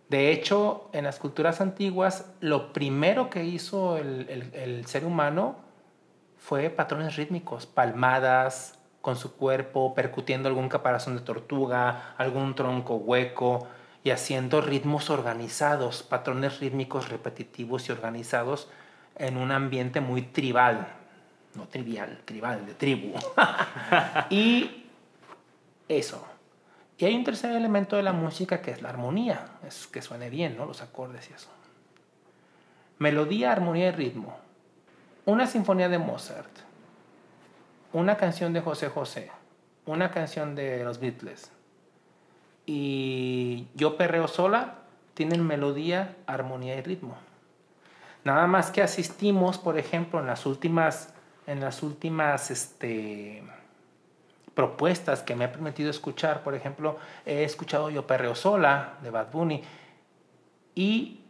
De 0.08 0.30
hecho, 0.30 0.90
en 0.92 1.04
las 1.04 1.18
culturas 1.18 1.60
antiguas, 1.60 2.32
lo 2.40 2.72
primero 2.72 3.30
que 3.30 3.44
hizo 3.44 3.96
el, 3.96 4.50
el, 4.52 4.86
ser 4.86 5.04
humano 5.04 5.56
fue 6.36 6.70
patrones 6.70 7.16
rítmicos, 7.16 7.66
palmadas 7.66 8.78
con 9.06 9.14
su 9.14 9.36
cuerpo, 9.36 9.94
percutiendo 9.94 10.48
algún 10.48 10.68
caparazón 10.68 11.14
de 11.14 11.22
tortuga, 11.22 12.16
algún 12.18 12.56
tronco 12.56 12.96
hueco 12.96 13.68
y 14.02 14.10
haciendo 14.10 14.60
ritmos 14.60 15.10
organizados, 15.10 16.02
patrones 16.02 16.58
rítmicos 16.58 17.08
repetitivos 17.08 17.88
y 17.88 17.92
organizados 17.92 18.68
en 19.14 19.36
un 19.36 19.52
ambiente 19.52 20.00
muy 20.00 20.22
tribal, 20.22 20.88
no 21.54 21.68
trivial, 21.68 22.18
tribal, 22.24 22.66
de 22.66 22.74
tribu. 22.74 23.12
y 24.30 24.86
eso. 25.88 26.26
Y 26.98 27.04
hay 27.04 27.14
un 27.14 27.22
tercer 27.22 27.52
elemento 27.52 27.94
de 27.94 28.02
la 28.02 28.12
música 28.12 28.60
que 28.60 28.72
es 28.72 28.82
la 28.82 28.88
armonía, 28.88 29.50
es 29.64 29.86
que 29.86 30.02
suene 30.02 30.30
bien, 30.30 30.56
¿no? 30.56 30.66
Los 30.66 30.82
acordes 30.82 31.30
y 31.30 31.34
eso. 31.34 31.50
Melodía, 32.98 33.52
armonía 33.52 33.86
y 33.86 33.92
ritmo. 33.92 34.36
Una 35.26 35.46
sinfonía 35.46 35.88
de 35.88 35.98
Mozart, 35.98 36.50
una 37.92 38.16
canción 38.16 38.52
de 38.52 38.60
José 38.60 38.88
José, 38.88 39.30
una 39.86 40.10
canción 40.10 40.54
de 40.54 40.84
los 40.84 40.98
Beatles 41.00 41.50
y 42.66 43.68
Yo 43.74 43.96
perreo 43.96 44.26
sola 44.26 44.78
tienen 45.14 45.46
melodía, 45.46 46.16
armonía 46.26 46.76
y 46.76 46.82
ritmo. 46.82 47.16
Nada 48.24 48.46
más 48.48 48.70
que 48.70 48.82
asistimos, 48.82 49.56
por 49.56 49.78
ejemplo, 49.78 50.18
en 50.18 50.26
las 50.26 50.44
últimas, 50.46 51.14
en 51.46 51.60
las 51.60 51.82
últimas, 51.84 52.50
este, 52.50 53.44
propuestas 54.56 55.22
que 55.22 55.36
me 55.36 55.44
ha 55.44 55.52
permitido 55.52 55.90
escuchar. 55.90 56.42
Por 56.42 56.54
ejemplo, 56.54 56.98
he 57.24 57.44
escuchado 57.44 57.88
Yo 57.90 58.06
Perreo 58.06 58.34
Sola 58.34 58.94
de 59.02 59.10
Bad 59.10 59.30
Bunny 59.30 59.62
y 60.74 61.20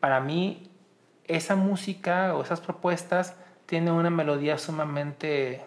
para 0.00 0.20
mí 0.20 0.70
esa 1.24 1.56
música 1.56 2.34
o 2.36 2.42
esas 2.42 2.60
propuestas 2.60 3.34
tienen 3.66 3.94
una 3.94 4.10
melodía 4.10 4.58
sumamente 4.58 5.64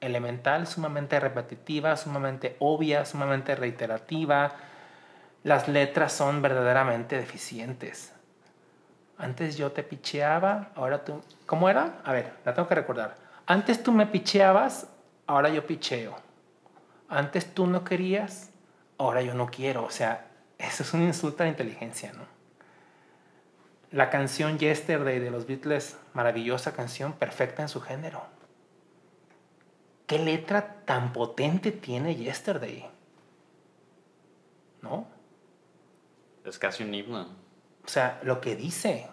elemental, 0.00 0.66
sumamente 0.66 1.18
repetitiva, 1.20 1.96
sumamente 1.96 2.56
obvia, 2.58 3.04
sumamente 3.04 3.54
reiterativa. 3.54 4.52
Las 5.42 5.68
letras 5.68 6.12
son 6.12 6.42
verdaderamente 6.42 7.16
deficientes. 7.16 8.12
Antes 9.18 9.56
yo 9.56 9.72
te 9.72 9.82
picheaba, 9.82 10.70
ahora 10.74 11.04
tú... 11.04 11.22
¿Cómo 11.46 11.68
era? 11.68 12.00
A 12.04 12.12
ver, 12.12 12.32
la 12.44 12.54
tengo 12.54 12.68
que 12.68 12.74
recordar. 12.74 13.16
Antes 13.46 13.82
tú 13.82 13.92
me 13.92 14.06
picheabas, 14.06 14.88
ahora 15.26 15.48
yo 15.48 15.66
picheo 15.66 16.26
antes 17.08 17.54
tú 17.54 17.66
no 17.66 17.84
querías, 17.84 18.50
ahora 18.98 19.22
yo 19.22 19.34
no 19.34 19.46
quiero. 19.46 19.84
O 19.84 19.90
sea, 19.90 20.26
eso 20.58 20.82
es 20.82 20.92
un 20.94 21.02
insulto 21.02 21.42
a 21.42 21.46
la 21.46 21.50
inteligencia, 21.50 22.12
¿no? 22.12 22.24
La 23.92 24.10
canción 24.10 24.58
Yesterday 24.58 25.20
de 25.20 25.30
los 25.30 25.46
Beatles, 25.46 25.96
maravillosa 26.12 26.72
canción, 26.72 27.12
perfecta 27.12 27.62
en 27.62 27.68
su 27.68 27.80
género. 27.80 28.24
¿Qué 30.06 30.18
letra 30.18 30.82
tan 30.84 31.12
potente 31.12 31.72
tiene 31.72 32.14
Yesterday? 32.14 32.86
¿No? 34.82 35.06
Es 36.44 36.58
casi 36.58 36.84
un 36.84 36.94
himno. 36.94 37.22
O 37.84 37.88
sea, 37.88 38.20
lo 38.22 38.40
que 38.40 38.54
dice. 38.54 39.08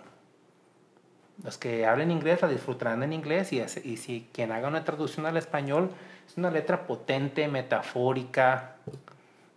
Los 1.43 1.57
que 1.57 1.87
hablen 1.87 2.11
inglés 2.11 2.41
la 2.43 2.47
disfrutarán 2.47 3.01
en 3.01 3.11
inglés 3.11 3.51
y, 3.53 3.59
y 3.59 3.97
si 3.97 4.29
quien 4.31 4.51
haga 4.51 4.67
una 4.67 4.83
traducción 4.83 5.25
al 5.25 5.35
español 5.35 5.89
es 6.27 6.37
una 6.37 6.51
letra 6.51 6.85
potente, 6.85 7.47
metafórica, 7.47 8.75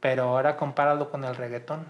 pero 0.01 0.25
ahora 0.25 0.57
compáralo 0.57 1.11
con 1.11 1.25
el 1.25 1.37
reggaetón 1.37 1.85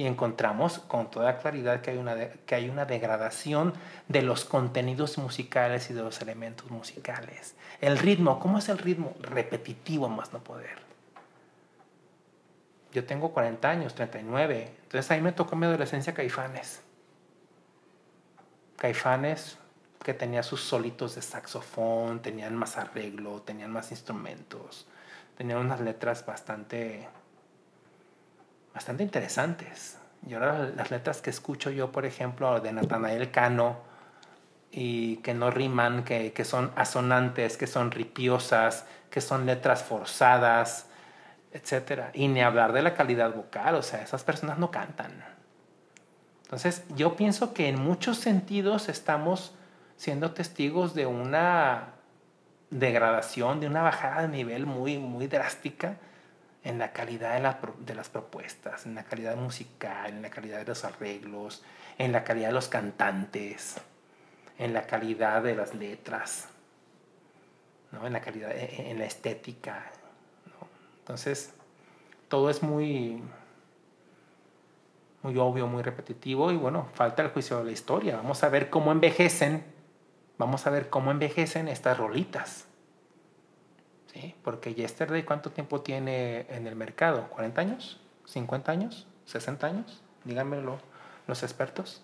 y 0.00 0.06
encontramos 0.06 0.78
con 0.78 1.10
toda 1.10 1.36
claridad 1.36 1.82
que 1.82 1.90
hay, 1.90 1.98
una 1.98 2.16
que 2.16 2.54
hay 2.54 2.70
una 2.70 2.86
degradación 2.86 3.74
de 4.08 4.22
los 4.22 4.46
contenidos 4.46 5.18
musicales 5.18 5.90
y 5.90 5.92
de 5.92 6.00
los 6.00 6.22
elementos 6.22 6.70
musicales. 6.70 7.54
El 7.82 7.98
ritmo, 7.98 8.40
¿cómo 8.40 8.56
es 8.56 8.70
el 8.70 8.78
ritmo? 8.78 9.14
Repetitivo 9.20 10.08
más 10.08 10.32
no 10.32 10.42
poder. 10.42 10.78
Yo 12.92 13.04
tengo 13.04 13.34
40 13.34 13.68
años, 13.68 13.94
39, 13.94 14.74
entonces 14.84 15.10
ahí 15.10 15.20
me 15.20 15.32
tocó 15.32 15.54
mi 15.54 15.66
adolescencia 15.66 16.14
Caifanes. 16.14 16.80
Caifanes 18.78 19.58
que 20.02 20.14
tenía 20.14 20.42
sus 20.42 20.62
solitos 20.62 21.14
de 21.14 21.20
saxofón, 21.20 22.22
tenían 22.22 22.56
más 22.56 22.78
arreglo, 22.78 23.42
tenían 23.42 23.70
más 23.70 23.90
instrumentos, 23.90 24.86
tenían 25.36 25.58
unas 25.58 25.82
letras 25.82 26.24
bastante 26.24 27.06
bastante 28.74 29.02
interesantes. 29.02 29.98
Y 30.26 30.34
ahora 30.34 30.70
las 30.76 30.90
letras 30.90 31.22
que 31.22 31.30
escucho 31.30 31.70
yo, 31.70 31.92
por 31.92 32.04
ejemplo, 32.04 32.60
de 32.60 32.72
Natanael 32.72 33.30
Cano, 33.30 33.78
y 34.70 35.16
que 35.18 35.34
no 35.34 35.50
riman, 35.50 36.04
que, 36.04 36.32
que 36.32 36.44
son 36.44 36.70
asonantes, 36.76 37.56
que 37.56 37.66
son 37.66 37.90
ripiosas, 37.90 38.86
que 39.10 39.20
son 39.20 39.46
letras 39.46 39.82
forzadas, 39.82 40.86
etc. 41.52 42.10
Y 42.14 42.28
ni 42.28 42.40
hablar 42.40 42.72
de 42.72 42.82
la 42.82 42.94
calidad 42.94 43.34
vocal, 43.34 43.74
o 43.74 43.82
sea, 43.82 44.02
esas 44.02 44.22
personas 44.22 44.58
no 44.58 44.70
cantan. 44.70 45.24
Entonces, 46.44 46.84
yo 46.94 47.16
pienso 47.16 47.52
que 47.52 47.68
en 47.68 47.80
muchos 47.80 48.18
sentidos 48.18 48.88
estamos 48.88 49.54
siendo 49.96 50.32
testigos 50.32 50.94
de 50.94 51.06
una 51.06 51.94
degradación, 52.70 53.60
de 53.60 53.66
una 53.66 53.82
bajada 53.82 54.22
de 54.22 54.28
nivel 54.28 54.66
muy, 54.66 54.98
muy 54.98 55.26
drástica 55.26 55.96
en 56.62 56.78
la 56.78 56.92
calidad 56.92 57.40
de, 57.40 57.84
de, 57.86 57.94
las 57.94 58.08
propuestas, 58.08 58.86
en 58.86 58.94
la 58.94 59.04
calidad 59.04 59.36
musical, 59.36 60.10
en 60.10 60.22
la 60.22 60.30
calidad 60.30 60.58
de 60.58 60.66
los 60.66 60.84
arreglos, 60.84 61.62
en 61.98 62.12
la 62.12 62.24
calidad 62.24 62.48
de 62.48 62.54
los 62.54 62.68
cantantes, 62.68 63.76
en 64.58 64.74
la 64.74 64.86
calidad 64.86 65.42
de 65.42 65.54
las 65.54 65.74
letras, 65.74 66.48
¿no? 67.92 68.06
en 68.06 68.12
la 68.12 68.20
calidad, 68.20 68.52
e, 68.52 68.64
e, 68.64 68.90
en 68.90 68.98
la 68.98 69.06
estética. 69.06 69.90
Entonces, 70.98 71.54
todo 72.28 72.50
es 72.50 72.62
muy, 72.62 73.22
muy 75.22 75.38
obvio, 75.38 75.66
muy 75.66 75.82
repetitivo 75.82 76.52
y 76.52 76.56
bueno, 76.56 76.88
falta 76.92 77.22
el 77.22 77.30
juicio 77.30 77.58
de 77.58 77.64
la 77.64 77.72
historia. 77.72 78.16
Vamos 78.16 78.44
a 78.44 78.48
ver 78.50 78.70
cómo 78.70 78.92
envejecen, 78.92 79.64
vamos 80.36 80.66
a 80.66 80.70
ver 80.70 80.90
cómo 80.90 81.10
envejecen 81.10 81.68
estas 81.68 81.96
rolitas. 81.96 82.66
¿Sí? 84.12 84.34
Porque 84.42 84.74
Yesterday, 84.74 85.22
¿cuánto 85.24 85.50
tiempo 85.50 85.82
tiene 85.82 86.46
en 86.48 86.66
el 86.66 86.76
mercado? 86.76 87.28
¿40 87.30 87.58
años? 87.58 88.00
¿50 88.26 88.68
años? 88.68 89.06
¿60 89.26 89.64
años? 89.64 90.02
Díganmelo 90.24 90.78
los 91.26 91.42
expertos. 91.42 92.02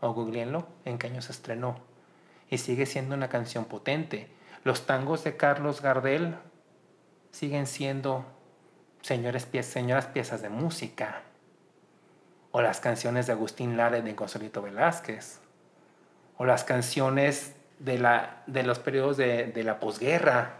O 0.00 0.12
googleenlo, 0.14 0.66
en 0.84 0.98
qué 0.98 1.08
año 1.08 1.22
se 1.22 1.32
estrenó. 1.32 1.78
Y 2.48 2.58
sigue 2.58 2.86
siendo 2.86 3.14
una 3.14 3.28
canción 3.28 3.66
potente. 3.66 4.30
Los 4.64 4.86
tangos 4.86 5.24
de 5.24 5.36
Carlos 5.36 5.82
Gardel 5.82 6.36
siguen 7.30 7.66
siendo 7.66 8.24
señores, 9.02 9.48
señoras 9.62 10.06
piezas 10.06 10.42
de 10.42 10.48
música. 10.48 11.22
O 12.50 12.62
las 12.62 12.80
canciones 12.80 13.26
de 13.26 13.32
Agustín 13.32 13.76
Lara 13.76 14.00
de 14.00 14.14
Consolito 14.16 14.62
Velázquez. 14.62 15.40
O 16.38 16.44
las 16.44 16.64
canciones 16.64 17.54
de, 17.78 17.98
la, 17.98 18.42
de 18.46 18.62
los 18.62 18.78
periodos 18.78 19.16
de, 19.16 19.46
de 19.46 19.64
la 19.64 19.78
posguerra 19.78 20.59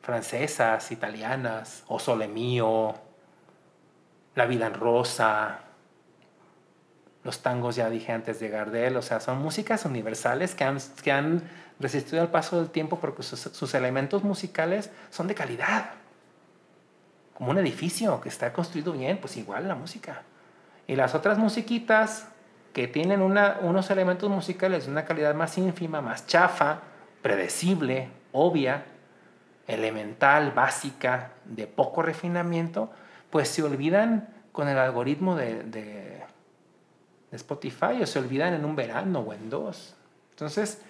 francesas, 0.00 0.90
italianas, 0.92 1.84
O 1.88 1.98
Sole 1.98 2.28
Mío, 2.28 2.94
La 4.34 4.46
Vida 4.46 4.66
en 4.66 4.74
Rosa, 4.74 5.60
los 7.22 7.42
tangos 7.42 7.76
ya 7.76 7.90
dije 7.90 8.12
antes 8.12 8.40
de 8.40 8.48
Gardel, 8.48 8.96
o 8.96 9.02
sea, 9.02 9.20
son 9.20 9.42
músicas 9.42 9.84
universales 9.84 10.54
que 10.54 10.64
han, 11.12 11.42
resistido 11.78 12.20
al 12.20 12.30
paso 12.30 12.58
del 12.58 12.68
tiempo 12.68 12.98
porque 12.98 13.22
sus, 13.22 13.74
elementos 13.74 14.22
musicales 14.22 14.90
son 15.10 15.28
de 15.28 15.34
calidad. 15.34 15.92
Como 17.34 17.52
un 17.52 17.58
edificio 17.58 18.20
que 18.20 18.28
está 18.28 18.52
construido 18.52 18.92
bien, 18.92 19.18
pues 19.18 19.38
igual 19.38 19.66
la 19.66 19.74
música. 19.74 20.22
Y 20.86 20.96
las 20.96 21.14
otras 21.14 21.38
musiquitas 21.38 22.28
que 22.74 22.86
tienen 22.86 23.22
unos 23.22 23.90
elementos 23.90 24.28
musicales 24.28 24.84
de 24.84 24.92
una 24.92 25.06
calidad 25.06 25.34
más 25.34 25.56
ínfima, 25.56 26.02
más 26.02 26.26
chafa, 26.26 26.80
predecible, 27.22 28.10
obvia, 28.32 28.84
elemental, 29.74 30.52
básica, 30.52 31.32
de 31.44 31.66
poco 31.66 32.02
refinamiento, 32.02 32.90
pues 33.30 33.48
se 33.48 33.62
olvidan 33.62 34.28
con 34.52 34.68
el 34.68 34.78
algoritmo 34.78 35.36
de, 35.36 35.62
de, 35.64 36.20
Spotify 37.32 38.02
o 38.02 38.06
se 38.06 38.18
olvidan 38.18 38.54
en 38.54 38.64
un 38.64 38.74
verano 38.74 39.20
o 39.20 39.32
en 39.32 39.50
dos. 39.50 39.94
Entonces, 40.30 40.82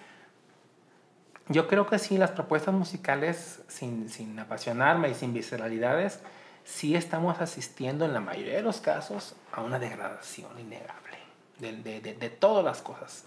yo 1.49 1.67
creo 1.67 1.85
que 1.85 1.99
sí, 1.99 2.17
las 2.17 2.31
propuestas 2.31 2.73
musicales, 2.73 3.61
sin, 3.67 4.09
sin 4.09 4.39
apasionarme 4.39 5.09
y 5.09 5.13
sin 5.13 5.33
visceralidades, 5.33 6.19
sí 6.63 6.95
estamos 6.95 7.39
asistiendo 7.41 8.05
en 8.05 8.13
la 8.13 8.21
mayoría 8.21 8.55
de 8.55 8.63
los 8.63 8.81
casos 8.81 9.35
a 9.51 9.61
una 9.61 9.77
degradación 9.77 10.59
innegable 10.59 11.17
de, 11.59 12.01
de, 12.01 12.01
de 12.01 12.29
todas 12.31 12.65
las 12.65 12.81
cosas. 12.81 13.25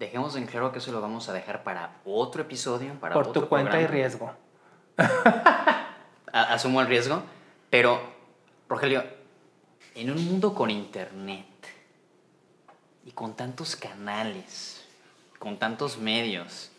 Dejemos 0.00 0.34
en 0.34 0.46
claro 0.46 0.72
que 0.72 0.78
eso 0.78 0.92
lo 0.92 1.02
vamos 1.02 1.28
a 1.28 1.34
dejar 1.34 1.62
para 1.62 2.00
otro 2.06 2.40
episodio, 2.40 2.94
para 2.94 3.12
Por 3.12 3.28
otro 3.28 3.42
tu 3.42 3.48
cuenta 3.50 3.78
y 3.78 3.86
riesgo. 3.86 4.32
Asumo 6.32 6.80
el 6.80 6.86
riesgo, 6.86 7.22
pero, 7.68 8.00
Rogelio, 8.66 9.04
en 9.94 10.10
un 10.10 10.24
mundo 10.24 10.54
con 10.54 10.70
internet 10.70 11.44
y 13.04 13.10
con 13.10 13.34
tantos 13.34 13.76
canales, 13.76 14.82
con 15.38 15.58
tantos 15.58 15.98
medios 15.98 16.70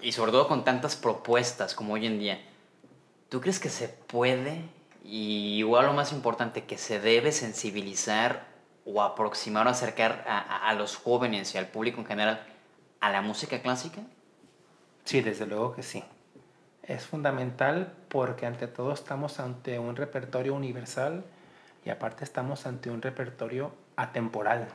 y 0.00 0.10
sobre 0.10 0.32
todo 0.32 0.48
con 0.48 0.64
tantas 0.64 0.96
propuestas 0.96 1.76
como 1.76 1.94
hoy 1.94 2.06
en 2.06 2.18
día, 2.18 2.44
¿tú 3.28 3.40
crees 3.40 3.60
que 3.60 3.68
se 3.68 3.86
puede 3.86 4.64
y 5.04 5.58
igual 5.58 5.86
lo 5.86 5.92
más 5.92 6.10
importante, 6.10 6.64
que 6.64 6.76
se 6.76 6.98
debe 6.98 7.30
sensibilizar 7.30 8.51
o 8.84 9.02
aproximar 9.02 9.66
o 9.66 9.70
acercar 9.70 10.24
a, 10.26 10.68
a, 10.68 10.74
los 10.74 10.96
jóvenes 10.96 11.54
y 11.54 11.58
al 11.58 11.66
público 11.66 12.00
en 12.00 12.06
general 12.06 12.46
a 13.00 13.10
la 13.10 13.22
música 13.22 13.62
clásica? 13.62 14.02
Sí, 15.04 15.20
desde 15.20 15.46
luego 15.46 15.74
que 15.74 15.82
sí. 15.82 16.04
Es 16.82 17.06
fundamental 17.06 17.92
porque 18.08 18.46
ante 18.46 18.66
todo 18.66 18.92
estamos 18.92 19.38
ante 19.40 19.78
un 19.78 19.96
repertorio 19.96 20.54
universal 20.54 21.24
y 21.84 21.90
aparte 21.90 22.24
estamos 22.24 22.66
ante 22.66 22.90
un 22.90 23.02
repertorio 23.02 23.72
atemporal. 23.96 24.68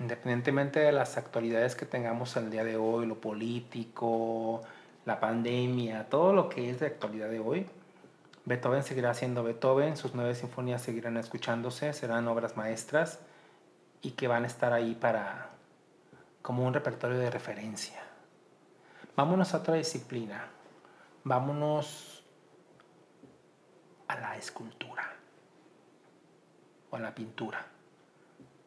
Independientemente 0.00 0.80
de 0.80 0.92
las 0.92 1.16
actualidades 1.16 1.76
que 1.76 1.86
tengamos 1.86 2.36
al 2.36 2.50
día 2.50 2.64
de 2.64 2.76
hoy, 2.76 3.06
lo 3.06 3.20
político, 3.20 4.62
la 5.04 5.20
pandemia, 5.20 6.08
todo 6.08 6.32
lo 6.32 6.48
que 6.48 6.70
es 6.70 6.80
de 6.80 6.86
actualidad 6.86 7.28
de 7.28 7.40
hoy, 7.40 7.66
Beethoven 8.44 8.82
seguirá 8.82 9.14
siendo 9.14 9.44
Beethoven, 9.44 9.96
sus 9.96 10.14
nueve 10.14 10.34
sinfonías 10.34 10.82
seguirán 10.82 11.16
escuchándose, 11.16 11.92
serán 11.92 12.26
obras 12.26 12.56
maestras 12.56 13.20
y 14.00 14.12
que 14.12 14.26
van 14.26 14.42
a 14.42 14.48
estar 14.48 14.72
ahí 14.72 14.96
para 14.96 15.50
como 16.42 16.66
un 16.66 16.74
repertorio 16.74 17.18
de 17.18 17.30
referencia. 17.30 18.02
Vámonos 19.14 19.54
a 19.54 19.58
otra 19.58 19.74
disciplina. 19.74 20.48
Vámonos 21.22 22.24
a 24.08 24.18
la 24.18 24.36
escultura 24.36 25.12
o 26.90 26.96
a 26.96 26.98
la 26.98 27.14
pintura. 27.14 27.64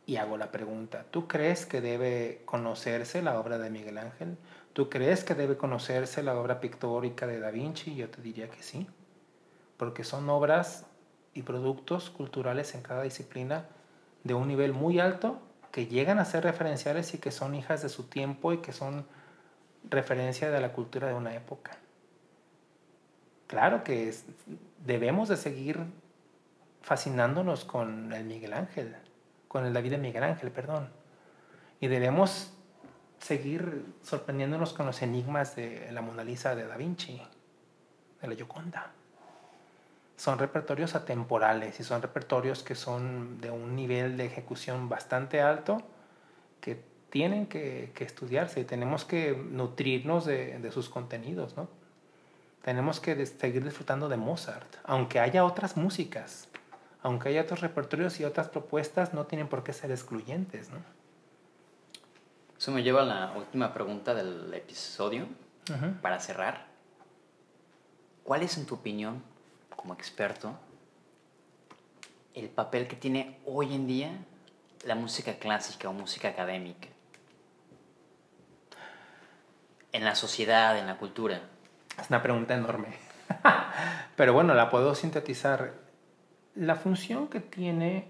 Y 0.06 0.16
hago 0.16 0.38
la 0.38 0.52
pregunta, 0.52 1.06
¿tú 1.12 1.28
crees 1.28 1.66
que 1.66 1.82
debe 1.82 2.44
conocerse 2.46 3.22
la 3.22 3.38
obra 3.40 3.58
de 3.58 3.70
Miguel 3.70 3.98
Ángel? 3.98 4.38
¿Tú 4.72 4.90
crees 4.90 5.26
que 5.26 5.34
debe 5.34 5.58
conocerse 5.58 6.24
la 6.24 6.40
obra 6.40 6.62
pictórica 6.62 7.28
de 7.28 7.40
Da 7.40 7.52
Vinci? 7.52 7.96
Yo 7.96 8.10
te 8.10 8.22
diría 8.22 8.50
que 8.50 8.64
sí 8.64 8.88
porque 9.78 10.04
son 10.04 10.30
obras 10.30 10.86
y 11.34 11.42
productos 11.42 12.10
culturales 12.10 12.74
en 12.76 12.82
cada 12.82 13.04
disciplina 13.04 13.66
de 14.24 14.34
un 14.34 14.48
nivel 14.48 14.74
muy 14.74 15.00
alto 15.00 15.40
que 15.72 15.88
llegan 15.88 16.20
a 16.20 16.26
ser 16.26 16.44
referenciales 16.44 17.14
y 17.14 17.18
que 17.18 17.32
son 17.32 17.54
hijas 17.54 17.82
de 17.82 17.90
su 17.90 18.04
tiempo 18.04 18.54
y 18.54 18.60
que 18.60 18.72
son 18.72 19.06
referencia 19.90 20.50
de 20.50 20.62
la 20.62 20.72
cultura 20.72 21.10
de 21.10 21.14
una 21.14 21.36
época. 21.36 21.78
Claro 23.48 23.84
que 23.84 24.16
debemos 24.86 25.30
de 25.30 25.38
seguir 25.38 25.80
fascinándonos 26.82 27.66
con 27.66 28.14
el 28.14 28.24
Miguel 28.24 28.54
Ángel, 28.54 28.96
con 29.48 29.66
el 29.66 29.74
David 29.74 29.92
de 29.92 29.98
Miguel 29.98 30.24
Ángel, 30.24 30.52
perdón. 30.52 30.90
Y 31.82 31.88
debemos 31.88 32.54
seguir 33.20 33.86
sorprendiéndonos 34.02 34.74
con 34.74 34.86
los 34.86 35.02
enigmas 35.02 35.56
de 35.56 35.92
la 35.92 36.02
Mona 36.02 36.24
Lisa 36.24 36.56
de 36.56 36.66
Da 36.66 36.78
Vinci, 36.78 37.22
de 38.22 38.28
la 38.28 38.36
Gioconda 38.36 38.94
son 40.18 40.40
repertorios 40.40 40.96
atemporales 40.96 41.80
y 41.80 41.84
son 41.84 42.02
repertorios 42.02 42.64
que 42.64 42.76
son 42.76 43.40
de 43.42 43.52
un 43.52 43.76
nivel 43.76 44.18
de 44.18 44.26
ejecución 44.26 44.88
bastante 44.90 45.42
alto 45.42 45.82
que 46.62 46.82
tienen 47.10 47.48
que, 47.48 47.92
que 47.94 48.04
estudiarse 48.04 48.62
y 48.62 48.64
tenemos 48.64 49.06
que 49.06 49.36
nutrirnos 49.36 50.26
de, 50.26 50.60
de 50.60 50.72
sus 50.72 50.90
contenidos, 50.90 51.56
¿no? 51.58 51.68
Tenemos 52.62 53.00
que 53.00 53.26
seguir 53.26 53.64
disfrutando 53.64 54.10
de 54.10 54.18
Mozart, 54.18 54.78
aunque 54.84 55.20
haya 55.20 55.46
otras 55.46 55.78
músicas, 55.78 56.48
aunque 57.04 57.30
haya 57.30 57.44
otros 57.44 57.62
repertorios 57.62 58.20
y 58.20 58.26
otras 58.26 58.50
propuestas, 58.50 59.14
no 59.14 59.26
tienen 59.28 59.48
por 59.48 59.64
qué 59.64 59.72
ser 59.72 59.92
excluyentes, 59.92 60.72
¿no? 60.72 60.80
Eso 62.58 62.72
me 62.72 62.84
lleva 62.84 63.02
a 63.02 63.06
la 63.06 63.34
última 63.38 63.74
pregunta 63.74 64.16
del 64.16 64.52
episodio, 64.54 65.28
para 66.02 66.20
cerrar. 66.20 66.66
¿Cuál 68.24 68.44
es, 68.44 68.58
en 68.58 68.66
tu 68.66 68.76
opinión, 68.76 69.24
como 69.76 69.94
experto, 69.94 70.58
el 72.34 72.50
papel 72.50 72.88
que 72.88 72.96
tiene 72.96 73.40
hoy 73.46 73.74
en 73.74 73.88
día 73.88 74.12
la 74.86 74.96
música 74.96 75.36
clásica 75.36 75.90
o 75.90 75.94
música 75.94 76.30
académica? 76.30 76.90
En 79.92 80.04
la 80.04 80.16
sociedad, 80.16 80.78
en 80.78 80.88
la 80.88 80.98
cultura. 80.98 81.42
Es 82.00 82.10
una 82.10 82.22
pregunta 82.22 82.54
enorme. 82.54 82.90
Pero 84.16 84.34
bueno, 84.34 84.54
la 84.54 84.70
puedo 84.70 84.94
sintetizar. 84.96 85.74
La 86.56 86.76
función 86.76 87.28
que 87.28 87.40
tiene 87.40 88.08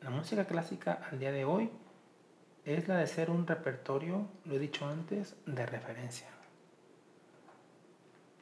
la 0.00 0.10
música 0.10 0.44
clásica 0.44 1.00
al 1.10 1.18
día 1.18 1.32
de 1.32 1.44
hoy 1.44 1.70
es 2.64 2.88
la 2.88 2.96
de 2.96 3.06
ser 3.06 3.30
un 3.30 3.46
repertorio, 3.46 4.26
lo 4.44 4.54
he 4.54 4.58
dicho 4.58 4.86
antes, 4.86 5.34
de 5.46 5.66
referencia. 5.66 6.28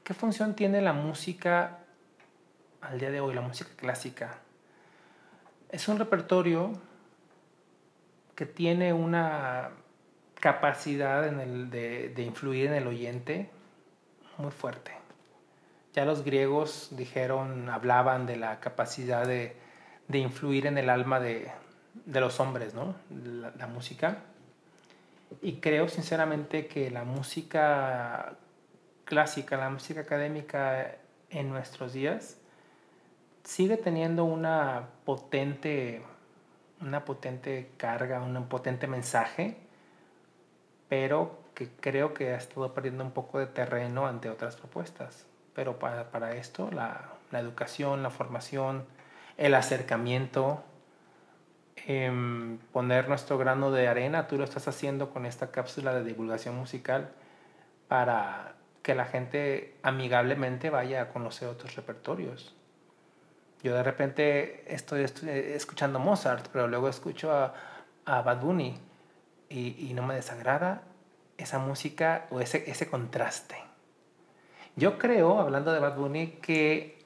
¿Qué 0.04 0.14
función 0.14 0.54
tiene 0.54 0.80
la 0.80 0.92
música 0.92 1.78
al 2.80 2.98
día 2.98 3.10
de 3.10 3.20
hoy, 3.20 3.34
la 3.34 3.40
música 3.40 3.70
clásica? 3.76 4.38
Es 5.70 5.88
un 5.88 5.98
repertorio 5.98 6.72
que 8.34 8.46
tiene 8.46 8.92
una 8.92 9.70
capacidad 10.40 11.26
en 11.26 11.40
el 11.40 11.70
de, 11.70 12.08
de 12.08 12.22
influir 12.22 12.66
en 12.66 12.74
el 12.74 12.86
oyente 12.86 13.50
muy 14.38 14.50
fuerte. 14.50 14.92
Ya 15.92 16.04
los 16.04 16.24
griegos 16.24 16.88
dijeron, 16.92 17.68
hablaban 17.68 18.26
de 18.26 18.36
la 18.36 18.60
capacidad 18.60 19.26
de, 19.26 19.56
de 20.08 20.18
influir 20.18 20.66
en 20.66 20.78
el 20.78 20.88
alma 20.88 21.20
de, 21.20 21.50
de 22.06 22.20
los 22.20 22.40
hombres, 22.40 22.74
¿no? 22.74 22.94
La, 23.10 23.52
la, 23.56 23.66
música. 23.66 24.18
Y 25.42 25.56
creo 25.56 25.88
sinceramente 25.88 26.66
que 26.66 26.90
la 26.90 27.04
música 27.04 28.36
clásica, 29.04 29.56
la 29.56 29.68
música 29.68 30.00
académica 30.00 30.96
en 31.28 31.50
nuestros 31.50 31.92
días 31.92 32.39
sigue 33.50 33.76
teniendo 33.76 34.24
una 34.24 34.90
potente, 35.04 36.02
una 36.80 37.04
potente 37.04 37.72
carga, 37.78 38.22
un 38.22 38.46
potente 38.46 38.86
mensaje, 38.86 39.56
pero 40.88 41.40
que 41.54 41.68
creo 41.80 42.14
que 42.14 42.30
ha 42.30 42.36
estado 42.36 42.72
perdiendo 42.72 43.02
un 43.02 43.10
poco 43.10 43.40
de 43.40 43.48
terreno 43.48 44.06
ante 44.06 44.30
otras 44.30 44.54
propuestas. 44.54 45.26
Pero 45.52 45.80
para, 45.80 46.12
para 46.12 46.36
esto, 46.36 46.70
la, 46.70 47.14
la, 47.32 47.40
educación, 47.40 48.04
la 48.04 48.10
formación, 48.10 48.84
el 49.36 49.56
acercamiento, 49.56 50.62
eh, 51.88 52.56
poner 52.72 53.08
nuestro 53.08 53.36
grano 53.36 53.72
de 53.72 53.88
arena, 53.88 54.28
tú 54.28 54.38
lo 54.38 54.44
estás 54.44 54.68
haciendo 54.68 55.10
con 55.10 55.26
esta 55.26 55.50
cápsula 55.50 55.92
de 55.92 56.04
divulgación 56.04 56.54
musical 56.54 57.10
para 57.88 58.54
que 58.84 58.94
la 58.94 59.06
gente 59.06 59.74
amigablemente 59.82 60.70
vaya 60.70 61.02
a 61.02 61.08
conocer 61.08 61.48
otros 61.48 61.74
repertorios. 61.74 62.54
Yo 63.62 63.74
de 63.74 63.82
repente 63.82 64.64
estoy, 64.72 65.02
escuchando 65.02 65.98
Mozart, 65.98 66.48
pero 66.52 66.66
luego 66.66 66.88
escucho 66.88 67.32
a, 67.32 67.54
a 68.06 68.22
Bad 68.22 68.40
Bunny 68.40 68.78
y, 69.48 69.88
y 69.88 69.94
no 69.94 70.02
me 70.02 70.14
desagrada 70.14 70.82
esa 71.36 71.58
música 71.58 72.26
o 72.30 72.40
ese, 72.40 72.70
ese 72.70 72.88
contraste. 72.88 73.56
Yo 74.76 74.98
creo, 74.98 75.40
hablando 75.40 75.72
de 75.72 75.80
Bad 75.80 75.96
Bunny, 75.96 76.38
que 76.42 77.04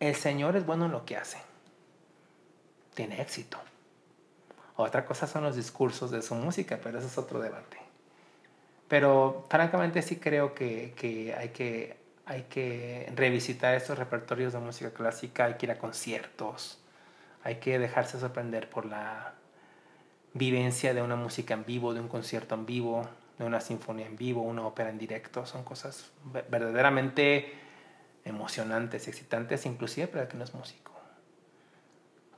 el 0.00 0.16
Señor 0.16 0.56
es 0.56 0.66
bueno 0.66 0.86
en 0.86 0.92
lo 0.92 1.04
que 1.04 1.16
hace. 1.16 1.38
Tiene 2.94 3.20
éxito. 3.20 3.58
Otra 4.76 5.04
cosa 5.04 5.26
son 5.26 5.44
los 5.44 5.54
discursos 5.54 6.10
de 6.10 6.22
su 6.22 6.34
música, 6.34 6.80
pero 6.82 6.98
eso 6.98 7.06
es 7.06 7.18
otro 7.18 7.40
debate. 7.40 7.78
Pero 8.88 9.46
francamente 9.48 10.02
sí 10.02 10.16
creo 10.16 10.54
que, 10.54 10.92
que, 10.96 11.34
hay 11.34 11.50
que 11.50 12.01
hay 12.32 12.44
que 12.44 13.12
revisitar 13.14 13.74
estos 13.74 13.98
repertorios 13.98 14.54
de 14.54 14.58
música 14.58 14.90
clásica, 14.90 15.44
hay 15.44 15.54
que 15.54 15.66
ir 15.66 15.72
a 15.72 15.78
conciertos, 15.78 16.78
hay 17.44 17.56
que 17.56 17.78
dejarse 17.78 18.18
sorprender 18.18 18.70
por 18.70 18.86
la 18.86 19.34
vivencia 20.32 20.94
de 20.94 21.02
una 21.02 21.14
música 21.14 21.52
en 21.52 21.66
vivo, 21.66 21.92
de 21.92 22.00
un 22.00 22.08
concierto 22.08 22.54
en 22.54 22.64
vivo, 22.64 23.06
de 23.38 23.44
una 23.44 23.60
sinfonía 23.60 24.06
en 24.06 24.16
vivo, 24.16 24.40
una 24.40 24.66
ópera 24.66 24.88
en 24.88 24.96
directo. 24.96 25.44
Son 25.44 25.62
cosas 25.62 26.10
verdaderamente 26.48 27.52
emocionantes, 28.24 29.08
excitantes, 29.08 29.66
inclusive 29.66 30.06
para 30.06 30.22
el 30.22 30.28
que 30.28 30.38
no 30.38 30.44
es 30.44 30.54
músico. 30.54 30.92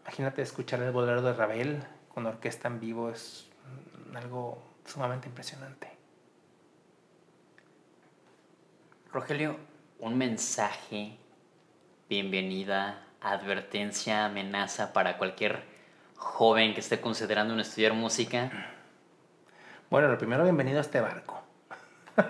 Imagínate 0.03 0.43
escuchar 0.43 0.83
el 0.83 0.91
bolero 0.91 1.23
de 1.23 1.35
Ravel 1.35 1.85
con 2.13 2.27
orquesta 2.27 2.67
en 2.67 2.81
vivo, 2.81 3.11
es 3.11 3.49
algo 4.13 4.61
sumamente 4.85 5.29
impresionante. 5.29 5.89
Rogelio, 9.13 9.57
un 10.05 10.19
mensaje, 10.19 11.17
bienvenida, 12.11 13.07
advertencia, 13.23 14.27
amenaza 14.27 14.93
para 14.93 15.17
cualquier 15.17 15.63
joven 16.15 16.75
que 16.75 16.81
esté 16.81 17.01
considerando 17.01 17.59
estudiar 17.59 17.95
música? 17.95 18.51
Bueno, 19.89 20.09
lo 20.09 20.19
primero, 20.19 20.43
bienvenido 20.43 20.77
a 20.77 20.83
este 20.83 21.01
barco. 21.01 21.43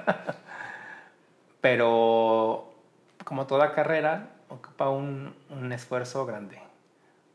Pero 1.61 2.73
como 3.25 3.49
toda 3.49 3.73
carrera, 3.73 4.37
ocupa 4.51 4.89
un, 4.91 5.35
esfuerzo 5.73 6.25
grande. 6.27 6.61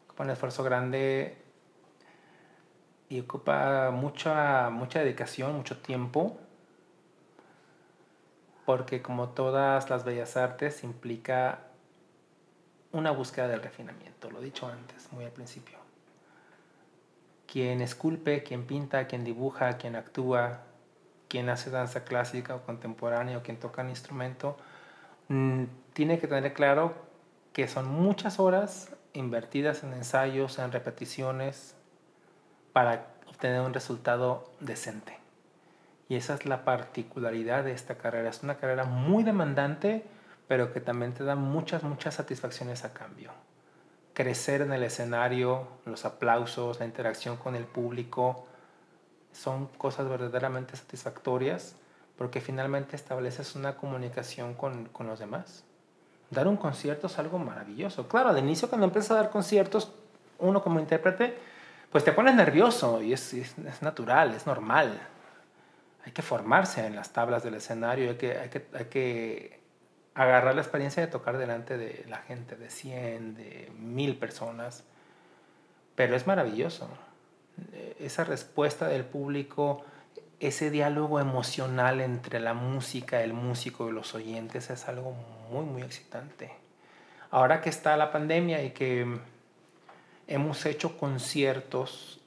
Ocupa 0.06 0.24
un 0.24 0.30
esfuerzo 0.30 0.64
grande 0.64 1.38
y 3.10 3.20
ocupa 3.20 3.92
mucha, 3.92 4.70
mucha 4.70 5.00
dedicación, 5.00 5.58
mucho 5.58 5.80
tiempo. 5.80 6.40
Porque 8.70 9.02
como 9.02 9.30
todas 9.30 9.90
las 9.90 10.04
bellas 10.04 10.38
artes, 10.38 10.84
implica 10.84 11.60
una 12.92 13.10
búsqueda 13.10 13.48
del 13.48 13.64
refinamiento. 13.64 14.30
Lo 14.30 14.42
he 14.42 14.44
dicho 14.46 14.68
antes, 14.68 15.12
muy 15.12 15.26
al 15.26 15.32
principio 15.32 15.80
quien 17.52 17.82
esculpe, 17.82 18.44
quien 18.44 18.66
pinta, 18.66 19.08
quien 19.08 19.24
dibuja, 19.24 19.78
quien 19.78 19.96
actúa, 19.96 20.60
quien 21.28 21.50
hace 21.50 21.72
danza 21.72 22.04
clásica 22.04 22.56
o 22.56 22.62
contemporánea 22.62 23.38
o 23.40 23.42
quien 23.42 23.58
toca 23.58 23.82
un 23.82 23.90
instrumento, 23.90 24.56
mm, 25.30 25.64
tiene 25.94 26.20
que 26.20 26.28
tener 26.28 26.54
claro 26.54 26.94
que 27.54 27.68
son 27.68 27.88
muchas 27.88 28.40
horas 28.40 28.96
invertidas 29.14 29.84
en 29.84 29.94
ensayos, 29.94 30.60
en 30.60 30.72
repeticiones, 30.72 31.76
para 32.72 33.08
obtener 33.28 33.62
un 33.62 33.74
resultado 33.74 34.52
decente. 34.60 35.19
Y 36.10 36.16
esa 36.16 36.34
es 36.34 36.46
la 36.46 36.66
particularidad 36.66 37.64
de 37.64 37.72
esta 37.72 37.98
carrera. 37.98 38.30
Es 38.30 38.44
una 38.44 38.58
carrera 38.58 38.84
muy 38.84 39.24
demandante, 39.24 40.04
pero 40.50 40.74
que 40.74 40.82
también 40.82 41.14
te 41.14 41.24
da 41.24 41.36
muchas, 41.36 41.84
muchas 41.84 42.16
satisfacciones 42.16 42.84
a 42.84 42.94
cambio 42.94 43.32
crecer 44.20 44.62
en 44.62 44.74
el 44.74 44.84
escenario, 44.84 45.66
los 45.86 46.04
aplausos, 46.04 46.78
la 46.82 46.86
interacción 46.86 47.38
con 47.38 47.56
el 47.56 47.64
público, 47.64 48.48
son 49.32 49.68
cosas 49.78 50.10
verdaderamente 50.10 50.76
satisfactorias 50.76 51.78
porque 52.18 52.42
finalmente 52.42 52.98
estableces 52.98 53.56
una 53.56 53.78
comunicación 53.78 54.56
con, 54.56 54.88
con 54.88 55.08
los 55.08 55.20
demás. 55.20 55.64
Dar 56.32 56.50
un 56.50 56.58
concierto 56.58 57.08
es 57.08 57.18
algo 57.18 57.40
maravilloso. 57.40 58.10
Claro, 58.10 58.28
al 58.28 58.38
inicio 58.40 58.68
cuando 58.68 58.88
empiezas 58.88 59.12
a 59.12 59.16
dar 59.16 59.30
conciertos, 59.30 59.94
uno 60.38 60.62
como 60.62 60.82
intérprete, 60.82 61.38
pues 61.90 62.04
te 62.04 62.12
pones 62.12 62.36
nervioso 62.36 63.02
y 63.02 63.14
es, 63.14 63.34
es, 63.34 63.58
es, 63.58 63.82
natural, 63.82 64.34
es 64.34 64.46
normal. 64.46 65.00
Hay 66.10 66.14
que 66.14 66.24
formarse 66.24 66.88
en 66.88 66.96
las 66.96 67.14
tablas 67.14 67.44
del 67.44 67.54
escenario, 67.54 68.10
hay 68.10 68.16
que, 68.16 68.36
hay 68.36 68.86
que, 68.86 69.60
agarrar 70.16 70.56
la 70.56 70.62
experiencia 70.62 71.06
de 71.06 71.08
tocar 71.08 71.38
delante 71.38 71.78
de 71.78 72.04
la 72.10 72.18
gente, 72.18 72.56
de 72.56 72.72
100, 72.72 73.36
de 73.36 73.72
1000 73.78 74.18
personas. 74.18 74.86
Pero 75.94 76.16
es 76.16 76.26
maravilloso. 76.26 76.90
Esa 78.00 78.24
respuesta 78.24 78.88
del 78.88 79.06
público, 79.06 79.86
ese 80.40 80.72
diálogo 80.72 81.20
emocional 81.20 82.02
entre 82.02 82.40
la 82.40 82.56
música, 82.56 83.22
el 83.22 83.34
músico 83.34 83.88
y 83.88 83.92
los 83.92 84.16
oyentes 84.16 84.72
es 84.72 84.88
algo 84.88 85.12
muy, 85.52 85.64
muy 85.64 85.84
excitante. 85.84 86.50
Ahora 87.30 87.62
que 87.62 87.70
está 87.70 87.96
la 87.98 88.12
pandemia 88.12 88.64
y 88.64 88.72
que 88.72 89.20
hemos 90.26 90.66
hecho 90.66 90.98
conciertos 90.98 92.19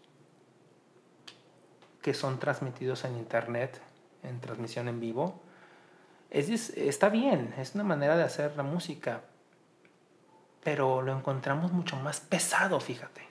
que 2.03 2.14
son 2.14 2.38
transmitidos 2.38 3.05
en 3.05 3.16
internet, 3.16 3.80
en 4.22 4.40
transmisión 4.40 4.88
en 4.88 5.00
vivo, 5.00 5.40
es, 6.30 6.70
está 6.70 7.09
bien, 7.09 7.55
es 7.59 7.74
una 7.74 7.84
manera 7.84 8.16
de 8.16 8.24
hacer 8.24 8.57
la 8.57 8.62
música, 8.62 9.20
pero 10.64 11.03
lo 11.03 11.16
encontramos 11.16 11.72
mucho 11.72 11.96
más 11.96 12.20
pesado, 12.20 12.80
fíjate. 12.80 13.22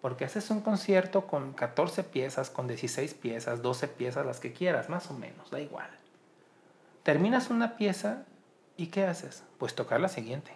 Porque 0.00 0.24
haces 0.24 0.50
un 0.50 0.60
concierto 0.60 1.26
con 1.26 1.52
14 1.52 2.04
piezas, 2.04 2.50
con 2.50 2.66
16 2.66 3.14
piezas, 3.14 3.62
12 3.62 3.88
piezas, 3.88 4.26
las 4.26 4.40
que 4.40 4.52
quieras, 4.52 4.88
más 4.88 5.10
o 5.10 5.14
menos, 5.14 5.50
da 5.50 5.60
igual. 5.60 5.88
Terminas 7.02 7.50
una 7.50 7.76
pieza 7.76 8.24
y 8.76 8.88
¿qué 8.88 9.04
haces? 9.04 9.44
Pues 9.58 9.74
tocar 9.74 10.00
la 10.00 10.08
siguiente. 10.08 10.52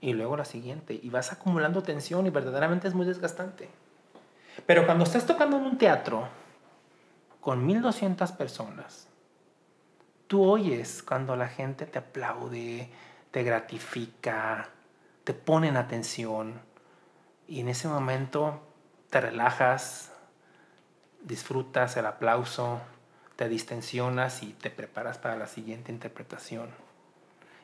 Y 0.00 0.12
luego 0.12 0.36
la 0.36 0.44
siguiente. 0.44 0.98
Y 1.02 1.10
vas 1.10 1.32
acumulando 1.32 1.82
tensión 1.82 2.26
y 2.26 2.30
verdaderamente 2.30 2.88
es 2.88 2.94
muy 2.94 3.06
desgastante. 3.06 3.68
Pero 4.66 4.86
cuando 4.86 5.04
estás 5.04 5.26
tocando 5.26 5.56
en 5.56 5.64
un 5.64 5.78
teatro 5.78 6.28
con 7.40 7.64
1200 7.66 8.32
personas, 8.32 9.08
tú 10.26 10.44
oyes 10.44 11.02
cuando 11.02 11.36
la 11.36 11.48
gente 11.48 11.86
te 11.86 11.98
aplaude, 11.98 12.90
te 13.30 13.42
gratifica, 13.42 14.68
te 15.24 15.34
pone 15.34 15.68
en 15.68 15.76
atención 15.76 16.60
y 17.46 17.60
en 17.60 17.68
ese 17.68 17.88
momento 17.88 18.60
te 19.10 19.20
relajas, 19.20 20.12
disfrutas 21.22 21.96
el 21.96 22.06
aplauso, 22.06 22.80
te 23.36 23.48
distensionas 23.48 24.42
y 24.42 24.52
te 24.52 24.70
preparas 24.70 25.18
para 25.18 25.36
la 25.36 25.46
siguiente 25.46 25.92
interpretación. 25.92 26.70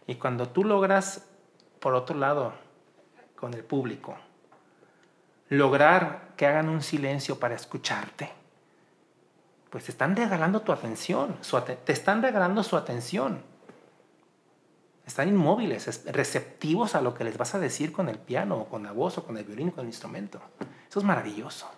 Y 0.06 0.16
cuando 0.16 0.48
tú 0.48 0.64
logras, 0.64 1.26
por 1.80 1.94
otro 1.94 2.16
lado, 2.16 2.52
con 3.36 3.54
el 3.54 3.64
público, 3.64 4.16
lograr 5.48 6.32
que 6.36 6.46
hagan 6.46 6.68
un 6.68 6.82
silencio 6.82 7.38
para 7.38 7.54
escucharte, 7.54 8.30
pues 9.70 9.84
te 9.84 9.90
están 9.90 10.14
regalando 10.14 10.62
tu 10.62 10.72
atención, 10.72 11.36
te 11.84 11.92
están 11.92 12.22
regalando 12.22 12.62
su 12.62 12.76
atención. 12.76 13.42
Están 15.06 15.28
inmóviles, 15.28 16.04
receptivos 16.06 16.94
a 16.94 17.02
lo 17.02 17.12
que 17.12 17.24
les 17.24 17.36
vas 17.36 17.54
a 17.54 17.58
decir 17.58 17.92
con 17.92 18.08
el 18.08 18.18
piano, 18.18 18.56
o 18.56 18.68
con 18.68 18.84
la 18.84 18.92
voz, 18.92 19.18
o 19.18 19.24
con 19.24 19.36
el 19.36 19.44
violín, 19.44 19.68
o 19.68 19.72
con 19.72 19.80
el 19.80 19.88
instrumento. 19.88 20.40
Eso 20.88 21.00
es 21.00 21.04
maravilloso. 21.04 21.70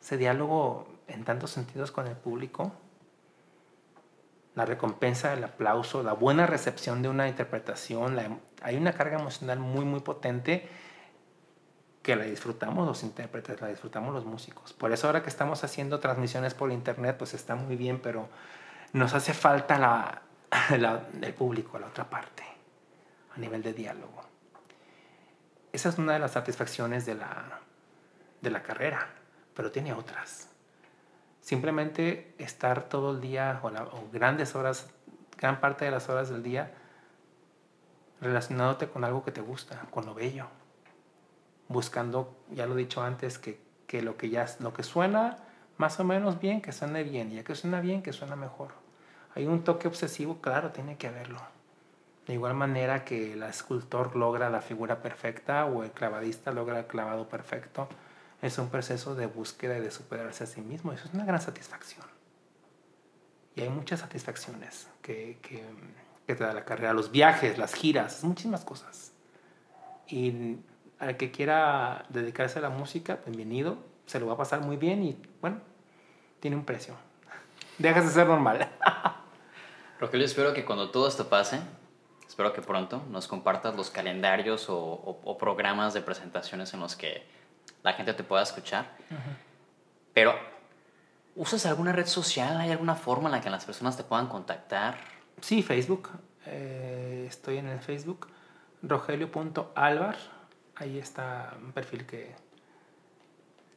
Ese 0.00 0.16
diálogo 0.16 0.86
en 1.08 1.24
tantos 1.24 1.50
sentidos 1.50 1.90
con 1.90 2.06
el 2.06 2.14
público, 2.14 2.72
la 4.54 4.64
recompensa, 4.64 5.32
el 5.32 5.44
aplauso, 5.44 6.02
la 6.02 6.12
buena 6.12 6.46
recepción 6.46 7.02
de 7.02 7.08
una 7.08 7.28
interpretación, 7.28 8.18
em, 8.18 8.38
hay 8.62 8.76
una 8.76 8.92
carga 8.92 9.18
emocional 9.18 9.58
muy, 9.58 9.84
muy 9.84 10.00
potente 10.00 10.68
que 12.06 12.14
la 12.14 12.22
disfrutamos 12.22 12.86
los 12.86 13.02
intérpretes, 13.02 13.60
la 13.60 13.66
disfrutamos 13.66 14.14
los 14.14 14.24
músicos. 14.24 14.72
Por 14.72 14.92
eso 14.92 15.08
ahora 15.08 15.24
que 15.24 15.28
estamos 15.28 15.64
haciendo 15.64 15.98
transmisiones 15.98 16.54
por 16.54 16.70
internet, 16.70 17.16
pues 17.18 17.34
está 17.34 17.56
muy 17.56 17.74
bien, 17.74 17.98
pero 18.00 18.28
nos 18.92 19.12
hace 19.12 19.34
falta 19.34 19.76
la, 20.78 21.02
el 21.20 21.34
público, 21.34 21.80
la 21.80 21.88
otra 21.88 22.08
parte, 22.08 22.44
a 23.34 23.40
nivel 23.40 23.60
de 23.60 23.72
diálogo. 23.72 24.22
Esa 25.72 25.88
es 25.88 25.98
una 25.98 26.12
de 26.12 26.20
las 26.20 26.30
satisfacciones 26.30 27.06
de 27.06 27.16
la, 27.16 27.58
de 28.40 28.50
la 28.50 28.62
carrera, 28.62 29.08
pero 29.52 29.72
tiene 29.72 29.92
otras. 29.92 30.48
Simplemente 31.40 32.36
estar 32.38 32.84
todo 32.84 33.16
el 33.16 33.20
día 33.20 33.58
o, 33.64 33.66
o 33.66 34.08
grandes 34.12 34.54
horas, 34.54 34.88
gran 35.36 35.58
parte 35.58 35.86
de 35.86 35.90
las 35.90 36.08
horas 36.08 36.28
del 36.28 36.44
día, 36.44 36.72
relacionándote 38.20 38.86
con 38.86 39.02
algo 39.02 39.24
que 39.24 39.32
te 39.32 39.40
gusta, 39.40 39.86
con 39.90 40.06
lo 40.06 40.14
bello, 40.14 40.46
buscando, 41.68 42.36
ya 42.50 42.66
lo 42.66 42.74
he 42.74 42.78
dicho 42.78 43.02
antes, 43.02 43.38
que, 43.38 43.60
que, 43.86 44.02
lo 44.02 44.16
que 44.16 44.30
ya 44.30 44.46
lo 44.60 44.72
que 44.72 44.82
suena 44.82 45.38
más 45.78 46.00
o 46.00 46.04
menos 46.04 46.40
bien, 46.40 46.62
que 46.62 46.72
suene 46.72 47.02
bien, 47.02 47.30
ya 47.30 47.44
que 47.44 47.54
suena 47.54 47.80
bien, 47.80 48.02
que 48.02 48.12
suena 48.12 48.36
mejor 48.36 48.86
hay 49.36 49.46
un 49.46 49.62
toque 49.62 49.86
obsesivo, 49.86 50.40
claro, 50.40 50.70
tiene 50.72 50.96
que 50.96 51.08
haberlo. 51.08 51.38
De 52.26 52.32
igual 52.32 52.54
manera 52.54 53.04
que 53.04 53.34
el 53.34 53.42
escultor 53.42 54.16
logra 54.16 54.48
la 54.48 54.62
figura 54.62 55.02
perfecta 55.02 55.66
o 55.66 55.84
el 55.84 55.92
clavadista 55.92 56.52
logra 56.52 56.78
el 56.78 56.86
clavado 56.86 57.28
perfecto, 57.28 57.86
es 58.40 58.56
un 58.56 58.70
proceso 58.70 59.14
de 59.14 59.26
búsqueda 59.26 59.76
y 59.76 59.82
de 59.82 59.90
superarse 59.90 60.44
a 60.44 60.46
sí 60.46 60.62
mismo. 60.62 60.90
Eso 60.92 61.06
es 61.06 61.14
una 61.14 61.26
gran 61.26 61.40
satisfacción. 61.40 62.06
Y 63.54 63.60
hay 63.60 63.68
muchas 63.68 64.00
satisfacciones 64.00 64.88
que, 65.02 65.38
que, 65.42 65.62
te 66.26 66.42
da 66.42 66.54
la 66.54 66.64
carrera, 66.64 66.94
los 66.94 67.10
viajes, 67.10 67.58
las 67.58 67.74
giras, 67.74 68.24
muchísimas 68.24 68.64
cosas. 68.64 69.12
Y 70.08 70.56
al 70.98 71.16
que 71.16 71.30
quiera 71.30 72.04
dedicarse 72.08 72.58
a 72.58 72.62
la 72.62 72.70
música, 72.70 73.18
bienvenido, 73.26 73.78
se 74.06 74.20
lo 74.20 74.26
va 74.26 74.34
a 74.34 74.36
pasar 74.36 74.60
muy 74.60 74.76
bien 74.76 75.02
y 75.02 75.20
bueno, 75.40 75.60
tiene 76.40 76.56
un 76.56 76.64
precio. 76.64 76.94
Dejas 77.78 78.06
de 78.06 78.10
ser 78.10 78.26
normal. 78.26 78.68
Rogelio, 80.00 80.26
espero 80.26 80.52
que 80.52 80.64
cuando 80.64 80.90
todo 80.90 81.08
esto 81.08 81.28
pase, 81.28 81.60
espero 82.26 82.52
que 82.52 82.62
pronto 82.62 83.02
nos 83.10 83.26
compartas 83.28 83.74
los 83.74 83.90
calendarios 83.90 84.66
o, 84.68 85.36
programas 85.38 85.94
de 85.94 86.02
presentaciones 86.02 86.72
en 86.74 86.80
los 86.80 86.96
que 86.96 87.26
la 87.82 87.94
gente 87.94 88.12
te 88.12 88.22
pueda 88.22 88.42
escuchar. 88.42 88.90
Pero, 90.12 90.34
¿usas 91.34 91.64
alguna 91.66 91.92
red 91.92 92.06
social? 92.06 92.58
¿Hay 92.58 92.70
alguna 92.70 92.94
forma 92.94 93.28
en 93.28 93.32
la 93.32 93.40
que 93.40 93.50
las 93.50 93.64
personas 93.64 93.96
te 93.96 94.04
puedan 94.04 94.28
contactar? 94.28 94.98
Sí, 95.40 95.62
Facebook. 95.62 96.10
Eh, 96.46 97.26
estoy 97.28 97.58
en 97.58 97.68
el 97.68 97.80
Facebook. 97.80 98.28
Rogelio.alvar. 98.82 100.16
Ahí 100.78 100.98
está 100.98 101.56
un 101.62 101.72
perfil 101.72 102.04
que 102.04 102.34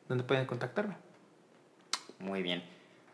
donde 0.10 0.26
pueden 0.26 0.45
contactarme. 0.45 0.97
Muy 2.20 2.41
bien. 2.41 2.62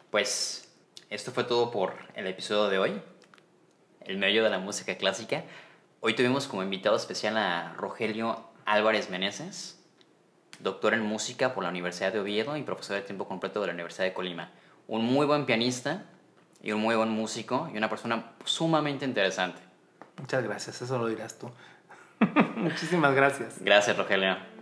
Pues 0.09 0.73
esto 1.11 1.31
fue 1.31 1.43
todo 1.43 1.69
por 1.69 1.93
el 2.15 2.25
episodio 2.25 2.67
de 2.69 2.79
hoy, 2.79 3.01
el 4.01 4.17
medio 4.17 4.43
de 4.43 4.49
la 4.49 4.57
música 4.57 4.97
clásica. 4.97 5.43
Hoy 5.99 6.15
tuvimos 6.15 6.47
como 6.47 6.63
invitado 6.63 6.95
especial 6.95 7.38
a 7.38 7.73
Rogelio 7.73 8.49
Álvarez 8.65 9.11
Meneses, 9.11 9.79
doctor 10.59 10.95
en 10.95 11.03
música 11.03 11.53
por 11.53 11.63
la 11.63 11.69
Universidad 11.69 12.11
de 12.11 12.19
Oviedo 12.19 12.57
y 12.57 12.63
profesor 12.63 12.95
de 12.95 13.03
tiempo 13.03 13.27
completo 13.27 13.61
de 13.61 13.67
la 13.67 13.73
Universidad 13.73 14.05
de 14.05 14.13
Colima. 14.13 14.49
Un 14.88 15.05
muy 15.05 15.27
buen 15.27 15.45
pianista 15.45 16.05
y 16.63 16.71
un 16.71 16.81
muy 16.81 16.95
buen 16.95 17.09
músico 17.09 17.69
y 17.71 17.77
una 17.77 17.89
persona 17.89 18.31
sumamente 18.45 19.05
interesante. 19.05 19.61
Muchas 20.17 20.43
gracias, 20.43 20.81
eso 20.81 20.97
lo 20.97 21.05
dirás 21.05 21.38
tú. 21.38 21.51
Muchísimas 22.55 23.15
gracias. 23.15 23.55
Gracias, 23.61 23.97
Rogelio. 23.97 24.54